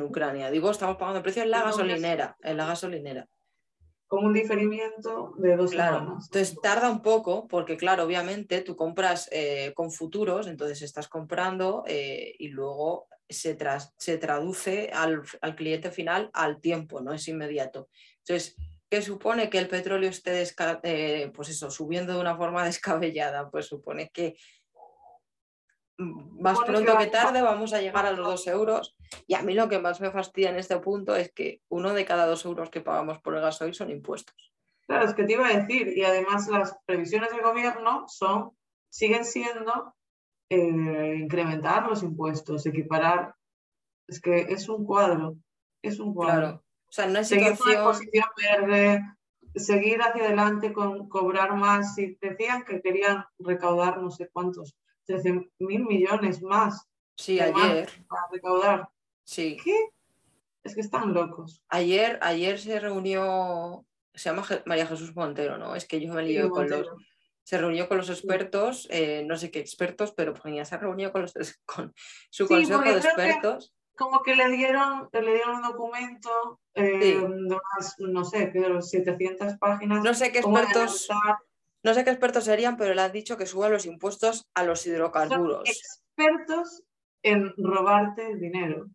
Ucrania. 0.00 0.52
Digo, 0.52 0.70
estamos 0.70 0.96
pagando 0.96 1.18
el 1.18 1.24
precio 1.24 1.42
en 1.42 1.50
la 1.50 1.64
gasolinera, 1.64 2.36
en 2.42 2.56
la 2.56 2.66
gasolinera. 2.66 3.28
Con 4.06 4.24
un 4.24 4.32
diferimiento 4.32 5.34
de 5.36 5.56
dos 5.56 5.72
claro. 5.72 6.16
Entonces 6.22 6.56
tarda 6.62 6.88
un 6.90 7.02
poco, 7.02 7.48
porque 7.48 7.76
claro, 7.76 8.04
obviamente 8.04 8.60
tú 8.60 8.76
compras 8.76 9.28
eh, 9.32 9.72
con 9.74 9.90
futuros, 9.90 10.46
entonces 10.46 10.80
estás 10.82 11.08
comprando 11.08 11.82
eh, 11.88 12.36
y 12.38 12.48
luego 12.48 13.08
se, 13.28 13.58
se 13.98 14.18
traduce 14.18 14.90
al, 14.94 15.22
cliente 15.56 15.90
final 15.90 16.30
al 16.32 16.60
tiempo, 16.60 17.00
no 17.00 17.12
es 17.12 17.26
inmediato. 17.26 17.88
Entonces, 18.18 18.56
¿qué 18.94 19.02
supone 19.02 19.50
que 19.50 19.58
el 19.58 19.66
petróleo 19.66 20.08
esté 20.08 20.44
eh, 20.84 21.32
pues 21.34 21.48
eso, 21.48 21.68
subiendo 21.68 22.14
de 22.14 22.20
una 22.20 22.36
forma 22.36 22.64
descabellada? 22.64 23.50
Pues 23.50 23.66
supone 23.66 24.08
que 24.10 24.36
más 25.96 26.58
pronto 26.60 26.96
que 26.98 27.06
tarde 27.06 27.42
vamos 27.42 27.72
a 27.72 27.80
llegar 27.80 28.06
a 28.06 28.12
los 28.12 28.24
dos 28.24 28.46
euros. 28.46 28.96
Y 29.26 29.34
a 29.34 29.42
mí 29.42 29.54
lo 29.54 29.68
que 29.68 29.80
más 29.80 30.00
me 30.00 30.12
fastidia 30.12 30.50
en 30.50 30.56
este 30.56 30.78
punto 30.78 31.16
es 31.16 31.32
que 31.32 31.60
uno 31.68 31.92
de 31.92 32.04
cada 32.04 32.26
dos 32.26 32.44
euros 32.44 32.70
que 32.70 32.80
pagamos 32.82 33.18
por 33.20 33.34
el 33.34 33.40
gasoil 33.40 33.74
son 33.74 33.90
impuestos. 33.90 34.52
Claro, 34.86 35.06
es 35.06 35.14
que 35.14 35.24
te 35.24 35.32
iba 35.32 35.48
a 35.48 35.56
decir, 35.56 35.88
y 35.96 36.04
además 36.04 36.46
las 36.48 36.76
previsiones 36.86 37.30
del 37.30 37.42
gobierno 37.42 38.04
son, 38.06 38.52
siguen 38.90 39.24
siendo 39.24 39.94
eh, 40.50 41.16
incrementar 41.18 41.88
los 41.88 42.02
impuestos, 42.04 42.66
equiparar. 42.66 43.34
Es 44.06 44.20
que 44.20 44.40
es 44.40 44.68
un 44.68 44.84
cuadro, 44.84 45.36
es 45.82 45.98
un 45.98 46.14
cuadro. 46.14 46.46
Claro. 46.46 46.63
O 46.94 46.96
sea, 46.96 47.06
no 47.08 47.18
es 47.18 47.26
situación... 47.26 47.98
verde, 48.36 49.02
seguir 49.56 50.00
hacia 50.00 50.26
adelante 50.26 50.72
con 50.72 51.08
cobrar 51.08 51.56
más. 51.56 51.98
Y 51.98 52.16
decían 52.20 52.64
que 52.64 52.80
querían 52.80 53.24
recaudar 53.40 54.00
no 54.00 54.12
sé 54.12 54.28
cuántos 54.32 54.76
13 55.06 55.50
mil 55.58 55.84
millones 55.86 56.40
más. 56.40 56.86
Sí, 57.16 57.40
ayer. 57.40 57.90
Para 58.06 58.22
recaudar. 58.30 58.88
Sí. 59.24 59.56
¿Qué? 59.64 59.88
Es 60.62 60.76
que 60.76 60.82
están 60.82 61.12
locos. 61.12 61.64
Ayer, 61.68 62.20
ayer 62.22 62.60
se 62.60 62.78
reunió, 62.78 63.84
se 64.14 64.30
llama 64.30 64.46
María 64.64 64.86
Jesús 64.86 65.16
Montero, 65.16 65.58
¿no? 65.58 65.74
Es 65.74 65.88
que 65.88 66.00
yo 66.00 66.14
me 66.14 66.22
lío 66.22 66.48
con 66.50 66.70
los. 66.70 66.86
Se 67.42 67.58
reunió 67.58 67.88
con 67.88 67.96
los 67.96 68.08
expertos, 68.08 68.86
eh, 68.88 69.24
no 69.26 69.36
sé 69.36 69.50
qué 69.50 69.58
expertos, 69.58 70.14
pero 70.16 70.32
pues 70.32 70.54
ya 70.54 70.64
se 70.64 70.78
reunió 70.78 71.10
con, 71.10 71.22
los, 71.22 71.34
con 71.66 71.92
su 72.30 72.46
consejo 72.46 72.82
de 72.82 72.98
expertos. 72.98 73.73
Como 73.96 74.22
que 74.22 74.34
le 74.34 74.48
dieron, 74.48 75.08
le 75.12 75.34
dieron 75.34 75.56
un 75.56 75.62
documento 75.62 76.60
eh, 76.74 76.98
de 76.98 77.18
unas, 77.18 77.94
no 77.98 78.24
sé, 78.24 78.48
de 78.48 78.82
700 78.82 79.54
páginas. 79.58 80.02
No 80.02 80.14
sé 80.14 80.32
qué 80.32 80.38
expertos. 80.38 81.08
No 81.84 81.92
sé 81.92 82.02
qué 82.02 82.10
expertos 82.10 82.44
serían, 82.44 82.76
pero 82.76 82.94
le 82.94 83.02
han 83.02 83.12
dicho 83.12 83.36
que 83.36 83.46
suban 83.46 83.70
los 83.70 83.84
impuestos 83.86 84.48
a 84.54 84.64
los 84.64 84.86
hidrocarburos. 84.86 85.68
expertos 85.68 86.82
en 87.22 87.52
robarte 87.56 88.30
el 88.30 88.40
dinero. 88.40 88.88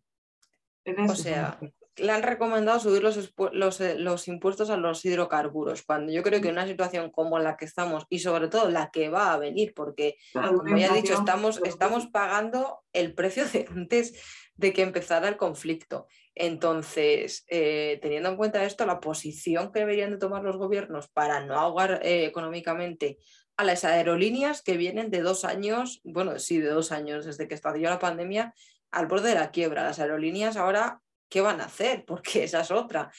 o 1.08 1.14
sea, 1.14 1.58
le 1.96 2.12
han 2.12 2.22
recomendado 2.22 2.80
subir 2.80 3.02
los, 3.02 3.32
los, 3.52 3.80
eh, 3.80 3.98
los, 3.98 4.28
impuestos 4.28 4.70
a 4.70 4.76
los 4.76 5.04
hidrocarburos, 5.04 5.82
cuando 5.82 6.12
yo 6.12 6.22
creo 6.22 6.40
que 6.40 6.48
en 6.48 6.54
una 6.54 6.66
situación 6.66 7.10
como 7.10 7.38
la 7.38 7.56
que 7.56 7.64
estamos 7.64 8.06
y 8.08 8.20
sobre 8.20 8.48
todo 8.48 8.70
la 8.70 8.90
que 8.90 9.08
va 9.08 9.32
a 9.32 9.38
venir, 9.38 9.72
porque 9.74 10.16
como 10.32 10.76
ya 10.76 10.88
he 10.88 11.02
dicho, 11.02 11.14
estamos, 11.14 11.60
estamos 11.64 12.06
pagando 12.06 12.80
el 12.92 13.14
precio 13.14 13.44
de 13.46 13.66
antes 13.70 14.14
de 14.60 14.74
que 14.74 14.82
empezara 14.82 15.26
el 15.26 15.38
conflicto. 15.38 16.06
Entonces, 16.34 17.44
eh, 17.48 17.98
teniendo 18.02 18.28
en 18.28 18.36
cuenta 18.36 18.64
esto, 18.64 18.84
la 18.84 19.00
posición 19.00 19.72
que 19.72 19.80
deberían 19.80 20.10
de 20.10 20.18
tomar 20.18 20.42
los 20.42 20.58
gobiernos 20.58 21.08
para 21.08 21.40
no 21.40 21.54
ahogar 21.54 22.00
eh, 22.04 22.26
económicamente 22.26 23.18
a 23.56 23.64
las 23.64 23.84
aerolíneas 23.84 24.62
que 24.62 24.76
vienen 24.76 25.10
de 25.10 25.22
dos 25.22 25.44
años, 25.44 26.00
bueno, 26.04 26.38
sí, 26.38 26.58
de 26.58 26.68
dos 26.68 26.92
años 26.92 27.24
desde 27.24 27.48
que 27.48 27.54
estalló 27.54 27.88
la 27.88 27.98
pandemia, 27.98 28.54
al 28.90 29.06
borde 29.06 29.30
de 29.30 29.34
la 29.36 29.50
quiebra. 29.50 29.84
Las 29.84 29.98
aerolíneas 29.98 30.56
ahora 30.56 31.00
¿qué 31.30 31.40
van 31.40 31.62
a 31.62 31.64
hacer? 31.64 32.04
Porque 32.06 32.44
esa 32.44 32.60
es 32.60 32.70
otra. 32.70 33.10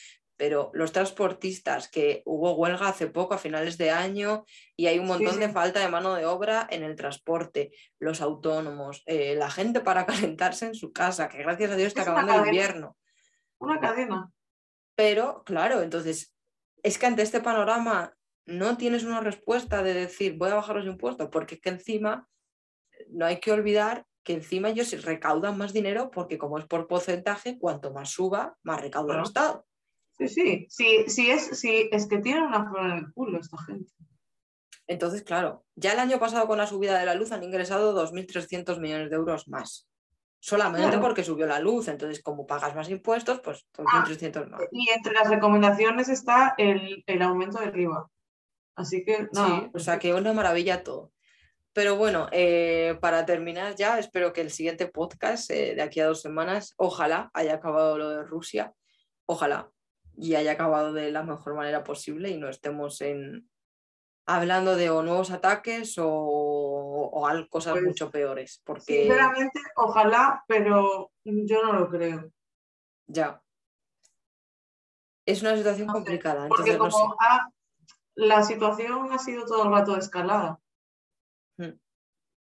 Pero 0.41 0.71
los 0.73 0.91
transportistas, 0.91 1.87
que 1.87 2.23
hubo 2.25 2.55
huelga 2.55 2.87
hace 2.87 3.05
poco, 3.05 3.35
a 3.35 3.37
finales 3.37 3.77
de 3.77 3.91
año, 3.91 4.43
y 4.75 4.87
hay 4.87 4.97
un 4.97 5.05
montón 5.05 5.39
de 5.39 5.49
falta 5.49 5.79
de 5.79 5.87
mano 5.87 6.15
de 6.15 6.25
obra 6.25 6.65
en 6.71 6.81
el 6.81 6.95
transporte, 6.95 7.69
los 7.99 8.21
autónomos, 8.21 9.03
eh, 9.05 9.35
la 9.35 9.51
gente 9.51 9.81
para 9.81 10.07
calentarse 10.07 10.65
en 10.65 10.73
su 10.73 10.91
casa, 10.91 11.29
que 11.29 11.37
gracias 11.43 11.69
a 11.69 11.75
Dios 11.75 11.89
está 11.89 12.01
acabando 12.01 12.33
el 12.33 12.47
invierno. 12.47 12.97
Una 13.59 13.79
cadena. 13.79 14.31
Pero, 14.95 15.43
claro, 15.43 15.83
entonces, 15.83 16.33
es 16.81 16.97
que 16.97 17.05
ante 17.05 17.21
este 17.21 17.41
panorama 17.41 18.15
no 18.47 18.77
tienes 18.77 19.03
una 19.03 19.19
respuesta 19.19 19.83
de 19.83 19.93
decir 19.93 20.39
voy 20.39 20.49
a 20.49 20.55
bajar 20.55 20.75
los 20.75 20.87
impuestos, 20.87 21.29
porque 21.31 21.53
es 21.53 21.61
que 21.61 21.69
encima 21.69 22.27
no 23.09 23.27
hay 23.27 23.39
que 23.39 23.51
olvidar 23.51 24.07
que 24.23 24.33
encima 24.33 24.69
ellos 24.69 25.03
recaudan 25.03 25.55
más 25.59 25.71
dinero 25.71 26.09
porque 26.09 26.39
como 26.39 26.57
es 26.57 26.65
por 26.65 26.87
porcentaje, 26.87 27.59
cuanto 27.59 27.93
más 27.93 28.09
suba, 28.09 28.57
más 28.63 28.81
recauda 28.81 29.13
el 29.17 29.21
Estado. 29.21 29.67
Sí, 30.18 30.28
sí, 30.28 30.68
sí, 30.70 31.03
sí, 31.07 31.32
es, 31.32 31.59
sí, 31.59 31.89
es 31.91 32.07
que 32.07 32.20
tienen 32.20 32.43
una 32.43 32.70
flor 32.70 32.86
en 32.86 32.97
el 32.97 33.14
culo 33.14 33.39
esta 33.39 33.57
gente. 33.64 33.91
Entonces, 34.88 35.24
claro, 35.24 35.64
ya 35.76 35.93
el 35.93 35.99
año 35.99 36.20
pasado 36.20 36.47
con 36.47 36.57
la 36.57 36.68
subida 36.68 36.99
de 36.99 37.05
la 37.05 37.16
luz 37.16 37.32
han 37.32 37.43
ingresado 37.43 37.95
2.300 37.95 38.80
millones 38.80 39.09
de 39.09 39.16
euros 39.16 39.47
más. 39.47 39.88
Solamente 40.39 40.97
porque 40.97 41.24
subió 41.24 41.45
la 41.45 41.59
luz. 41.59 41.88
Entonces, 41.88 42.22
como 42.22 42.45
pagas 42.45 42.76
más 42.76 42.89
impuestos, 42.89 43.39
pues 43.41 43.66
2.300 43.78 44.49
más. 44.49 44.62
Y 44.72 44.89
entre 44.89 45.14
las 45.14 45.30
recomendaciones 45.30 46.09
está 46.09 46.55
el, 46.57 47.22
aumento 47.22 47.59
del 47.59 47.80
IVA. 47.80 48.09
Así 48.76 49.05
que, 49.05 49.30
no. 49.32 49.47
Sí, 49.47 49.70
o 49.74 49.80
sea 49.80 49.99
que 49.99 50.14
una 50.14 50.34
maravilla 50.34 50.84
todo. 50.84 51.12
Pero 51.74 51.95
bueno, 51.95 52.28
eh, 52.32 52.97
para 52.99 53.26
terminar 53.26 53.76
ya, 53.76 53.97
espero 53.97 54.34
que 54.34 54.41
el 54.41 54.51
siguiente 54.51 54.88
podcast 54.88 55.49
eh, 55.51 55.74
de 55.74 55.82
aquí 55.82 56.01
a 56.01 56.07
dos 56.07 56.22
semanas, 56.22 56.74
ojalá 56.76 57.30
haya 57.34 57.53
acabado 57.53 57.97
lo 57.97 58.09
de 58.09 58.24
Rusia, 58.24 58.74
ojalá 59.26 59.72
y 60.18 60.36
haya 60.36 60.53
acabado 60.53 60.93
de 60.93 61.12
la 61.12 61.24
mejor 61.24 61.55
manera 61.55 61.84
posible 61.84 62.30
y 62.30 62.38
no 62.38 62.49
estemos 62.49 63.01
en 63.01 63.49
hablando 64.26 64.76
de 64.76 64.89
o 64.89 65.01
nuevos 65.01 65.32
ataques 65.32 65.97
o, 65.97 66.07
o 66.07 67.28
cosas 67.49 67.74
pues, 67.74 67.84
mucho 67.84 68.12
peores. 68.12 68.62
Porque... 68.64 69.03
Sinceramente, 69.03 69.59
ojalá, 69.76 70.43
pero 70.47 71.12
yo 71.24 71.64
no 71.64 71.74
lo 71.74 71.89
creo. 71.89 72.32
Ya. 73.07 73.41
Es 75.26 75.41
una 75.41 75.55
situación 75.55 75.88
complicada. 75.88 76.47
Porque 76.47 76.78
como 76.78 77.16
la 78.16 78.43
situación 78.43 79.12
ha 79.12 79.18
sido 79.18 79.45
todo 79.45 79.64
el 79.64 79.72
rato 79.72 79.97
escalada. 79.97 80.59
Mm. 81.57 81.80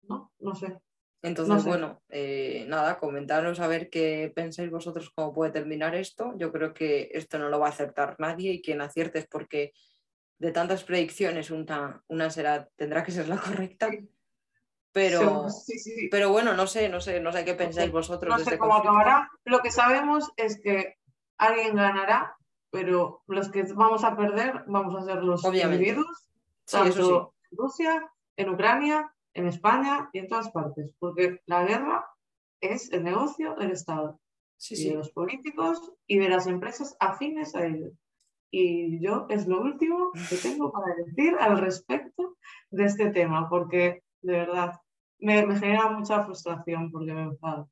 ¿no? 0.02 0.32
No 0.38 0.54
sé. 0.54 0.80
Entonces, 1.22 1.64
bueno, 1.64 2.00
eh, 2.08 2.64
nada, 2.66 2.98
comentaros 2.98 3.60
a 3.60 3.66
ver 3.66 3.90
qué 3.90 4.32
pensáis 4.34 4.70
vosotros 4.70 5.10
cómo 5.14 5.34
puede 5.34 5.52
terminar 5.52 5.94
esto. 5.94 6.32
Yo 6.36 6.50
creo 6.50 6.72
que 6.72 7.10
esto 7.12 7.38
no 7.38 7.50
lo 7.50 7.60
va 7.60 7.66
a 7.66 7.70
acertar 7.70 8.16
nadie 8.18 8.52
y 8.52 8.62
quien 8.62 8.80
acierte 8.80 9.18
es 9.18 9.26
porque 9.26 9.72
de 10.38 10.50
tantas 10.50 10.84
predicciones 10.84 11.50
una, 11.50 12.02
una 12.08 12.30
será, 12.30 12.68
tendrá 12.76 13.04
que 13.04 13.12
ser 13.12 13.28
la 13.28 13.36
correcta. 13.36 13.90
Pero, 14.92 15.46
pero 16.10 16.30
bueno, 16.30 16.54
no 16.54 16.66
sé, 16.66 16.88
no 16.88 17.00
sé, 17.00 17.20
no 17.20 17.32
sé 17.32 17.44
qué 17.44 17.54
pensáis 17.54 17.92
vosotros. 17.92 18.36
No 18.36 18.44
sé 18.44 18.58
cómo 18.58 18.74
acabará. 18.74 19.30
Lo 19.44 19.60
que 19.60 19.70
sabemos 19.70 20.32
es 20.36 20.60
que 20.60 20.96
alguien 21.36 21.76
ganará, 21.76 22.36
pero 22.70 23.22
los 23.26 23.50
que 23.50 23.62
vamos 23.74 24.02
a 24.04 24.16
perder 24.16 24.64
vamos 24.66 25.00
a 25.00 25.04
ser 25.04 25.22
los 25.22 25.44
individuos, 25.44 26.28
tanto 26.64 27.34
Rusia 27.52 28.10
en 28.36 28.50
Ucrania, 28.50 29.14
en 29.34 29.46
España 29.46 30.10
y 30.12 30.18
en 30.18 30.28
todas 30.28 30.50
partes, 30.50 30.92
porque 30.98 31.40
la 31.46 31.64
guerra 31.64 32.06
es 32.60 32.92
el 32.92 33.04
negocio 33.04 33.54
del 33.54 33.70
Estado, 33.70 34.20
y 34.68 34.88
de 34.88 34.94
los 34.94 35.10
políticos 35.10 35.92
y 36.06 36.18
de 36.18 36.28
las 36.28 36.46
empresas 36.46 36.96
afines 37.00 37.54
a 37.54 37.66
ellos. 37.66 37.92
Y 38.50 39.00
yo 39.02 39.26
es 39.30 39.46
lo 39.46 39.60
último 39.60 40.10
que 40.28 40.36
tengo 40.36 40.72
para 40.72 40.94
decir 40.96 41.34
al 41.38 41.58
respecto 41.58 42.36
de 42.70 42.84
este 42.84 43.10
tema, 43.10 43.48
porque 43.48 44.02
de 44.22 44.32
verdad 44.32 44.80
me, 45.18 45.34
genera 45.56 45.90
mucha 45.90 46.24
frustración 46.24 46.90
porque 46.90 47.12
me 47.12 47.22
enfado. 47.22 47.70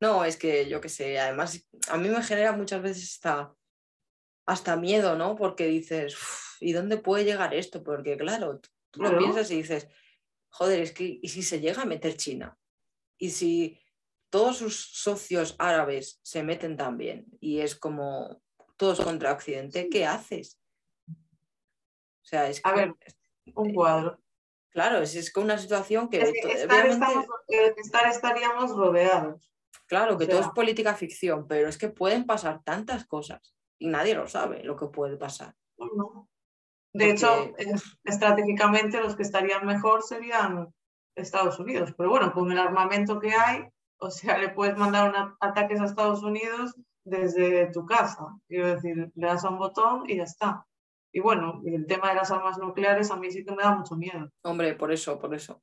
No, 0.00 0.24
es 0.24 0.36
que 0.36 0.68
yo 0.68 0.80
qué 0.80 0.88
sé, 0.88 1.18
además 1.18 1.66
a 1.88 1.96
mí 1.96 2.08
me 2.08 2.22
genera 2.22 2.52
muchas 2.52 2.80
veces 2.82 3.14
hasta, 3.14 3.52
hasta 4.46 4.76
miedo, 4.76 5.16
¿no? 5.16 5.34
Porque 5.34 5.66
dices, 5.66 6.16
¿y 6.60 6.72
dónde 6.72 6.98
puede 6.98 7.24
llegar 7.24 7.54
esto? 7.54 7.82
Porque 7.82 8.16
claro, 8.16 8.60
Tú 8.90 9.02
lo 9.02 9.18
piensas 9.18 9.50
y 9.50 9.56
dices, 9.56 9.88
joder, 10.50 10.80
es 10.80 10.92
que, 10.92 11.18
¿y 11.22 11.28
si 11.28 11.42
se 11.42 11.60
llega 11.60 11.82
a 11.82 11.86
meter 11.86 12.16
China? 12.16 12.58
¿Y 13.18 13.30
si 13.30 13.80
todos 14.30 14.58
sus 14.58 14.92
socios 14.92 15.54
árabes 15.58 16.20
se 16.22 16.42
meten 16.42 16.76
también? 16.76 17.26
Y 17.40 17.60
es 17.60 17.74
como 17.74 18.42
todos 18.76 19.00
contra 19.00 19.32
Occidente, 19.32 19.88
¿qué 19.88 20.06
haces? 20.06 20.60
O 21.08 22.24
sea, 22.28 22.48
es 22.48 22.60
A 22.64 22.72
ver, 22.74 22.94
un 23.54 23.72
cuadro. 23.74 24.20
Claro, 24.70 24.98
es, 24.98 25.14
es 25.16 25.34
una 25.36 25.58
situación 25.58 26.08
que... 26.08 26.20
estar, 26.20 26.86
eh, 27.48 27.74
estaríamos 28.10 28.70
rodeados. 28.76 29.52
Claro, 29.86 30.18
que 30.18 30.26
todo 30.26 30.40
es 30.40 30.48
política 30.48 30.94
ficción, 30.94 31.48
pero 31.48 31.68
es 31.68 31.78
que 31.78 31.88
pueden 31.88 32.26
pasar 32.26 32.62
tantas 32.62 33.06
cosas 33.06 33.56
y 33.78 33.88
nadie 33.88 34.14
lo 34.14 34.28
sabe 34.28 34.62
lo 34.62 34.76
que 34.76 34.86
puede 34.86 35.16
pasar. 35.16 35.54
No. 35.78 36.28
De 36.92 37.10
hecho, 37.10 37.52
estratégicamente 38.04 39.00
los 39.00 39.14
que 39.14 39.22
estarían 39.22 39.66
mejor 39.66 40.02
serían 40.02 40.72
Estados 41.14 41.58
Unidos. 41.58 41.94
Pero 41.96 42.10
bueno, 42.10 42.32
con 42.32 42.50
el 42.50 42.58
armamento 42.58 43.20
que 43.20 43.32
hay, 43.32 43.64
o 43.98 44.10
sea, 44.10 44.38
le 44.38 44.50
puedes 44.50 44.76
mandar 44.76 45.34
ataques 45.40 45.80
a 45.80 45.84
Estados 45.84 46.22
Unidos 46.22 46.74
desde 47.04 47.70
tu 47.72 47.84
casa. 47.84 48.26
Quiero 48.46 48.68
decir, 48.68 49.10
le 49.14 49.26
das 49.26 49.44
a 49.44 49.50
un 49.50 49.58
botón 49.58 50.08
y 50.08 50.16
ya 50.16 50.24
está. 50.24 50.64
Y 51.12 51.20
bueno, 51.20 51.62
el 51.64 51.86
tema 51.86 52.10
de 52.10 52.16
las 52.16 52.30
armas 52.30 52.58
nucleares 52.58 53.10
a 53.10 53.16
mí 53.16 53.30
sí 53.30 53.44
que 53.44 53.54
me 53.54 53.62
da 53.62 53.74
mucho 53.74 53.96
miedo. 53.96 54.30
Hombre, 54.42 54.74
por 54.74 54.92
eso, 54.92 55.18
por 55.18 55.34
eso. 55.34 55.60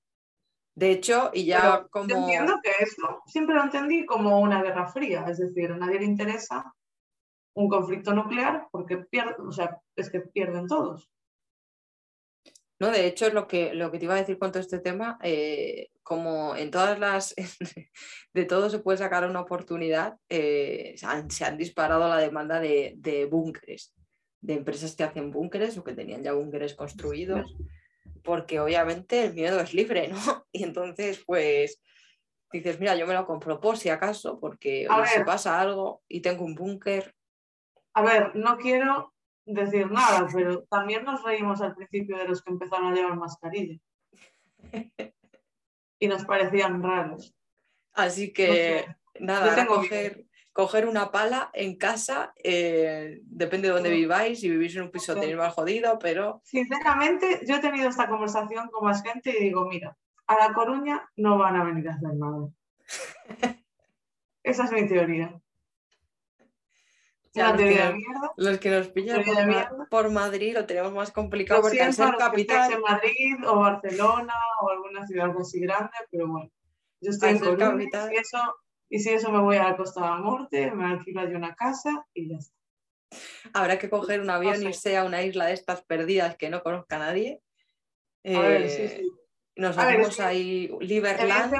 De 0.75 0.91
hecho, 0.91 1.31
y 1.33 1.45
ya 1.45 1.87
como... 1.89 2.09
entiendo 2.09 2.59
que 2.61 2.71
eso 2.83 3.21
siempre 3.25 3.55
lo 3.55 3.63
entendí 3.63 4.05
como 4.05 4.39
una 4.41 4.61
guerra 4.61 4.87
fría, 4.87 5.25
es 5.29 5.37
decir, 5.37 5.71
a 5.71 5.77
nadie 5.77 5.99
le 5.99 6.05
interesa 6.05 6.73
un 7.55 7.69
conflicto 7.69 8.13
nuclear 8.13 8.67
porque 8.71 8.97
pierde, 8.97 9.35
o 9.41 9.51
sea, 9.51 9.79
es 9.95 10.09
que 10.09 10.19
pierden 10.19 10.67
todos. 10.67 11.09
No, 12.79 12.91
de 12.91 13.07
hecho, 13.07 13.29
lo 13.29 13.47
que, 13.47 13.73
lo 13.73 13.89
que 13.89 13.99
te 13.99 14.05
iba 14.05 14.15
a 14.15 14.19
decir 14.19 14.37
con 14.37 14.51
todo 14.51 14.59
este 14.59 14.79
tema, 14.79 15.17
eh, 15.23 15.91
como 16.03 16.55
en 16.55 16.71
todas 16.71 16.99
las, 16.99 17.33
de 18.33 18.45
todo 18.45 18.69
se 18.69 18.79
puede 18.79 18.97
sacar 18.97 19.27
una 19.27 19.41
oportunidad, 19.41 20.17
eh, 20.29 20.95
se, 20.97 21.45
han, 21.45 21.57
disparado 21.57 22.07
la 22.09 22.17
demanda 22.17 22.59
de, 22.59 22.95
de 22.97 23.25
búnkeres, 23.25 23.95
de 24.41 24.55
empresas 24.55 24.95
que 24.95 25.03
hacen 25.03 25.31
búnkeres 25.31 25.77
o 25.77 25.83
que 25.83 25.93
tenían 25.93 26.21
ya 26.21 26.33
búnkeres 26.33 26.75
construidos, 26.75 27.55
porque 28.23 28.59
obviamente 28.59 29.23
el 29.23 29.33
miedo 29.33 29.59
es 29.61 29.73
libre, 29.73 30.09
¿no? 30.09 30.17
Y 30.51 30.63
entonces, 30.63 31.23
pues, 31.25 31.81
dices, 32.51 32.79
mira, 32.79 32.95
yo 32.95 33.07
me 33.07 33.13
lo 33.13 33.25
compro 33.25 33.59
por 33.61 33.77
si 33.77 33.89
acaso, 33.89 34.39
porque 34.39 34.87
si 35.13 35.23
pasa 35.23 35.59
algo 35.59 36.01
y 36.07 36.21
tengo 36.21 36.43
un 36.43 36.55
búnker. 36.55 37.15
A 37.93 38.01
ver, 38.01 38.35
no 38.35 38.57
quiero 38.57 39.14
decir 39.45 39.91
nada, 39.91 40.27
pero 40.33 40.63
también 40.63 41.03
nos 41.03 41.23
reímos 41.23 41.61
al 41.61 41.75
principio 41.75 42.17
de 42.17 42.27
los 42.27 42.41
que 42.41 42.51
empezaron 42.51 42.91
a 42.91 42.95
llevar 42.95 43.17
mascarilla. 43.17 43.79
Y 45.97 46.09
nos 46.09 46.25
parecían 46.25 46.83
raros. 46.83 47.33
Así 47.93 48.33
que 48.33 48.85
nada, 49.17 49.65
coger, 50.51 50.87
una 50.87 51.09
pala 51.09 51.49
en 51.53 51.77
casa, 51.77 52.33
eh, 52.43 53.21
depende 53.23 53.69
de 53.69 53.75
dónde 53.75 53.89
viváis, 53.89 54.41
si 54.41 54.49
vivís 54.49 54.75
en 54.75 54.83
un 54.83 54.91
piso 54.91 55.13
tenéis 55.13 55.37
más 55.37 55.53
jodido, 55.53 55.97
pero... 55.97 56.41
Sinceramente, 56.43 57.39
yo 57.47 57.55
he 57.55 57.59
tenido 57.59 57.87
esta 57.87 58.09
conversación 58.09 58.67
con 58.67 58.83
más 58.83 59.01
gente 59.03 59.29
y 59.39 59.41
digo, 59.41 59.65
mira, 59.69 59.97
a 60.27 60.35
La 60.35 60.53
Coruña 60.53 61.09
no 61.15 61.37
van 61.37 61.55
a 61.55 61.63
venir 61.63 61.87
a 61.87 61.93
hacer 61.93 62.13
nada. 62.13 62.49
Esa 64.43 64.65
es 64.65 64.71
mi 64.73 64.85
teoría 64.85 65.41
los, 68.37 68.59
que, 68.59 68.69
nos 68.69 68.87
pillan 68.89 69.23
por, 69.89 70.09
Madrid 70.09 70.53
lo 70.53 70.65
tenemos 70.65 70.93
más 70.93 71.11
complicado 71.11 71.61
porque 71.61 71.81
al 71.81 71.93
ser 71.93 72.15
capital. 72.15 72.71
en 72.71 72.81
Madrid 72.81 73.35
o 73.45 73.59
Barcelona 73.59 74.33
o 74.61 74.69
alguna 74.69 75.05
ciudad 75.05 75.29
así 75.39 75.59
grande, 75.59 75.91
pero 76.09 76.27
bueno, 76.27 76.49
yo 77.01 77.11
estoy 77.11 77.31
en 77.31 77.39
Coruña 77.39 77.87
y 78.11 78.15
eso 78.17 78.55
y 78.89 78.99
si 78.99 79.09
eso 79.09 79.31
me 79.31 79.41
voy 79.41 79.57
a 79.57 79.63
la 79.63 79.77
Costa 79.77 80.01
de 80.01 80.07
la 80.07 80.17
Morte, 80.17 80.71
me 80.71 80.85
alquilo 80.85 81.21
allí 81.21 81.33
una 81.33 81.55
casa 81.55 82.05
y 82.13 82.29
ya 82.29 82.37
está. 82.37 82.55
Habrá 83.53 83.79
que 83.79 83.89
coger 83.89 84.21
un 84.21 84.29
avión 84.29 84.61
y 84.61 84.67
irse 84.67 84.97
a 84.97 85.03
una 85.03 85.23
isla 85.23 85.47
de 85.47 85.53
estas 85.53 85.83
perdidas 85.83 86.37
que 86.37 86.49
no 86.49 86.61
conozca 86.63 86.97
a 86.97 86.99
nadie. 86.99 87.41
A 88.23 88.39
ver, 88.39 88.69
sí, 88.69 88.87
sí. 88.87 89.11
Nos 89.55 89.77
A 89.77 89.85
ver, 89.85 89.95
hacemos 89.95 90.09
es 90.09 90.15
que 90.17 90.23
ahí 90.23 90.77
Liberland. 90.81 91.53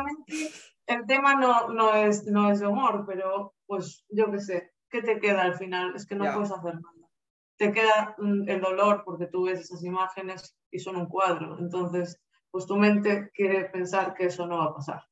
El 0.87 1.05
tema 1.07 1.35
no, 1.35 1.69
no, 1.69 1.95
es, 1.95 2.25
no 2.25 2.51
es 2.51 2.59
de 2.59 2.67
humor, 2.67 3.05
pero 3.07 3.55
pues 3.65 4.05
yo 4.09 4.31
qué 4.31 4.39
sé, 4.39 4.73
¿qué 4.95 5.01
te 5.13 5.19
queda 5.19 5.41
al 5.43 5.55
final? 5.55 5.93
Es 5.95 6.05
que 6.05 6.15
no 6.15 6.23
Ya. 6.25 6.33
puedes 6.33 6.51
hacer 6.51 6.75
nada. 6.75 7.09
Te 7.57 7.71
queda 7.71 8.15
el 8.19 8.61
dolor 8.61 9.03
porque 9.05 9.27
tú 9.27 9.45
ves 9.45 9.59
esas 9.59 9.83
imágenes 9.83 10.57
y 10.71 10.79
son 10.79 10.95
un 10.95 11.07
cuadro. 11.07 11.57
Entonces, 11.59 12.21
pues 12.51 12.65
tu 12.65 12.75
mente 12.75 13.29
quiere 13.33 13.65
pensar 13.65 14.13
que 14.13 14.25
eso 14.25 14.45
no 14.47 14.57
va 14.57 14.65
a 14.65 14.73
pasar. 14.73 15.03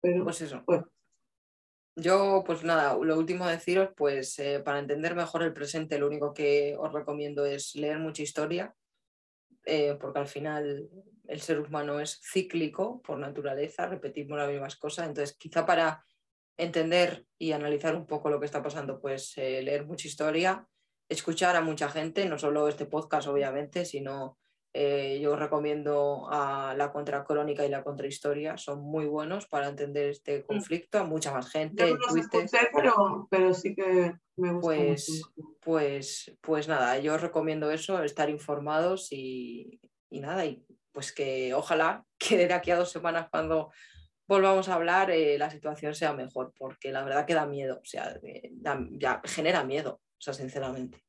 Pero, 0.00 0.24
Pues 0.24 0.40
eso. 0.40 0.62
Bueno. 0.66 0.88
Yo, 1.96 2.42
pues 2.44 2.64
nada, 2.64 2.96
lo 3.00 3.16
último 3.16 3.44
a 3.44 3.52
deciros, 3.52 3.90
pues 3.96 4.36
eh, 4.40 4.60
para 4.64 4.80
entender 4.80 5.14
mejor 5.14 5.44
el 5.44 5.52
presente, 5.52 5.98
lo 5.98 6.08
único 6.08 6.34
que 6.34 6.76
os 6.76 6.92
recomiendo 6.92 7.44
es 7.44 7.76
leer 7.76 8.00
mucha 8.00 8.22
historia, 8.22 8.74
eh, 9.64 9.96
porque 10.00 10.18
al 10.18 10.26
final 10.26 10.90
el 11.28 11.40
ser 11.40 11.60
humano 11.60 12.00
es 12.00 12.20
cíclico 12.20 13.00
por 13.00 13.18
naturaleza, 13.18 13.86
repetimos 13.86 14.36
las 14.36 14.50
mismas 14.50 14.74
cosas, 14.74 15.06
entonces 15.06 15.36
quizá 15.36 15.64
para 15.64 16.04
entender 16.56 17.26
y 17.38 17.52
analizar 17.52 17.94
un 17.96 18.06
poco 18.06 18.30
lo 18.30 18.38
que 18.40 18.46
está 18.46 18.62
pasando, 18.62 19.00
pues 19.00 19.32
eh, 19.36 19.62
leer 19.62 19.86
mucha 19.86 20.08
historia, 20.08 20.66
escuchar 21.08 21.56
a 21.56 21.60
mucha 21.60 21.88
gente, 21.88 22.26
no 22.26 22.38
solo 22.38 22.68
este 22.68 22.86
podcast 22.86 23.28
obviamente, 23.28 23.84
sino 23.84 24.38
eh, 24.76 25.20
yo 25.20 25.36
recomiendo 25.36 26.26
a 26.30 26.74
la 26.76 26.90
contracrónica 26.92 27.64
y 27.64 27.68
la 27.68 27.84
contrahistoria, 27.84 28.56
son 28.56 28.80
muy 28.80 29.06
buenos 29.06 29.46
para 29.46 29.68
entender 29.68 30.08
este 30.08 30.44
conflicto, 30.44 30.98
a 30.98 31.04
mucha 31.04 31.32
más 31.32 31.48
gente, 31.48 31.88
yo 31.88 31.94
no 31.96 32.06
los 32.06 32.16
escuché, 32.16 32.58
pero, 32.74 33.28
pero 33.30 33.54
sí 33.54 33.74
que 33.74 34.14
me 34.36 34.52
gusta 34.52 34.60
Pues, 34.60 35.08
mucho. 35.36 35.56
pues, 35.60 36.36
pues 36.40 36.66
nada, 36.66 36.98
yo 36.98 37.14
os 37.14 37.20
recomiendo 37.20 37.70
eso, 37.70 38.02
estar 38.02 38.30
informados 38.30 39.12
y, 39.12 39.80
y 40.10 40.20
nada, 40.20 40.44
y 40.44 40.64
pues 40.90 41.12
que 41.12 41.54
ojalá 41.54 42.04
que 42.18 42.36
de 42.48 42.52
aquí 42.52 42.70
a 42.72 42.76
dos 42.76 42.90
semanas 42.90 43.28
cuando 43.30 43.70
volvamos 44.26 44.68
a 44.68 44.74
hablar 44.74 45.10
eh, 45.10 45.38
la 45.38 45.50
situación 45.50 45.94
sea 45.94 46.12
mejor, 46.12 46.52
porque 46.58 46.92
la 46.92 47.04
verdad 47.04 47.26
que 47.26 47.34
da 47.34 47.46
miedo, 47.46 47.80
o 47.80 47.84
sea, 47.84 48.18
eh, 48.22 48.50
da- 48.52 48.86
ya 48.92 49.20
genera 49.24 49.64
miedo, 49.64 50.00
o 50.02 50.20
sea, 50.20 50.34
sinceramente. 50.34 51.04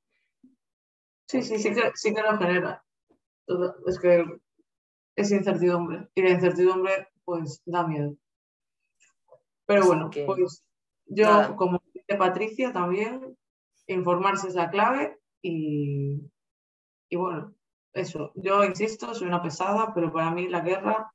Sí, 1.27 1.41
sí, 1.41 1.57
sí 1.57 1.73
que, 1.73 1.91
sí 1.95 2.13
que 2.13 2.21
lo 2.21 2.37
genera. 2.37 2.83
Es 3.87 3.99
que 3.99 4.25
es 5.15 5.31
incertidumbre. 5.31 6.09
Y 6.13 6.21
la 6.21 6.29
incertidumbre, 6.31 7.07
pues, 7.23 7.61
da 7.65 7.87
miedo. 7.87 8.15
Pero 9.65 9.85
bueno, 9.87 10.09
que, 10.09 10.25
pues 10.25 10.63
yo, 11.05 11.25
nada. 11.25 11.55
como 11.55 11.81
dice 11.93 12.15
Patricia, 12.17 12.71
también 12.71 13.35
informarse 13.87 14.47
es 14.47 14.55
la 14.55 14.69
clave 14.69 15.19
y, 15.41 16.21
y 17.09 17.15
bueno, 17.15 17.55
eso. 17.93 18.31
Yo 18.35 18.63
insisto, 18.63 19.13
soy 19.15 19.27
una 19.27 19.41
pesada, 19.41 19.93
pero 19.93 20.11
para 20.13 20.29
mí 20.31 20.47
la 20.47 20.61
guerra, 20.61 21.11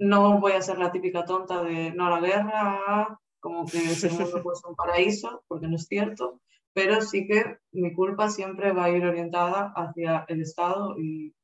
no 0.00 0.40
voy 0.40 0.52
a 0.52 0.62
ser 0.62 0.78
la 0.78 0.90
típica 0.92 1.24
tonta 1.24 1.62
de 1.62 1.92
no 1.92 2.06
a 2.06 2.10
la 2.10 2.20
guerra, 2.20 3.20
como 3.40 3.66
que 3.66 3.78
ese 3.78 4.10
mundo 4.10 4.40
pues 4.42 4.62
un 4.68 4.74
paraíso, 4.74 5.44
porque 5.48 5.68
no 5.68 5.76
es 5.76 5.86
cierto, 5.86 6.40
pero 6.74 7.00
sí 7.02 7.26
que 7.26 7.58
mi 7.72 7.92
culpa 7.94 8.28
siempre 8.28 8.72
va 8.72 8.84
a 8.84 8.90
ir 8.90 9.04
orientada 9.04 9.72
hacia 9.76 10.24
el 10.28 10.42
Estado 10.42 10.98
y, 10.98 11.34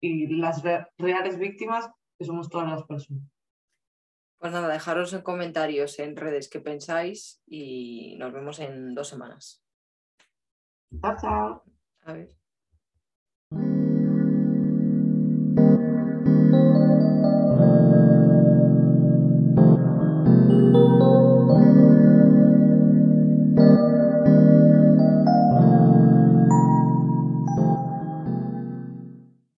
y 0.00 0.26
las 0.36 0.62
re- 0.62 0.86
reales 0.98 1.38
víctimas, 1.38 1.90
que 2.18 2.24
somos 2.24 2.48
todas 2.48 2.68
las 2.68 2.84
personas. 2.84 3.22
Pues 4.38 4.52
nada, 4.52 4.68
dejaros 4.68 5.12
en 5.14 5.22
comentarios 5.22 5.98
en 5.98 6.16
redes 6.16 6.48
qué 6.50 6.60
pensáis 6.60 7.40
y 7.46 8.16
nos 8.18 8.32
vemos 8.32 8.58
en 8.60 8.94
dos 8.94 9.08
semanas. 9.08 9.62
Chao, 11.00 11.14
chao. 11.20 11.62
A 12.04 12.12
ver. 12.12 12.45